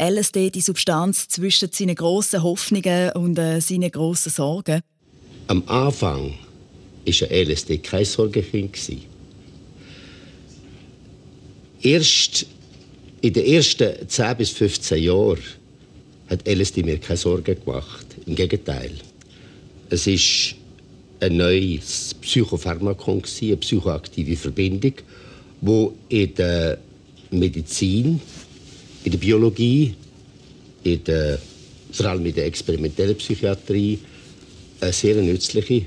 LSD, 0.00 0.50
die 0.50 0.60
Substanz 0.60 1.28
zwischen 1.28 1.72
seinen 1.72 1.96
grossen 1.96 2.42
Hoffnungen 2.42 3.10
und 3.12 3.36
äh, 3.38 3.60
seinen 3.60 3.90
grossen 3.90 4.30
Sorgen. 4.30 4.80
Am 5.48 5.62
Anfang 5.66 6.34
war 7.04 7.30
LSD 7.30 7.78
kein 7.78 8.04
Sorgenkind. 8.04 8.72
gewesen. 8.72 9.15
Erst 11.86 12.46
in 13.20 13.32
den 13.32 13.46
ersten 13.46 14.08
10 14.08 14.36
bis 14.38 14.50
15 14.50 15.04
Jahren 15.04 15.38
hat 16.28 16.44
LSD 16.44 16.82
mir 16.82 16.98
keine 16.98 17.16
Sorgen 17.16 17.56
gemacht. 17.64 18.06
Im 18.26 18.34
Gegenteil. 18.34 18.90
Es 19.88 20.08
ist 20.08 20.56
ein 21.20 21.36
neues 21.36 22.12
Psychopharmakon, 22.20 23.22
eine 23.40 23.56
psychoaktive 23.58 24.36
Verbindung, 24.36 24.94
die 25.60 25.88
in 26.08 26.34
der 26.34 26.78
Medizin, 27.30 28.20
in 29.04 29.12
der 29.12 29.18
Biologie 29.18 29.94
in 30.82 31.04
der, 31.04 31.38
vor 31.92 32.06
allem 32.06 32.26
in 32.26 32.34
der 32.34 32.46
experimentellen 32.46 33.14
Psychiatrie 33.14 34.00
eine 34.80 34.92
sehr 34.92 35.22
nützliche, 35.22 35.82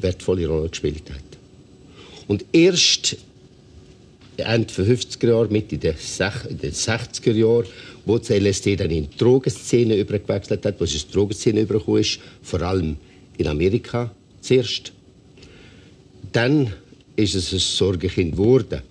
wertvolle 0.00 0.48
Rolle 0.48 0.68
gespielt 0.68 1.08
hat. 1.10 1.38
Und 2.26 2.44
erst 2.52 3.18
Ende 4.42 4.72
der 4.74 4.84
50er 4.86 5.28
Jahre, 5.28 5.48
Mitte 5.48 5.78
der 5.78 5.96
60er 5.96 7.32
Jahre, 7.32 7.66
wo 8.04 8.18
das 8.18 8.30
LSD 8.30 8.76
dann 8.76 8.90
in 8.90 9.08
die 9.08 9.16
Drogenszene 9.16 9.96
übergewechselt 9.96 10.64
hat, 10.64 10.80
wo 10.80 10.84
es 10.84 10.94
in 10.94 11.00
die 11.08 11.12
Drogenszene 11.12 11.60
übergekommen 11.60 12.00
ist, 12.00 12.18
vor 12.42 12.62
allem 12.62 12.96
in 13.38 13.46
Amerika 13.46 14.10
zuerst. 14.40 14.92
Dann 16.32 16.72
ist 17.16 17.34
es 17.34 17.52
ein 17.52 17.58
Sorgenkind 17.58 18.32
geworden. 18.32 18.82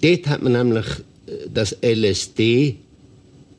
Dort 0.00 0.26
hat 0.28 0.42
man 0.42 0.52
nämlich 0.52 0.86
äh, 1.26 1.48
das 1.52 1.76
LSD 1.82 2.76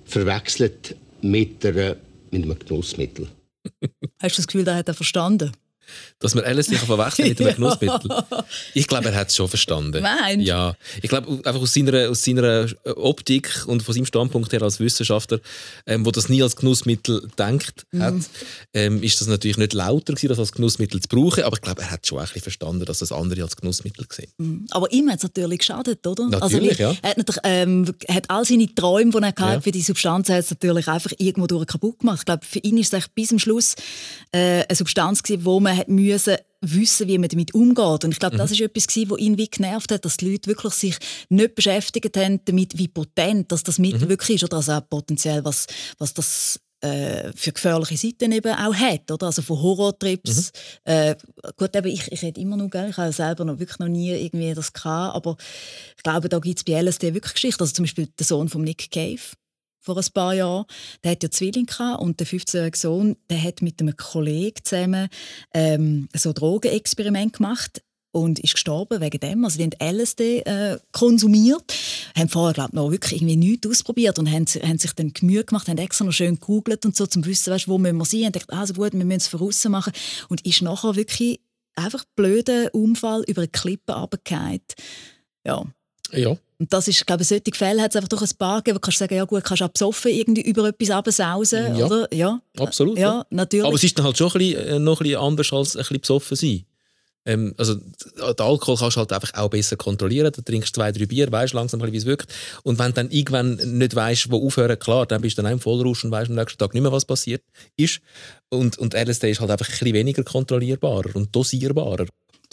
verwechselt 0.06 0.96
mit, 1.22 1.66
einer, 1.66 1.98
mit 2.32 2.44
einem 2.44 2.60
Genussmittel. 2.60 3.28
Hast 4.22 4.38
du 4.38 4.42
das 4.42 4.48
Gefühl, 4.48 4.64
da 4.64 4.76
hat 4.76 4.88
er 4.88 4.94
verstanden? 4.94 5.52
Dass 6.20 6.36
man 6.36 6.44
LSD 6.46 6.76
verwechseln 6.78 7.30
mit 7.30 7.42
einem 7.42 7.56
Genussmittel. 7.56 8.10
Ich 8.74 8.88
glaube, 8.88 9.10
er 9.10 9.16
hat 9.16 9.30
es 9.30 9.36
schon 9.36 9.48
verstanden. 9.48 10.02
Meinst? 10.02 10.46
Ja. 10.48 10.76
Ich 11.02 11.10
glaube, 11.10 11.32
einfach 11.48 11.62
aus 11.62 11.74
seiner, 11.74 12.10
aus 12.10 12.24
seiner 12.24 12.68
Optik 12.96 13.64
und 13.68 13.84
von 13.84 13.94
seinem 13.94 14.06
Standpunkt 14.06 14.52
her 14.54 14.62
als 14.62 14.80
Wissenschaftler, 14.80 15.40
ähm, 15.86 16.06
wo 16.06 16.12
das 16.12 16.30
nie 16.30 16.42
als 16.42 16.56
Genussmittel 16.56 17.28
denkt 17.38 17.86
Mhm. 17.92 18.02
hat, 18.02 18.14
ähm, 18.74 19.04
ist 19.04 19.20
das 19.22 19.28
natürlich 19.28 19.58
nicht 19.58 19.74
lauter 19.74 20.14
gewesen, 20.14 20.30
das 20.30 20.40
als 20.40 20.52
Genussmittel 20.52 21.00
zu 21.02 21.08
brauchen. 21.10 21.44
Aber 21.44 21.56
ich 21.58 21.62
glaube, 21.62 21.82
er 21.82 21.92
hat 21.92 22.06
schon 22.08 22.18
ein 22.20 22.26
bisschen 22.26 22.42
verstanden, 22.42 22.86
dass 22.86 23.00
das 23.00 23.12
andere 23.12 23.44
als 23.44 23.56
Genussmittel 23.56 24.06
sehen. 24.12 24.32
Mhm. 24.38 24.68
Aber 24.72 24.92
ihm 24.92 25.10
hat 25.10 25.18
es 25.18 25.24
natürlich 25.24 25.60
geschadet, 25.60 26.06
oder? 26.08 26.28
Natürlich, 26.30 26.72
also, 26.82 26.84
ja. 26.84 26.96
Er 27.02 27.10
hat, 27.12 27.18
natürlich, 27.18 27.42
ähm, 27.44 27.86
hat 28.10 28.30
all 28.30 28.46
seine 28.46 28.74
Träume, 28.74 29.12
die 29.12 29.18
er 29.18 29.28
hatte 29.28 29.42
Ja. 29.42 29.62
für 29.62 29.72
die 29.72 29.82
Substanz, 29.82 30.30
hat 30.30 30.40
es 30.40 30.50
natürlich 30.50 30.88
einfach 30.88 31.12
irgendwo 31.18 31.48
durch 31.48 31.68
kaputt 31.68 32.00
gemacht. 32.00 32.20
Ich 32.20 32.26
glaube, 32.26 32.46
für 32.46 32.60
ihn 32.60 32.78
ist 32.78 32.94
es 32.94 33.08
bis 33.10 33.30
zum 33.30 33.40
Schluss 33.40 33.76
äh, 34.32 34.64
eine 34.68 34.76
Substanz 34.76 35.24
gewesen, 35.24 35.46
wo 35.46 35.60
man 35.60 35.75
hat 35.76 35.88
müssen 35.90 36.36
wissen, 36.62 37.08
wie 37.08 37.18
man 37.18 37.30
damit 37.30 37.54
umgeht. 37.54 38.04
Und 38.06 38.12
ich 38.12 38.20
glaube, 38.20 38.38
das 38.38 38.50
Mhm. 38.50 38.56
ist 38.56 38.62
etwas 38.62 38.88
was 39.10 39.20
ihn 39.20 39.38
wie 39.38 39.48
genervt 39.50 39.92
hat, 39.92 40.04
dass 40.06 40.18
die 40.18 40.32
Leute 40.32 40.48
wirklich 40.50 40.74
sich 40.74 40.98
nicht 41.30 41.56
beschäftigt 41.56 42.18
haben 42.18 42.40
damit, 42.46 42.78
wie 42.78 42.88
potent 42.88 43.52
dass 43.52 43.64
das 43.64 43.78
Mhm. 43.78 43.82
Mittel 43.88 44.10
wirklich 44.10 44.38
ist 44.38 44.44
oder 44.46 44.58
also 44.58 44.72
auch 44.74 44.90
potenziell, 44.90 45.44
was, 45.46 45.68
was 46.00 46.14
das 46.14 46.60
äh, 46.82 47.32
für 47.36 47.52
gefährliche 47.52 47.98
Seiten 47.98 48.32
eben 48.32 48.54
auch 48.54 48.74
hat, 48.76 49.10
oder? 49.10 49.28
Also 49.28 49.42
von 49.42 49.60
Horrortrips. 49.62 50.52
Äh, 50.84 51.16
gut, 51.58 51.76
eben, 51.76 51.88
ich, 51.88 52.12
ich 52.12 52.22
rede 52.22 52.40
immer 52.42 52.58
noch, 52.58 52.70
gell? 52.70 52.90
ich 52.90 52.98
habe 52.98 53.12
selber 53.12 53.46
noch 53.46 53.58
wirklich 53.60 53.80
noch 53.80 53.88
nie 53.88 54.12
irgendwie 54.12 54.54
das 54.54 54.72
gehabt, 54.74 55.16
aber 55.16 55.38
ich 55.98 56.04
glaube, 56.04 56.30
da 56.30 56.38
gibt 56.40 56.60
es 56.60 56.64
bei 56.64 56.74
LSD 56.74 57.14
wirklich 57.14 57.34
Geschichten. 57.34 57.62
Also 57.64 57.74
zum 57.74 57.84
Beispiel 57.86 58.08
der 58.20 58.26
Sohn 58.26 58.50
von 58.50 58.64
Nick 58.64 58.92
Cave 58.92 59.20
vor 59.86 59.98
ein 59.98 60.06
paar 60.14 60.34
Jahren, 60.34 60.66
der 61.04 61.12
hat 61.12 61.24
ja 61.24 61.30
Zwillinge 61.30 61.98
und 62.00 62.20
der 62.20 62.28
15-jährige 62.28 62.78
Sohn, 62.78 63.18
der 63.30 63.42
hat 63.42 63.62
mit 63.62 63.80
einem 63.80 63.96
Kollegen 63.96 64.64
zusammen 64.64 65.10
ähm, 65.54 66.10
so 66.14 66.34
Drogenexperiment 66.34 67.34
gemacht 67.34 67.84
und 68.12 68.40
ist 68.40 68.54
gestorben 68.54 69.00
wegen 69.00 69.20
dem. 69.20 69.46
Also 69.46 69.58
die 69.60 69.66
haben 69.66 69.98
LSD 69.98 70.40
äh, 70.40 70.80
konsumiert, 70.92 71.76
haben 72.18 72.30
vorher 72.30 72.54
glaube 72.54 72.76
noch 72.76 72.90
wirklich 72.90 73.22
irgendwie 73.22 73.36
nichts 73.36 73.68
ausprobiert 73.68 74.18
und 74.18 74.32
haben, 74.32 74.46
haben 74.46 74.80
sich 74.80 74.94
dann 74.94 75.14
Mühe 75.22 75.44
gemacht, 75.44 75.68
haben 75.68 75.78
extra 75.78 76.04
noch 76.04 76.14
schön 76.14 76.36
gegoogelt 76.36 76.86
und 76.86 76.96
so, 76.96 77.06
zum 77.06 77.26
wissen, 77.26 77.54
weißt, 77.54 77.68
wo 77.68 77.78
müssen 77.78 77.98
wir 77.98 78.06
sein. 78.06 78.24
Und 78.24 78.34
gedacht, 78.34 78.54
also 78.54 78.74
gut, 78.74 78.94
wir 78.94 79.06
müssen 79.06 79.18
es 79.18 79.28
voraus 79.28 79.64
machen 79.66 79.94
und 80.30 80.46
ist 80.46 80.62
nachher 80.64 80.96
wirklich 80.96 81.42
einfach 81.76 82.06
blöden 82.16 82.70
Unfall 82.70 83.24
über 83.28 83.42
eine 83.42 83.50
Klippe 83.50 83.94
runtergefallen. 83.94 84.62
Ja. 85.46 85.64
Ja. 86.12 86.38
Und 86.58 86.72
das 86.72 86.88
ist, 86.88 87.06
glaube 87.06 87.24
ich, 87.24 87.28
solche 87.28 87.44
Fälle 87.54 87.82
hat 87.82 87.92
es 87.92 87.96
einfach 87.98 88.08
durch 88.08 88.22
ein 88.22 88.38
paar 88.38 88.58
gegeben, 88.60 88.76
wo 88.76 88.80
du 88.80 88.82
kannst 88.86 88.98
sagen, 89.00 89.16
ja 89.16 89.26
gut, 89.26 89.44
kannst 89.44 89.62
du 89.62 89.68
besoffen 89.70 90.12
irgendwie 90.12 90.42
über 90.42 90.68
etwas 90.70 90.90
runtersausen, 90.90 91.78
Ja. 91.78 91.86
oder? 91.86 92.14
Ja. 92.14 92.42
Absolut. 92.58 92.98
Ja, 92.98 93.26
natürlich. 93.30 93.66
Aber 93.66 93.76
es 93.76 93.84
ist 93.84 93.98
dann 93.98 94.06
halt 94.06 94.18
schon 94.18 94.32
ein 94.32 94.38
bisschen, 94.40 94.60
äh, 94.68 94.80
noch 94.80 95.00
ein 95.02 95.04
bisschen 95.04 95.20
anders 95.22 95.54
als 95.54 95.76
ein 95.76 95.80
bisschen 95.80 96.00
besoffen 96.02 96.38
sein. 96.38 96.66
Ähm, 97.28 97.56
also, 97.58 97.74
den 97.76 97.84
Alkohol 98.38 98.78
kannst 98.78 98.96
du 98.98 99.00
halt 99.00 99.12
einfach 99.12 99.34
auch 99.34 99.50
besser 99.50 99.76
kontrollieren. 99.78 100.32
Du 100.32 100.42
trinkst 100.44 100.76
zwei, 100.76 100.92
drei 100.92 101.08
Bier, 101.08 101.32
weißt 101.32 101.54
langsam, 101.54 101.80
ein 101.82 101.82
bisschen, 101.82 101.94
wie 101.94 101.98
es 101.98 102.06
wirkt. 102.06 102.32
Und 102.64 102.78
wenn 102.78 102.88
du 102.88 102.94
dann 102.94 103.10
irgendwann 103.10 103.56
nicht 103.56 103.96
weißt, 103.96 104.30
wo 104.32 104.46
aufhören, 104.46 104.78
klar, 104.78 105.08
dann 105.08 105.22
bist 105.22 105.38
du 105.38 105.42
dann 105.42 105.52
im 105.52 105.60
Vollrausch 105.60 106.04
und 106.06 106.12
weißt 106.12 106.30
am 106.30 106.36
nächsten 106.36 106.60
Tag 106.60 106.74
nicht 106.76 106.84
mehr, 106.84 106.92
was 106.92 107.04
passiert 107.06 107.42
ist. 107.78 108.00
Und, 108.50 108.78
und 108.78 108.94
LSD 108.94 109.32
ist 109.32 109.40
halt 109.40 109.50
einfach 109.50 109.68
ein 109.68 109.72
bisschen 109.72 109.94
weniger 109.94 110.24
kontrollierbarer 110.24 111.16
und 111.16 111.36
dosierbarer. 111.36 112.06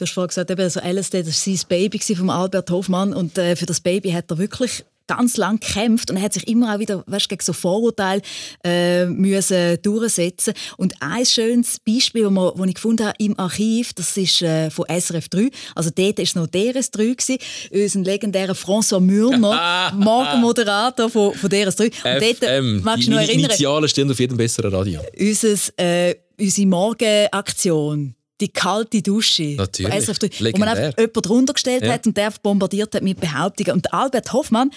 Du 0.03 0.07
hast 0.07 0.15
vorhin 0.15 0.29
gesagt, 0.31 0.51
eben, 0.51 0.61
also 0.61 0.81
LSD 0.81 1.23
das 1.23 1.47
war 1.47 1.55
sein 1.55 1.67
Baby 1.69 2.01
von 2.01 2.29
Albert 2.29 2.69
Hofmann 2.73 3.15
und 3.15 3.39
äh, 3.39 3.55
für 3.55 3.67
das 3.67 3.81
Baby 3.81 4.11
hat 4.11 4.29
er 4.33 4.39
wirklich 4.39 4.85
ganz 5.07 5.37
lang 5.37 5.61
gekämpft 5.61 6.11
und 6.11 6.17
er 6.17 6.25
hat 6.25 6.33
sich 6.33 6.49
immer 6.49 6.75
auch 6.75 6.81
wieder 6.81 7.05
weißt, 7.07 7.29
gegen 7.29 7.41
so 7.41 7.53
Vorurteile 7.53 8.21
äh, 8.65 9.07
müssen 9.07 9.81
durchsetzen 9.81 10.55
und 10.79 10.95
ein 10.99 11.25
schönes 11.25 11.79
Beispiel, 11.79 12.25
das 12.25 12.33
wo 12.33 12.65
ich 12.65 12.75
gefunden 12.75 13.07
habe 13.07 13.15
im 13.21 13.39
Archiv, 13.39 13.93
das 13.93 14.17
ist 14.17 14.43
äh, 14.43 14.71
von 14.71 14.87
SRF 14.89 15.29
3, 15.29 15.51
also 15.77 15.91
dort 15.95 16.19
war 16.19 16.43
noch 16.43 16.51
DRS3, 16.51 16.97
gewesen, 16.97 17.39
unser 17.71 18.01
legendärer 18.01 18.55
François 18.55 18.99
Mürner, 18.99 19.93
Morgenmoderator 19.97 21.11
von, 21.11 21.33
von 21.33 21.49
DRS3. 21.49 21.85
Und 21.85 22.23
dort, 22.23 22.39
FM. 22.39 22.83
magst 22.83 23.07
du 23.07 23.13
noch 23.13 23.21
erinnern, 23.21 23.45
Initialen 23.45 23.89
stehen 23.89 24.11
auf 24.11 24.19
jedem 24.19 24.37
besseren 24.37 24.75
Radio. 24.75 25.01
unseres, 25.17 25.73
äh, 25.77 26.17
unsere 26.41 26.67
Morgenaktion. 26.67 28.17
Die 28.43 28.49
kalte 28.49 29.01
Dusche. 29.01 29.55
Natürlich. 29.57 30.05
3, 30.05 30.53
Wo 30.53 30.59
man 30.59 30.69
einfach 30.69 30.99
jemanden 30.99 31.29
runtergestellt 31.29 31.85
Ja. 31.85 31.93
hat 31.93 32.09
und 32.09 32.17
der 32.17 32.33
bombardiert 32.43 32.93
hat 32.93 33.03
mit 33.05 33.21
Behauptungen. 33.21 33.75
Und 33.75 33.85
der 33.85 33.95
Albert 33.95 34.33
Hoffmann, 34.33 34.73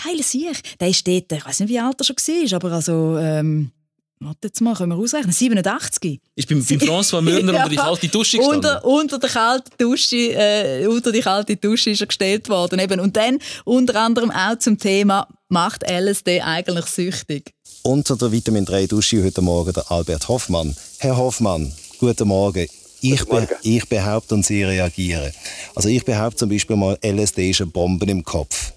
Teile 0.00 0.22
sich, 0.22 0.56
der 0.78 0.88
ist 0.88 1.04
dort, 1.04 1.32
ich 1.32 1.44
weiß 1.44 1.58
nicht, 1.60 1.68
wie 1.70 1.80
alt 1.80 1.96
er 2.00 2.04
schon 2.04 2.14
war, 2.16 2.52
aber 2.54 2.72
also, 2.72 3.18
ähm, 3.18 3.72
warte 4.20 4.46
jetzt 4.46 4.60
mal, 4.60 4.76
können 4.76 4.92
wir 4.92 4.98
ausrechnen, 4.98 5.32
87. 5.32 6.20
Ich 6.36 6.46
bin 6.46 6.64
beim 6.64 6.78
François 6.78 7.20
Mürner 7.20 7.54
unter 7.56 7.68
die 7.68 7.74
kalte 7.74 8.06
Dusche 8.06 8.36
gestanden. 8.38 8.70
Unter, 8.70 8.84
unter 8.84 9.18
der 9.18 9.30
kalten 9.30 9.70
Dusche, 9.78 10.16
äh, 10.16 10.86
unter 10.86 11.10
die 11.10 11.20
kalte 11.20 11.56
Dusche 11.56 11.90
ist 11.90 12.00
er 12.00 12.06
gestellt 12.06 12.48
worden. 12.48 12.78
Eben. 12.78 13.00
Und 13.00 13.16
dann 13.16 13.40
unter 13.64 14.00
anderem 14.00 14.30
auch 14.30 14.56
zum 14.60 14.78
Thema, 14.78 15.26
macht 15.48 15.82
LSD 15.90 16.42
eigentlich 16.42 16.86
süchtig? 16.86 17.52
Unter 17.82 18.16
der 18.16 18.30
Vitamin 18.30 18.64
3 18.64 18.86
Dusche 18.86 19.24
heute 19.24 19.42
Morgen 19.42 19.72
der 19.72 19.90
Albert 19.90 20.28
Hoffmann. 20.28 20.76
Herr 20.98 21.16
Hoffmann, 21.16 21.72
guten 21.98 22.28
Morgen. 22.28 22.68
Ich, 23.00 23.24
be 23.26 23.48
ich 23.62 23.88
behaupte 23.88 24.34
und 24.34 24.44
Sie 24.44 24.62
reagieren. 24.64 25.32
Also 25.74 25.88
ich 25.88 26.04
behaupte 26.04 26.36
zum 26.36 26.48
Beispiel 26.48 26.76
mal, 26.76 26.98
LSD 27.02 27.50
ist 27.50 27.60
eine 27.60 27.70
Bombe 27.70 28.06
im 28.10 28.24
Kopf. 28.24 28.72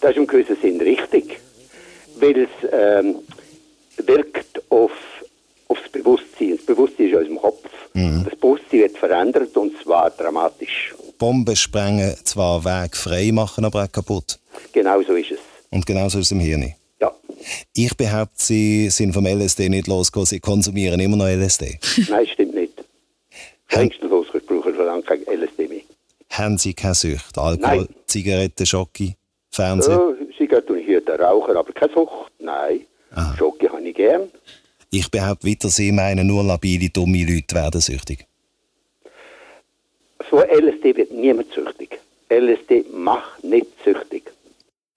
Das 0.00 0.12
ist 0.12 0.16
im 0.16 0.26
gewissen 0.26 0.56
Sinn 0.62 0.80
richtig, 0.80 1.38
weil 2.20 2.38
es 2.38 2.48
ähm, 2.72 3.16
wirkt 4.06 4.62
auf, 4.70 4.92
auf 5.68 5.78
das 5.82 5.90
Bewusstsein. 5.90 6.56
Das 6.56 6.66
Bewusstsein 6.66 7.06
ist 7.06 7.12
in 7.12 7.18
unserem 7.18 7.38
Kopf. 7.38 7.68
Das 7.94 8.36
Bewusstsein 8.36 8.80
wird 8.80 8.98
verändert 8.98 9.56
und 9.56 9.72
zwar 9.82 10.10
dramatisch. 10.10 10.94
Bomben 11.18 11.56
sprengen 11.56 12.14
zwar 12.22 12.64
Weg 12.64 12.96
frei, 12.96 13.30
machen 13.32 13.64
aber 13.64 13.84
auch 13.84 13.92
kaputt. 13.92 14.38
Genau 14.72 15.02
so 15.02 15.14
ist 15.14 15.32
es. 15.32 15.38
Und 15.70 15.84
genauso 15.84 16.20
ist 16.20 16.26
es 16.26 16.32
im 16.32 16.40
Hirn. 16.40 16.74
Ja. 17.00 17.14
Ich 17.74 17.96
behaupte, 17.96 18.34
Sie 18.36 18.90
sind 18.90 19.12
vom 19.12 19.26
LSD 19.26 19.68
nicht 19.68 19.86
losgekommen, 19.86 20.26
Sie 20.26 20.40
konsumieren 20.40 20.98
immer 21.00 21.16
noch 21.16 21.26
LSD. 21.26 21.78
Nein, 22.08 22.26
stimmt 22.26 22.54
nicht. 22.54 22.84
Längstens 23.70 24.10
losgesprochen, 24.10 24.74
schon 24.74 24.86
lange 24.86 25.02
kein 25.02 25.22
LSD 25.22 25.68
mehr. 25.68 25.82
Haben 26.30 26.58
Sie 26.58 26.74
keine 26.74 26.94
Sucht? 26.94 27.38
Alkohol, 27.38 27.76
Nein. 27.78 27.88
Zigaretten, 28.06 28.66
Schocke, 28.66 29.14
Fernsehen? 29.50 29.98
Ja, 29.98 30.36
Zigaretten 30.36 30.72
und 30.72 30.78
hier 30.84 31.00
der 31.00 31.20
Raucher, 31.20 31.56
aber 31.56 31.72
keine 31.72 31.92
Sucht. 31.92 32.32
Nein. 32.38 32.80
Schocke 33.38 33.70
habe 33.70 33.82
ich 33.88 33.94
gern. 33.94 34.30
Ich 34.90 35.10
behaupte 35.10 35.46
weiter, 35.46 35.68
Sie 35.68 35.92
meinen, 35.92 36.26
nur 36.26 36.42
labile, 36.44 36.88
dumme 36.88 37.24
Leute 37.24 37.54
werden 37.54 37.80
süchtig. 37.80 38.26
So 40.30 40.40
LSD 40.40 40.96
wird 40.96 41.12
niemand 41.12 41.52
süchtig. 41.52 41.98
LSD 42.30 42.84
macht 42.92 43.42
nicht 43.44 43.66
süchtig. 43.84 44.30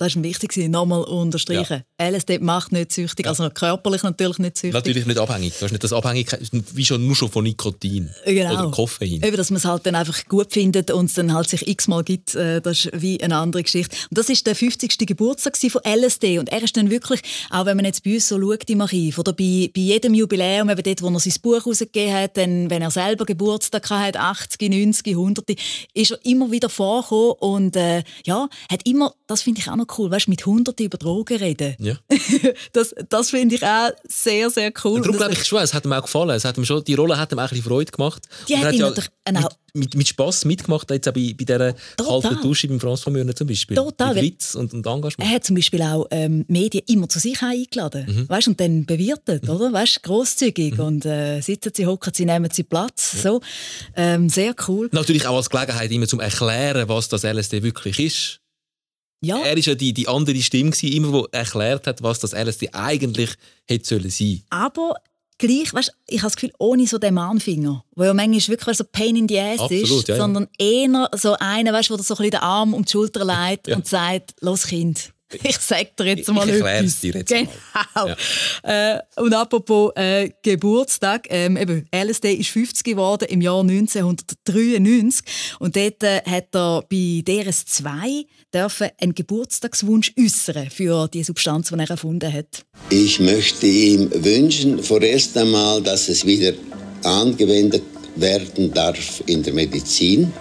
Das 0.01 0.15
ist 0.15 0.23
wichtig, 0.23 0.57
nochmal 0.67 1.03
unterstreichen. 1.03 1.83
LSD 2.01 2.39
macht 2.39 2.71
nicht 2.71 2.91
süchtig, 2.91 3.27
also 3.27 3.47
körperlich 3.51 4.01
natürlich 4.01 4.39
nicht 4.39 4.57
süchtig. 4.57 4.73
Natürlich 4.73 5.05
nicht 5.05 5.19
abhängig. 5.19 5.53
Du 5.59 5.65
hast 5.65 5.71
nicht 5.71 5.83
das 5.83 5.93
Abhängigkeit, 5.93 6.41
wie 6.73 6.83
schon, 6.83 7.05
nur 7.05 7.15
schon 7.15 7.29
von 7.29 7.43
Nikotin 7.43 8.09
Genau. 8.25 8.51
oder 8.51 8.71
Koffein. 8.71 9.21
Eben, 9.21 9.37
dass 9.37 9.51
man 9.51 9.57
es 9.57 9.65
halt 9.65 9.85
dann 9.85 9.93
einfach 9.93 10.25
gut 10.25 10.53
findet 10.53 10.89
und 10.89 11.05
es 11.05 11.13
dann 11.13 11.31
halt 11.35 11.49
sich 11.51 11.67
x-mal 11.67 12.03
gibt, 12.03 12.33
äh, 12.33 12.61
das 12.61 12.85
ist 12.85 12.99
wie 12.99 13.21
eine 13.21 13.35
andere 13.35 13.61
Geschichte. 13.61 13.95
Und 14.09 14.17
das 14.17 14.27
ist 14.29 14.47
der 14.47 14.55
50. 14.55 15.05
Geburtstag 15.05 15.55
von 15.55 15.81
LSD 15.85 16.39
und 16.39 16.49
er 16.49 16.63
ist 16.63 16.75
dann 16.75 16.89
wirklich, 16.89 17.21
auch 17.51 17.67
wenn 17.67 17.75
man 17.77 17.85
jetzt 17.85 18.03
bei 18.03 18.15
uns 18.15 18.27
so 18.27 18.41
schaut 18.41 18.67
im 18.71 18.81
Archiv 18.81 19.19
oder 19.19 19.33
bei, 19.33 19.69
bei 19.71 19.81
jedem 19.81 20.15
Jubiläum, 20.15 20.71
eben 20.71 20.81
dort, 20.81 21.03
wo 21.03 21.09
er 21.09 21.19
sein 21.19 21.33
Buch 21.43 21.63
herausgegeben 21.63 22.15
hat, 22.15 22.37
dann, 22.37 22.71
wenn 22.71 22.81
er 22.81 22.89
selber 22.89 23.25
Geburtstag 23.25 23.87
hatte, 23.91 24.19
80, 24.19 24.67
90, 24.67 25.07
100, 25.09 25.45
ist 25.93 26.09
er 26.09 26.25
immer 26.25 26.49
wieder 26.49 26.69
vorgekommen 26.69 27.33
und 27.39 27.75
äh, 27.75 28.01
ja, 28.25 28.49
hat 28.71 28.87
immer, 28.87 29.13
das 29.27 29.43
finde 29.43 29.61
ich 29.61 29.69
auch 29.69 29.75
noch 29.75 29.90
cool, 29.97 30.11
weißt, 30.11 30.27
mit 30.27 30.45
Hunderten 30.45 30.85
über 30.85 30.97
Drogen 30.97 31.37
reden. 31.37 31.75
Ja. 31.79 31.95
das 32.73 32.93
das 33.09 33.29
finde 33.29 33.55
ich 33.55 33.63
auch 33.63 33.91
sehr, 34.07 34.49
sehr 34.49 34.71
cool. 34.83 35.01
Darum 35.01 35.17
glaube 35.17 35.33
ich 35.33 35.45
schon, 35.45 35.61
es 35.61 35.73
hat 35.73 35.85
ihm 35.85 35.93
auch 35.93 36.01
gefallen. 36.01 36.31
Es 36.31 36.45
hat 36.45 36.57
ihm 36.57 36.65
schon, 36.65 36.83
die 36.83 36.93
Rolle 36.93 37.17
hat 37.17 37.31
ihm 37.31 37.39
auch 37.39 37.43
ein 37.43 37.49
bisschen 37.49 37.65
Freude 37.65 37.91
gemacht. 37.91 38.27
Die 38.47 38.53
Und 38.53 38.63
hat 38.63 38.73
ihm 38.73 38.79
ja 38.79 38.89
natürlich 38.89 39.09
mit, 39.29 39.57
mit, 39.73 39.95
mit 39.95 40.07
Spass 40.07 40.45
mitgemacht, 40.45 40.89
jetzt 40.91 41.07
auch 41.07 41.13
bei, 41.13 41.33
bei 41.37 41.45
dieser 41.45 41.73
kalten 41.97 42.41
Dusche 42.41 42.67
beim 42.67 42.79
Franz 42.79 43.01
von 43.01 43.13
Mürner 43.13 43.35
zum 43.35 43.47
Beispiel. 43.47 43.75
Total, 43.75 44.13
Mit 44.15 44.23
Witz 44.23 44.55
und, 44.55 44.73
und 44.73 44.85
Engagement. 44.85 45.29
Er 45.29 45.35
hat 45.35 45.43
zum 45.43 45.55
Beispiel 45.55 45.81
auch 45.81 46.07
ähm, 46.11 46.45
Medien 46.47 46.83
immer 46.87 47.07
zu 47.07 47.19
sich 47.19 47.41
eingeladen. 47.41 48.05
Mhm. 48.07 48.29
Weißt, 48.29 48.47
und 48.47 48.59
dann 48.59 48.85
bewirtet, 48.85 49.47
oder? 49.49 49.71
Weißt, 49.71 50.03
grosszügig. 50.03 50.79
Und 50.79 51.05
äh, 51.05 51.41
sitzen 51.41 51.71
sie, 51.75 51.85
hocken 51.85 52.13
sie, 52.13 52.25
nehmen 52.25 52.49
sie 52.51 52.63
Platz. 52.63 53.21
So. 53.21 53.41
Ähm, 53.95 54.29
sehr 54.29 54.53
cool. 54.67 54.89
Natürlich 54.91 55.27
auch 55.27 55.37
als 55.37 55.49
Gelegenheit 55.49 55.91
immer 55.91 56.07
zum 56.07 56.19
Erklären, 56.19 56.87
was 56.89 57.09
das 57.09 57.23
LSD 57.23 57.63
wirklich 57.63 57.99
ist. 57.99 58.40
Ja. 59.23 59.37
Er 59.39 59.55
war 59.55 59.57
ja 59.57 59.75
die, 59.75 59.93
die 59.93 60.07
andere 60.07 60.41
Stimme, 60.41 60.71
gewesen, 60.71 60.91
immer, 60.93 61.23
die 61.23 61.33
erklärt 61.37 61.85
hat, 61.87 62.01
was 62.01 62.19
das 62.19 62.33
LSD 62.33 62.69
eigentlich 62.73 63.29
hätte 63.67 63.87
sollen 63.87 64.09
sein. 64.09 64.41
Aber 64.49 64.95
gleich, 65.37 65.73
weißt, 65.73 65.91
ich 66.07 66.17
habe 66.19 66.27
das 66.27 66.35
Gefühl, 66.35 66.53
ohne 66.57 66.87
so 66.87 66.97
den 66.97 67.13
Mahnfinger, 67.13 67.83
wo 67.95 68.03
ja 68.03 68.13
manchmal 68.13 68.47
wirklich 68.47 68.77
so 68.77 68.83
Pain 68.83 69.15
in 69.15 69.27
the 69.27 69.39
Ass 69.39 69.59
Absolut, 69.59 69.83
ist, 69.99 70.07
ja, 70.07 70.15
ja. 70.15 70.21
sondern 70.21 70.47
eher 70.57 71.09
so 71.15 71.35
einer, 71.39 71.71
weißt, 71.73 71.89
dir 71.89 71.97
so 71.97 72.13
ein 72.13 72.17
bisschen 72.17 72.31
den 72.31 72.39
Arm 72.39 72.73
um 72.73 72.83
die 72.83 72.91
Schulter 72.91 73.23
legt 73.25 73.67
Ja. 73.67 73.75
und 73.75 73.87
sagt, 73.87 74.33
los 74.41 74.63
Kind, 74.65 75.13
ich 75.43 75.57
sag 75.57 75.95
dir 75.97 76.05
jetzt 76.05 76.31
mal 76.31 76.47
ich 76.49 76.55
etwas. 76.55 76.99
dir 76.99 77.13
jetzt 77.13 77.29
genau. 77.29 78.15
Äh, 78.63 78.99
und 79.17 79.33
apropos 79.33 79.91
äh, 79.95 80.29
Geburtstag, 80.43 81.27
ähm, 81.29 81.57
eben, 81.57 81.87
LSD 81.93 82.33
ist 82.33 82.49
50 82.49 82.83
geworden 82.83 83.27
im 83.29 83.41
Jahr 83.41 83.61
1993 83.61 85.25
und 85.59 85.75
dort 85.75 86.03
äh, 86.03 86.21
hat 86.25 86.53
er 86.53 86.83
bei 86.89 87.23
DRS2 87.25 88.25
dürfen 88.53 88.89
einen 88.99 89.15
Geburtstagswunsch 89.15 90.13
äußern 90.19 90.69
für 90.69 91.07
die 91.07 91.23
Substanz, 91.23 91.69
die 91.69 91.79
er 91.79 91.89
erfunden 91.89 92.31
hat. 92.31 92.65
Ich 92.89 93.19
möchte 93.19 93.67
ihm 93.67 94.09
wünschen, 94.23 94.83
vorerst 94.83 95.37
einmal, 95.37 95.81
dass 95.81 96.09
es 96.09 96.25
wieder 96.25 96.53
angewendet 97.03 97.83
werden 98.15 98.73
darf 98.73 99.23
in 99.25 99.43
der 99.43 99.53
Medizin. 99.53 100.31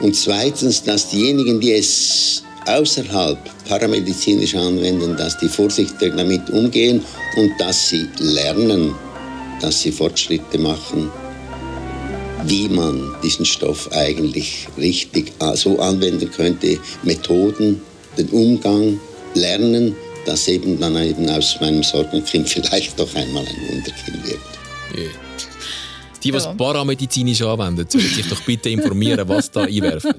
Und 0.00 0.14
zweitens, 0.16 0.82
dass 0.82 1.10
diejenigen, 1.10 1.60
die 1.60 1.72
es 1.72 2.42
außerhalb 2.66 3.38
paramedizinisch 3.68 4.54
anwenden, 4.54 5.16
dass 5.16 5.38
die 5.38 5.48
vorsichtig 5.48 6.14
damit 6.16 6.48
umgehen 6.50 7.02
und 7.36 7.52
dass 7.58 7.88
sie 7.88 8.08
lernen, 8.18 8.94
dass 9.60 9.82
sie 9.82 9.92
Fortschritte 9.92 10.58
machen, 10.58 11.10
wie 12.44 12.68
man 12.68 13.14
diesen 13.22 13.44
Stoff 13.44 13.90
eigentlich 13.92 14.66
richtig 14.76 15.32
äh, 15.40 15.56
so 15.56 15.78
anwenden 15.78 16.30
könnte, 16.30 16.78
Methoden, 17.02 17.80
den 18.18 18.28
Umgang, 18.28 19.00
lernen, 19.34 19.94
dass 20.26 20.48
eben 20.48 20.78
dann 20.78 20.96
eben 20.96 21.28
aus 21.30 21.58
meinem 21.60 21.82
Sorgenkind 21.82 22.48
vielleicht 22.48 22.98
doch 22.98 23.14
einmal 23.14 23.44
ein 23.44 23.68
Wunderkind 23.68 24.26
wird. 24.26 24.40
Yeah. 24.94 25.31
Die, 26.22 26.30
die 26.30 26.36
es 26.36 26.44
Ja. 26.44 26.54
paramedizinisch 26.54 27.42
anwenden, 27.42 27.86
sollen 27.88 28.04
sich 28.04 28.28
doch 28.28 28.40
bitte 28.42 28.68
informieren, 28.70 29.28
was 29.28 29.50
da 29.50 29.62
einwerfen. 29.62 30.14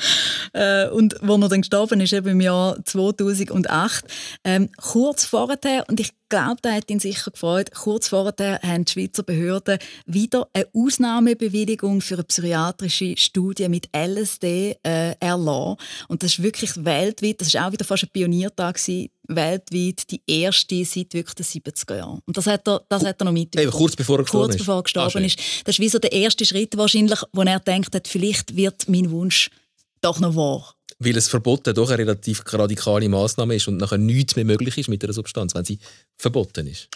äh, 0.52 0.88
und 0.88 1.16
wo 1.22 1.36
er 1.36 1.48
dann 1.48 1.60
gestorben 1.62 2.00
ist, 2.00 2.12
eben 2.12 2.28
im 2.28 2.40
Jahr 2.40 2.76
2008, 2.84 4.04
ähm, 4.44 4.68
kurz 4.76 5.24
vorher, 5.24 5.84
und 5.88 6.00
ich 6.00 6.12
glaube, 6.28 6.56
das 6.62 6.72
hat 6.72 6.90
ihn 6.90 7.00
sicher 7.00 7.30
gefreut, 7.30 7.70
kurz 7.72 8.08
vorher 8.08 8.60
haben 8.62 8.84
die 8.84 8.92
Schweizer 8.92 9.22
Behörden 9.22 9.78
wieder 10.06 10.48
eine 10.52 10.66
Ausnahmebewilligung 10.74 12.00
für 12.00 12.14
eine 12.14 12.24
psychiatrische 12.24 13.14
Studie 13.16 13.68
mit 13.68 13.88
LSD 13.96 14.76
äh, 14.82 15.14
erlassen. 15.20 15.76
Und 16.08 16.22
das 16.22 16.32
ist 16.32 16.42
wirklich 16.42 16.72
weltweit, 16.84 17.40
das 17.40 17.48
ist 17.48 17.56
auch 17.58 17.72
wieder 17.72 17.84
fast 17.84 18.04
ein 18.04 18.10
Pioniertag 18.12 18.76
gewesen, 18.76 19.08
weltweit 19.28 20.10
die 20.10 20.22
erste 20.26 20.84
seit 20.84 21.12
wirklich 21.14 21.34
den 21.34 21.44
70er 21.46 21.96
Jahren. 21.96 22.20
Und 22.26 22.36
das 22.36 22.46
hat 22.46 22.66
er, 22.66 22.82
das 22.88 23.04
hat 23.04 23.20
er 23.20 23.24
noch 23.24 23.32
mitbekommen. 23.32 23.68
Eben, 23.68 23.76
kurz 23.76 23.96
bevor 23.96 24.18
er 24.18 24.22
gestorben 24.22 24.44
kurz 24.46 24.54
ist. 24.54 24.58
Bevor 24.60 24.76
er 24.76 24.82
gestorben 24.82 25.06
Ah, 25.08 25.10
schön. 25.10 25.24
ist. 25.24 25.38
Das 25.64 25.74
ist 25.74 25.80
wie 25.80 25.88
so 25.88 25.98
der 25.98 26.12
erste 26.12 26.44
Schritt 26.44 26.76
wahrscheinlich, 26.76 27.20
wo 27.32 27.42
er 27.42 27.60
denkt 27.60 27.94
hat, 27.94 28.08
vielleicht 28.08 28.56
wird 28.56 28.88
mein 28.88 29.10
Wunsch 29.10 29.50
doch 30.00 30.20
noch 30.20 30.36
wahr. 30.36 30.74
Weil 31.00 31.16
es 31.16 31.28
verboten 31.28 31.74
doch 31.74 31.90
eine 31.90 31.98
relativ 31.98 32.42
radikale 32.52 33.08
Maßnahme 33.08 33.54
ist 33.54 33.68
und 33.68 33.76
nachher 33.76 33.98
nichts 33.98 34.34
mehr 34.34 34.44
möglich 34.44 34.78
ist 34.78 34.88
mit 34.88 35.04
einer 35.04 35.12
Substanz, 35.12 35.54
wenn 35.54 35.64
sie 35.64 35.78
verboten 36.16 36.66
ist. 36.66 36.88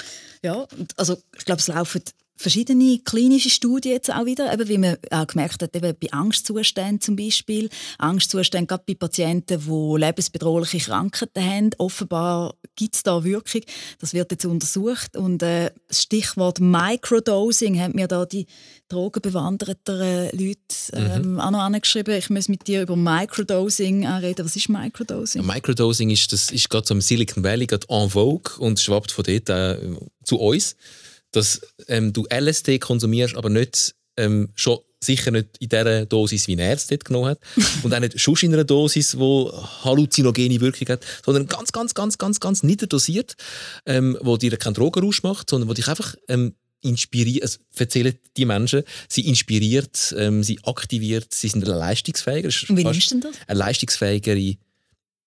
Ja, 0.42 0.66
also 0.96 1.16
ich 1.36 1.44
glaube, 1.44 1.61
es 1.61 1.68
laufen 1.68 2.03
verschiedene 2.43 2.99
klinische 2.99 3.51
Studien 3.51 3.93
jetzt 3.93 4.12
auch 4.12 4.26
wieder, 4.26 4.53
eben, 4.53 4.68
wie 4.68 4.78
man 4.78 4.97
auch 5.11 5.26
gemerkt 5.26 5.62
hat, 5.62 5.74
eben 5.74 5.95
bei 6.01 6.12
Angstzuständen 6.12 7.01
zum 7.01 7.16
Beispiel. 7.16 7.68
Angstzustände 7.99 8.66
gerade 8.66 8.84
bei 8.86 8.95
Patienten, 8.95 9.61
die 9.61 10.01
lebensbedrohliche 10.01 10.78
Krankheiten 10.78 11.45
haben. 11.45 11.70
Offenbar 11.78 12.55
gibt 12.76 12.97
es 12.97 13.03
da 13.03 13.24
Wirkung. 13.24 13.62
Das 14.01 14.12
wird 14.12 14.30
jetzt 14.32 14.45
untersucht. 14.45 15.16
Und 15.16 15.43
äh, 15.43 15.70
das 15.88 16.03
Stichwort 16.03 16.61
Microdosing 16.61 17.80
haben 17.80 17.95
mir 17.95 18.09
da 18.09 18.26
die 18.26 18.47
drogenbewanderten 18.88 20.01
äh, 20.01 20.36
Leute 20.36 20.59
ähm, 20.93 21.40
auch 21.40 21.51
noch 21.51 21.61
angeschrieben. 21.61 22.14
Ich 22.14 22.28
muss 22.28 22.49
mit 22.49 22.66
dir 22.66 22.82
über 22.82 22.97
Microdosing 22.97 24.07
auch 24.07 24.20
reden. 24.20 24.45
Was 24.45 24.57
ist 24.57 24.68
Microdosing? 24.68 25.47
Microdosing 25.47 26.11
ist, 26.11 26.32
das 26.32 26.51
ist 26.51 26.68
gerade 26.68 26.86
so 26.86 26.95
im 26.95 27.01
Silicon 27.01 27.45
Valley 27.45 27.66
gerade 27.66 27.86
en 27.88 28.11
vogue 28.11 28.59
und 28.59 28.80
schwappt 28.80 29.12
von 29.12 29.24
dort 29.24 29.49
äh, 29.49 29.78
zu 30.24 30.38
uns, 30.38 30.76
dass 31.32 31.60
ähm, 31.88 32.12
du 32.12 32.26
LSD 32.30 32.78
konsumierst, 32.78 33.36
aber 33.36 33.50
nicht 33.50 33.94
ähm, 34.16 34.50
schon 34.54 34.78
sicher 35.02 35.30
nicht 35.30 35.58
in 35.58 35.68
der 35.68 36.06
Dosis, 36.06 36.46
wie 36.46 36.56
er 36.56 36.74
es 36.74 36.86
dort 36.86 37.04
genommen 37.04 37.30
hat 37.30 37.40
und 37.82 37.92
auch 37.92 38.00
nicht 38.00 38.20
schon 38.20 38.36
in 38.42 38.54
einer 38.54 38.64
Dosis, 38.64 39.12
die 39.12 39.48
halluzinogene 39.84 40.60
Wirkung 40.60 40.88
hat, 40.88 41.04
sondern 41.24 41.46
ganz, 41.46 41.72
ganz, 41.72 41.94
ganz, 41.94 42.18
ganz, 42.18 42.40
ganz 42.40 42.62
niederdosiert, 42.62 43.34
ähm, 43.86 44.16
wo 44.20 44.36
dir 44.36 44.56
keinen 44.56 44.74
Drogenrausch 44.74 45.22
macht, 45.22 45.50
sondern 45.50 45.68
wo 45.68 45.74
dich 45.74 45.88
einfach 45.88 46.14
ähm, 46.28 46.54
inspiriert, 46.82 47.42
also 47.42 47.58
erzählen 47.76 48.14
die 48.36 48.44
Menschen, 48.44 48.82
sie 49.08 49.26
inspiriert, 49.26 50.14
ähm, 50.18 50.42
sie 50.42 50.58
aktiviert, 50.64 51.32
sie 51.32 51.48
sind 51.48 51.66
leistungsfähiger. 51.66 52.48
Wie 52.68 52.84
nimmst 52.84 53.10
du 53.10 53.14
denn 53.14 53.20
das? 53.20 53.36
Eine 53.46 53.58
leistungsfähigere 53.58 54.56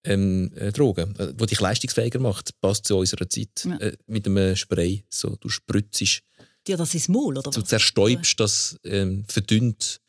ähm, 0.05 0.51
äh, 0.55 0.71
Droge, 0.71 1.13
äh, 1.17 1.33
die 1.33 1.45
dich 1.45 1.59
leistungsfähiger 1.59 2.19
macht, 2.19 2.59
passt 2.61 2.85
zu 2.85 2.97
unserer 2.97 3.29
Zeit. 3.29 3.65
Ja. 3.65 3.77
Äh, 3.77 3.97
mit 4.07 4.25
einem 4.27 4.55
Spray, 4.55 5.03
so, 5.09 5.35
du 5.39 5.49
spritzt, 5.49 6.21
Dir 6.67 6.77
das 6.77 6.95
ins 6.95 7.07
Maul, 7.09 7.37
oder 7.37 7.51
du 7.51 7.61
was? 7.61 7.69
zerstäubst 7.69 8.39
das, 8.39 8.75
ähm, 8.83 9.23
verdünnt 9.27 10.01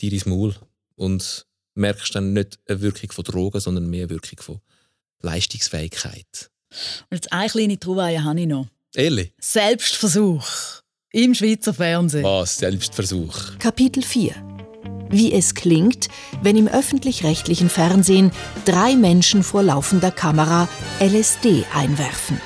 dir 0.00 0.12
ins 0.12 0.24
Maul 0.24 0.54
und 0.94 1.46
merkst 1.74 2.14
dann 2.14 2.32
nicht 2.32 2.58
eine 2.66 2.80
Wirkung 2.80 3.12
von 3.12 3.24
Drogen, 3.24 3.60
sondern 3.60 3.90
mehr 3.90 4.04
eine 4.04 4.10
Wirkung 4.10 4.40
von 4.40 4.60
Leistungsfähigkeit. 5.20 6.50
Und 7.10 7.16
jetzt 7.16 7.32
eine 7.32 7.50
kleine 7.50 7.78
Trouvaille 7.78 8.24
habe 8.24 8.40
ich 8.40 8.46
noch. 8.46 8.66
Ehrlich? 8.94 9.34
Selbstversuch 9.38 10.46
im 11.12 11.34
Schweizer 11.34 11.74
Fernsehen. 11.74 12.24
Was? 12.24 12.58
Selbstversuch. 12.58 13.58
Kapitel 13.58 14.02
4 14.02 14.47
Wie 15.10 15.32
es 15.32 15.54
klingt, 15.54 16.08
wenn 16.42 16.56
im 16.56 16.68
öffentlich-rechtlichen 16.68 17.68
Fernsehen 17.68 18.30
drei 18.64 18.94
Menschen 18.96 19.42
vor 19.42 19.62
laufender 19.62 20.10
Kamera 20.10 20.68
LSD 21.00 21.64
einwerfen. 21.74 22.40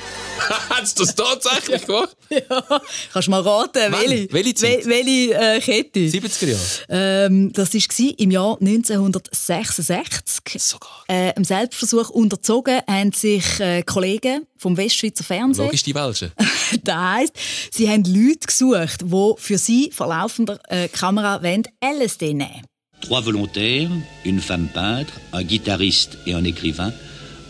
Hast 0.70 0.98
du 0.98 1.04
das 1.04 1.14
tatsächlich 1.14 1.86
gemacht? 1.86 2.16
ja. 2.30 2.80
Kannst 3.12 3.28
du 3.28 3.30
mal 3.30 3.40
raten, 3.40 3.92
Wann? 3.92 4.00
welche, 4.02 4.32
Welche 4.32 4.54
Zeit? 4.54 4.86
wel- 4.86 4.88
welche 4.88 5.34
äh, 5.34 5.60
Kette? 5.60 6.00
70er 6.00 6.46
Jahre. 6.46 6.60
Ähm, 6.88 7.52
das 7.52 7.74
war 7.74 8.14
im 8.18 8.30
Jahr 8.30 8.56
1966. 8.60 10.62
Sogar. 10.62 11.04
Äh, 11.08 11.32
Im 11.36 11.44
Selbstversuch 11.44 12.10
unterzogen 12.10 12.80
haben 12.88 13.12
sich 13.12 13.60
äh, 13.60 13.82
Kollegen 13.82 14.46
vom 14.56 14.76
Westschweizer 14.76 15.24
Fernsehen. 15.24 15.66
Logisch 15.66 15.82
die 15.82 15.94
Welschen. 15.94 16.32
Das 16.84 16.96
heisst, 16.96 17.34
sie 17.70 17.86
haben 17.88 18.04
Leute 18.04 18.46
gesucht, 18.46 19.02
die 19.02 19.32
für 19.36 19.58
sie 19.58 19.90
vor 19.92 20.06
laufender 20.06 20.58
äh, 20.68 20.88
Kamera 20.88 21.42
wollen 21.42 21.64
LSD 21.84 22.32
nehmen 22.32 22.62
Trois 23.02 23.24
volontaires, 23.26 23.90
une 24.24 24.40
femme 24.40 24.70
peintre, 24.72 25.12
un 25.32 25.42
guitariste 25.42 26.16
et 26.24 26.34
un 26.34 26.44
écrivain, 26.44 26.94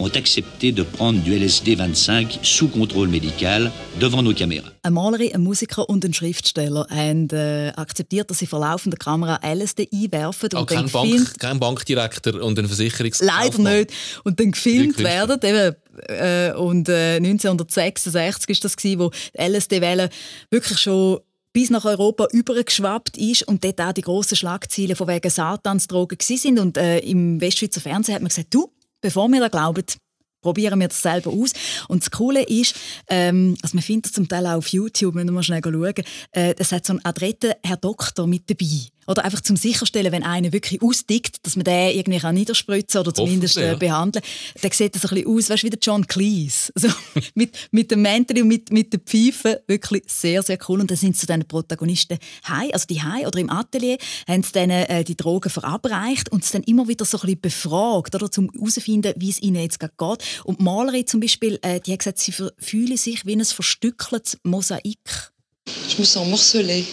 ont 0.03 0.16
accepté 0.16 0.72
de 0.72 0.82
prendre 0.82 1.20
du 1.22 1.32
LSD 1.32 1.76
25 1.76 2.40
sous 2.42 2.68
contrôle 2.68 3.09
médical 3.09 3.70
devant 4.00 4.22
nos 4.22 4.34
caméras. 4.34 4.70
Eine 4.82 4.94
Malerin, 4.94 5.34
ein 5.34 5.40
Musiker 5.42 5.88
und 5.88 6.05
ein 6.05 6.12
Schriftsteller 6.12 6.86
haben 6.90 7.28
äh, 7.30 7.72
akzeptiert, 7.76 8.30
dass 8.30 8.38
sie 8.38 8.46
vor 8.46 8.61
laufender 8.61 8.96
Kamera 8.96 9.40
LSD 9.42 9.88
einwerfen 9.92 10.50
und 10.55 10.55
dann 10.55 10.66
kein, 10.66 10.84
gefilmt 10.84 11.24
Bank, 11.24 11.38
kein 11.38 11.61
Bankdirektor 11.61 12.42
und 12.42 12.59
ein 12.59 12.66
Versicherungs 12.66 13.20
Leider 13.20 13.59
nicht. 13.59 13.92
Und 14.24 14.40
dann 14.40 14.50
gefilmt 14.50 14.98
werden. 14.98 15.38
Eben, 15.42 15.76
äh, 16.09 16.53
und 16.55 16.88
äh, 16.88 17.16
1966 17.16 18.50
ist 18.50 18.64
das 18.64 18.76
gewesen, 18.76 18.98
wo 18.98 19.11
die 19.11 19.42
LSD-Welle 19.42 20.11
wirklich 20.50 20.78
schon 20.78 21.20
bis 21.53 21.70
nach 21.70 21.84
Europa 21.84 22.26
übergeschwappt 22.32 23.18
ist 23.18 23.42
und 23.42 23.62
dort 23.62 23.80
auch 23.80 23.92
die 23.92 24.00
grossen 24.00 24.36
Schlagzeilen 24.36 24.96
von 24.96 25.07
wegen 25.09 25.30
Satansdrogen 25.30 26.18
sind. 26.20 26.59
Und 26.59 26.78
äh, 26.78 26.98
im 27.00 27.40
Westschweizer 27.40 27.80
Fernsehen 27.80 28.14
hat 28.14 28.22
man 28.22 28.30
gesagt, 28.30 28.55
du, 28.55 28.70
bevor 29.03 29.28
wir 29.28 29.40
da 29.40 29.48
glauben, 29.48 29.84
probieren 30.42 30.80
wir 30.80 30.88
das 30.88 31.03
selber 31.03 31.30
aus. 31.30 31.53
Und 31.88 32.03
das 32.03 32.11
Coole 32.11 32.42
ist, 32.42 32.74
ähm, 33.09 33.57
also 33.62 33.76
man 33.76 33.82
findet 33.82 34.14
zum 34.14 34.28
Teil 34.28 34.46
auch 34.46 34.57
auf 34.57 34.68
YouTube, 34.68 35.14
wenn 35.14 35.30
wir 35.30 35.42
schnell 35.42 35.62
schauen, 35.62 35.94
äh, 36.32 36.55
es 36.59 36.72
hat 36.72 36.86
so 36.86 36.94
einen 36.94 37.05
adretten 37.05 37.53
Herr 37.62 37.76
Doktor 37.76 38.26
mit 38.26 38.50
dabei. 38.50 38.88
Oder 39.07 39.24
einfach 39.24 39.40
zum 39.40 39.57
sicherstellen, 39.57 40.12
wenn 40.12 40.22
einer 40.22 40.53
wirklich 40.53 40.82
ausdickt, 40.82 41.44
dass 41.44 41.57
man 41.57 41.64
den 41.64 41.96
irgendwie 41.96 42.18
kann 42.18 42.34
niederspritzen 42.34 43.00
oder 43.00 43.12
zumindest 43.12 43.57
äh, 43.57 43.76
behandeln. 43.78 44.24
Dann 44.61 44.70
sieht 44.70 44.94
das 44.94 45.05
ein 45.05 45.14
bisschen 45.14 45.36
aus, 45.36 45.50
weißt, 45.50 45.64
wie 45.64 45.70
der 45.70 45.78
John 45.80 46.07
Cleese. 46.07 46.72
Also, 46.82 46.88
mit, 47.34 47.55
mit 47.70 47.90
dem 47.90 48.03
Mäntel 48.03 48.42
und 48.42 48.48
mit, 48.48 48.72
mit 48.72 48.92
den 48.92 49.00
Pfeifen. 49.00 49.57
Wirklich 49.66 50.05
sehr, 50.07 50.42
sehr 50.42 50.59
cool. 50.68 50.80
Und 50.80 50.90
dann 50.90 50.98
sind 50.98 51.16
so 51.16 51.26
dann 51.26 51.44
Protagonisten 51.46 52.18
heim, 52.48 52.70
also 52.72 52.86
die 52.86 53.03
heim 53.03 53.26
oder 53.26 53.38
im 53.38 53.50
Atelier, 53.50 53.98
haben 54.26 54.42
sie 54.42 54.53
dann 54.53 54.70
äh, 54.70 55.05
die 55.05 55.16
Drogen 55.16 55.50
verabreicht 55.50 56.30
und 56.32 56.44
sie 56.44 56.53
dann 56.53 56.62
immer 56.62 56.88
wieder 56.88 57.05
so 57.05 57.18
ein 57.18 57.20
bisschen 57.22 57.40
befragt, 57.40 58.14
oder, 58.14 58.28
um 58.36 58.50
herauszufinden, 58.53 59.14
wie 59.16 59.30
es 59.30 59.40
ihnen 59.42 59.62
jetzt 59.62 59.78
gerade 59.78 59.94
geht. 59.96 60.24
Und 60.44 60.61
die 60.61 60.64
Malerin 60.64 61.07
zum 61.07 61.20
Beispiel, 61.20 61.59
äh, 61.62 61.80
die 61.80 61.92
hat 61.92 62.00
gesagt, 62.00 62.18
sie 62.18 62.32
fühlen 62.59 62.96
sich 62.96 63.26
wie 63.26 63.36
ein 63.36 63.44
verstückeltes 63.44 64.38
Mosaik. 64.42 65.32
Je 65.88 65.98
me 65.98 66.05
sens 66.05 66.26
morcelée. 66.26 66.84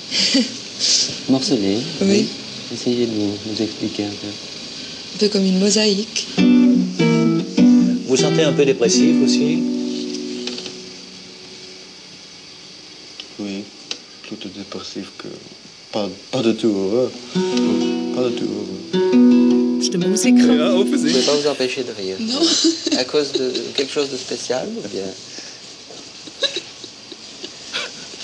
Morcelé 1.30 1.78
Oui. 2.02 2.28
Essayez 2.74 3.06
de 3.06 3.12
nous, 3.12 3.34
nous 3.48 3.62
expliquer 3.62 4.04
un 4.06 4.10
peu. 4.10 4.28
Un 4.28 5.18
peu 5.20 5.28
comme 5.30 5.44
une 5.46 5.60
mosaïque. 5.60 6.28
Vous 8.08 8.16
sentez 8.16 8.44
un 8.44 8.54
peu 8.54 8.66
dépressif 8.66 9.16
aussi 9.24 9.64
Oui, 13.40 13.64
plutôt 14.24 14.50
dépressif 14.50 15.12
que. 15.18 15.28
Pas, 15.92 16.08
pas 16.32 16.42
du 16.42 16.56
tout 16.56 16.68
heureux. 16.68 17.12
Pas 17.34 18.30
du 18.30 18.36
tout 18.36 18.46
heureux. 18.46 19.80
C'est 19.82 19.98
de 19.98 20.08
Musiker. 20.08 20.38
Ja, 20.38 20.46
Je 20.48 20.78
ne 20.78 21.14
peux 21.14 21.20
pas 21.22 21.36
vous 21.36 21.48
empêcher 21.48 21.84
de 21.84 21.92
rire. 21.92 22.18
Non. 22.20 22.40
À 22.98 23.04
cause 23.06 23.32
de 23.34 23.52
quelque 23.76 23.92
chose 23.92 24.10
de 24.10 24.18
spécial 24.18 24.68
ou 24.78 24.88
bien? 24.88 25.04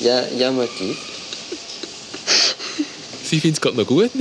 Il 0.01 0.07
y 0.07 0.09
a, 0.09 0.23
il 0.31 0.39
y 0.39 0.43
a 0.43 0.49
un 0.49 0.51
motif. 0.51 1.14
Sie 3.27 3.39
findet 3.39 3.57
es 3.57 3.61
gerade 3.61 3.77
noch 3.77 3.87
gut. 3.87 4.11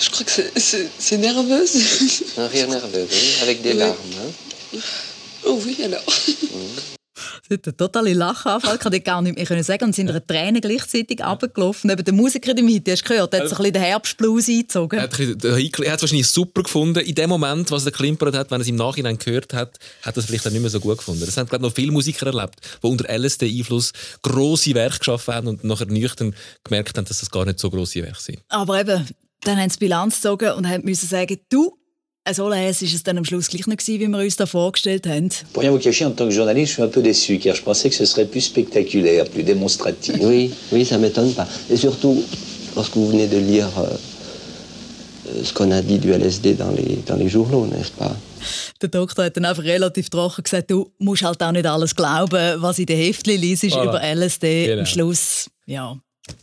Je 0.00 0.10
crois 0.10 0.24
que 0.24 0.32
c'est- 0.60 1.18
nerveuse. 1.18 1.76
Un 2.36 2.48
rire 2.48 2.68
nerveux, 2.68 3.06
oui, 3.10 3.28
avec 3.42 3.62
des 3.62 3.72
Oui. 3.72 3.78
larmes. 3.78 3.96
Hein? 4.74 4.80
Oh 5.46 5.58
oui, 5.64 5.76
alors. 5.84 6.02
Hat 6.02 6.97
einen 7.50 7.76
totalen 7.76 8.16
Lachanfall, 8.16 8.74
ich 8.74 8.80
konnte 8.80 9.00
gar 9.00 9.22
nicht 9.22 9.36
mehr 9.36 9.46
können 9.46 9.62
sagen 9.62 9.84
und 9.84 9.94
sind 9.94 10.08
ihre 10.08 10.24
Tränen 10.24 10.60
gleichzeitig 10.60 11.20
runtergelaufen. 11.24 11.88
Neben 11.88 12.04
der 12.04 12.14
Musiker 12.14 12.54
Mitte, 12.62 12.92
hast 12.92 13.02
du 13.02 13.08
gehört, 13.08 13.32
der 13.32 13.40
hat 13.40 13.48
so 13.48 13.54
ein 13.54 13.58
bisschen 13.58 13.72
den 13.74 13.82
Herbstblues 13.82 14.48
eingezogen. 14.48 14.98
Er 14.98 15.04
hat 15.04 15.18
er 15.18 15.56
es 15.56 16.02
wahrscheinlich 16.02 16.26
super 16.26 16.62
gefunden. 16.62 17.00
In 17.00 17.14
dem 17.14 17.30
Moment, 17.30 17.70
was 17.70 17.86
er 17.86 17.92
klimpert 17.92 18.34
hat, 18.34 18.50
wenn 18.50 18.60
er 18.60 18.62
es 18.62 18.68
im 18.68 18.76
Nachhinein 18.76 19.18
gehört 19.18 19.54
hat, 19.54 19.78
hat 20.02 20.16
er 20.16 20.18
es 20.18 20.26
vielleicht 20.26 20.46
auch 20.46 20.50
nicht 20.50 20.60
mehr 20.60 20.70
so 20.70 20.80
gut 20.80 20.98
gefunden. 20.98 21.24
Das 21.24 21.36
haben 21.36 21.48
ich, 21.52 21.58
noch 21.60 21.74
viele 21.74 21.92
Musiker 21.92 22.26
erlebt, 22.26 22.56
die 22.82 22.86
unter 22.86 23.08
LSD-Einfluss 23.08 23.92
grosse 24.22 24.74
Werke 24.74 24.98
geschaffen 24.98 25.34
haben 25.34 25.48
und 25.48 25.64
nachher 25.64 25.86
nüchtern 25.86 26.34
gemerkt 26.64 26.96
haben, 26.98 27.04
dass 27.04 27.20
das 27.20 27.30
gar 27.30 27.44
nicht 27.44 27.58
so 27.58 27.70
grosse 27.70 28.02
Werke 28.02 28.20
sind. 28.20 28.38
Aber 28.48 28.80
eben, 28.80 29.06
dann 29.42 29.58
haben 29.58 29.70
sie 29.70 29.78
Bilanz 29.78 30.16
gezogen 30.16 30.52
und 30.52 30.68
haben 30.68 30.84
müssen 30.84 31.08
sagen, 31.08 31.38
du, 31.48 31.78
so 32.34 32.48
leise 32.48 32.84
ist 32.84 32.94
es 32.94 33.02
dann 33.02 33.18
am 33.18 33.24
Schluss 33.24 33.48
gleich 33.48 33.66
nicht 33.66 33.78
gewesen, 33.84 34.00
wie 34.00 34.08
wir 34.08 34.18
uns 34.18 34.36
das 34.36 34.50
vorgestellt 34.50 35.06
haben. 35.06 35.28
Pour 35.52 35.62
rien 35.62 35.72
vous 35.72 35.78
cacher, 35.82 36.06
en 36.06 36.12
tant 36.14 36.28
que 36.28 36.34
journaliste, 36.34 36.68
je 36.70 36.74
suis 36.74 36.82
un 36.82 36.88
peu 36.88 37.02
déçu, 37.02 37.38
car 37.38 37.54
je 37.54 37.62
pensais 37.62 37.88
que 37.90 37.96
ce 37.96 38.04
serait 38.04 38.26
plus 38.26 38.42
spectaculaire, 38.42 39.24
plus 39.28 39.42
démonstratif. 39.42 40.14
Oui, 40.20 40.52
oui, 40.72 40.84
ça 40.84 40.98
m'étonne 40.98 41.32
pas. 41.34 41.46
Et 41.70 41.76
surtout, 41.76 42.22
lorsque 42.76 42.94
vous 42.96 43.08
venez 43.08 43.26
de 43.26 43.38
lire 43.38 43.68
euh, 43.78 43.86
euh, 45.28 45.44
ce 45.44 45.52
qu'on 45.52 45.70
a 45.70 45.82
dit 45.82 45.98
du 45.98 46.12
LSD 46.12 46.54
dans 46.54 46.70
les, 46.70 46.98
dans 47.06 47.16
les 47.16 47.28
journaux, 47.28 47.66
n'est-ce 47.66 47.90
pas 47.92 48.16
Der 48.80 48.88
Doktor 48.88 49.24
hat 49.24 49.36
dann 49.36 49.44
einfach 49.44 49.64
relativ 49.64 50.08
trocken 50.10 50.44
gesagt, 50.44 50.70
du 50.70 50.92
musst 50.98 51.22
halt 51.24 51.42
auch 51.42 51.50
nicht 51.52 51.66
alles 51.66 51.94
glauben, 51.96 52.62
was 52.62 52.78
in 52.78 52.86
den 52.86 52.96
Heftchen 52.96 53.40
liest 53.40 53.64
Voilà. 53.64 53.84
über 53.84 54.00
LSD. 54.14 54.66
Genau. 54.66 54.80
Am 54.80 54.86
Schluss, 54.86 55.50
ja, 55.66 55.96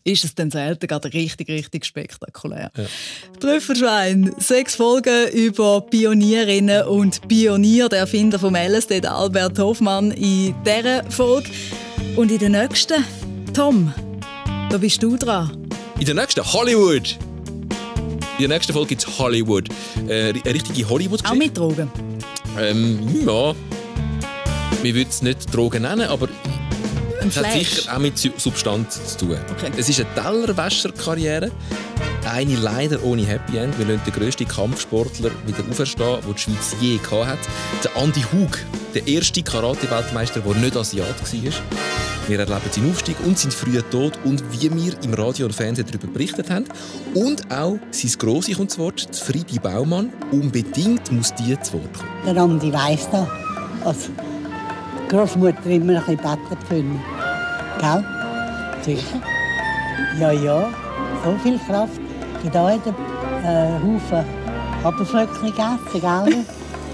ist 0.04 0.24
es 0.24 0.36
dann 0.36 0.52
selten 0.52 0.88
gerade 0.88 1.12
richtig, 1.14 1.50
richtig 1.50 1.86
spektakulär. 1.86 2.72
Trüffelschwein, 3.40 4.34
sechs 4.38 4.76
Folgen 4.76 5.30
über 5.32 5.82
Pionierinnen 5.82 6.88
und 6.88 7.28
Pionier, 7.28 7.90
der 7.90 8.00
Erfinder 8.00 8.40
vom 8.40 8.56
LSD, 8.56 9.02
der 9.02 9.16
Albert 9.16 9.58
Hofmann, 9.60 10.12
in 10.12 10.56
dieser 10.64 11.04
Folge. 11.10 11.50
Und 12.16 12.32
in 12.32 12.40
der 12.40 12.50
nächsten, 12.50 13.04
Tom, 13.54 13.94
da 14.70 14.78
bist 14.78 15.02
du 15.02 15.18
dran. 15.18 15.68
In 16.00 16.06
der 16.06 16.16
nächsten 16.16 16.44
Hollywood! 16.44 17.18
In 18.38 18.50
der 18.50 18.50
nächsten 18.50 18.74
Folge 18.74 18.90
gibt 18.90 19.08
es 19.08 19.18
Hollywood. 19.18 19.70
Äh, 20.10 20.30
eine 20.32 20.54
richtige 20.54 20.90
hollywood 20.90 21.26
Auch 21.26 21.36
mit 21.36 21.58
Drogen. 21.58 21.90
Ähm, 22.60 23.26
ja. 23.26 23.56
Wir 24.82 24.94
würden 24.94 25.10
es 25.10 25.22
nicht 25.22 25.56
Drogen 25.56 25.84
nennen, 25.84 26.08
aber 26.10 26.28
Ein 27.26 27.30
es 27.30 27.38
hat 27.38 27.52
sicher 27.52 27.96
auch 27.96 28.00
mit 28.00 28.18
Su- 28.18 28.30
Substanz 28.38 29.18
zu 29.18 29.26
tun. 29.26 29.38
Es 29.78 29.90
ist 29.90 30.00
eine 30.00 30.14
Tellerwäscherkarriere. 30.14 31.52
Eine 32.32 32.56
leider 32.56 33.04
ohne 33.04 33.24
Happy 33.26 33.58
End. 33.58 33.78
Wir 33.78 33.86
lassen 33.86 34.02
den 34.06 34.14
grössten 34.14 34.48
Kampfsportler 34.48 35.32
wieder 35.46 35.64
auferstehen, 35.70 36.20
den 36.22 36.34
die 36.34 36.40
Schweiz 36.40 36.76
je 36.82 36.98
gehabt 36.98 37.28
hat. 37.28 37.40
Der 37.84 37.96
Andy 38.02 38.22
Hug, 38.34 38.58
der 38.94 39.08
erste 39.08 39.42
Karate-Weltmeister, 39.44 40.40
der 40.42 40.56
nicht 40.56 40.76
Asiat 40.78 41.08
war. 41.08 41.54
Wir 42.28 42.40
erleben 42.40 42.62
seinen 42.72 42.92
Aufstieg 42.92 43.16
und 43.26 43.38
seinen 43.38 43.52
frühen 43.52 43.84
Tod 43.92 44.14
und 44.24 44.44
wie 44.52 44.72
wir 44.74 44.94
im 45.04 45.14
Radio 45.14 45.46
und 45.46 45.54
Fernsehen 45.54 45.86
darüber 45.88 46.08
berichtet 46.08 46.50
haben. 46.50 46.66
Und 47.14 47.52
auch 47.52 47.78
sein 47.92 48.12
Grossi 48.18 48.54
kommt 48.54 48.72
zu 48.72 48.80
Wort, 48.80 49.08
Friedi 49.16 49.60
Baumann. 49.60 50.12
Unbedingt 50.32 51.12
muss 51.12 51.34
die 51.36 51.60
zu 51.62 51.74
Wort 51.74 51.94
kommen. 51.94 52.10
Der 52.36 52.38
Andi 52.42 52.74
weiss 52.74 53.08
das. 53.12 53.28
Als 53.84 54.10
Großmutter 55.10 55.66
immer 55.66 56.04
ein 56.08 56.18
bisschen 56.18 56.58
für 56.68 56.76
mich. 56.76 57.02
Gell? 57.80 58.06
Sicher. 58.82 59.22
Ja, 60.20 60.32
ja. 60.32 60.70
So 61.24 61.38
viel 61.44 61.60
Kraft. 61.60 62.00
Ich 62.44 62.52
habe 62.52 62.82
hier 62.82 62.94
einen 63.44 63.84
Haufen 63.84 64.26
Haferflöckchen 64.84 65.50
gegessen, 65.50 66.02
gell? 66.02 66.46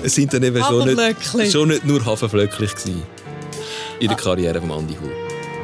Es 0.04 0.16
sind 0.16 0.34
dann 0.34 0.44
eben 0.44 0.64
schon 0.64 0.82
Haferflöckchen. 0.82 1.40
nicht, 1.42 1.52
schon 1.52 1.68
nicht 1.68 1.86
nur 1.86 2.06
Haferflöcklich 2.06 2.76
gewesen 2.76 3.04
in 4.00 4.08
der 4.08 4.18
Karriere 4.18 4.60
von 4.60 4.72
Andy 4.72 4.96
Hug. 4.96 5.12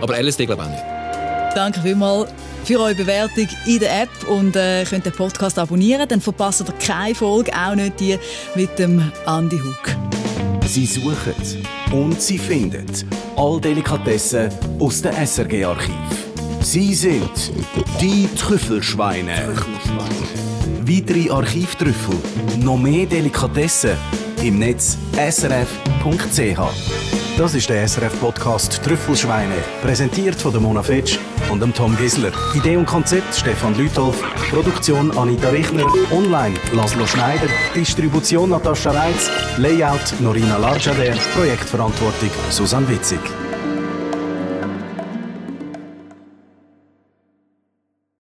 Aber 0.02 0.22
LSD 0.22 0.45
glaube 0.45 0.62
ich 0.64 0.68
auch 0.68 0.72
nicht. 0.72 1.56
Danke 1.56 1.82
vielmals 1.82 2.30
für 2.66 2.80
eure 2.80 2.95
Bewertung 2.95 3.48
in 3.66 3.80
der 3.80 4.04
App 4.04 4.10
und 4.28 4.56
äh, 4.56 4.84
könnt 4.84 5.06
den 5.06 5.14
Podcast 5.14 5.58
abonnieren, 5.58 6.08
dann 6.08 6.22
verpasst 6.22 6.62
ihr 6.62 6.74
keine 6.86 7.16
Folge, 7.16 7.52
auch 7.54 7.76
nicht 7.76 8.00
die 8.00 8.20
mit 8.56 8.78
dem 8.78 9.12
Andy 9.26 9.58
Hug. 9.58 9.95
Sie 10.68 10.86
suchen 10.86 11.34
und 11.92 12.22
sie 12.22 12.38
finden 12.38 12.86
all 13.36 13.60
Delikatessen 13.60 14.50
aus 14.80 15.02
dem 15.02 15.14
SRG-Archiv. 15.14 15.94
Sie 16.62 16.94
sind 16.94 17.52
die 18.02 18.28
Trüffelschweine. 18.36 19.54
Weitere 20.82 21.30
Archivtrüffel, 21.30 22.16
noch 22.60 22.78
mehr 22.78 23.06
Delikatessen 23.06 23.92
im 24.44 24.60
Netz 24.60 24.98
srf.ch. 25.16 27.07
Das 27.38 27.54
ist 27.54 27.70
der 27.70 27.88
SRF-Podcast 27.88 28.84
Trüffelschweine, 28.84 29.54
präsentiert 29.84 30.34
von 30.34 30.60
Mona 30.60 30.82
Fetsch 30.82 31.20
und 31.52 31.62
dem 31.62 31.72
Tom 31.72 31.96
Gisler. 31.96 32.32
Idee 32.56 32.78
und 32.78 32.88
Konzept 32.88 33.36
Stefan 33.36 33.76
Lütolf, 33.76 34.20
Produktion 34.50 35.16
Anita 35.16 35.50
Richner, 35.50 35.86
online 36.12 36.56
Laszlo 36.74 37.06
Schneider, 37.06 37.48
Distribution 37.76 38.50
Natascha 38.50 38.90
Reitz, 38.90 39.30
Layout 39.60 40.20
Norina 40.20 40.58
Larjader, 40.58 41.16
Projektverantwortung 41.36 42.32
Susanne 42.50 42.90
Witzig. 42.90 43.20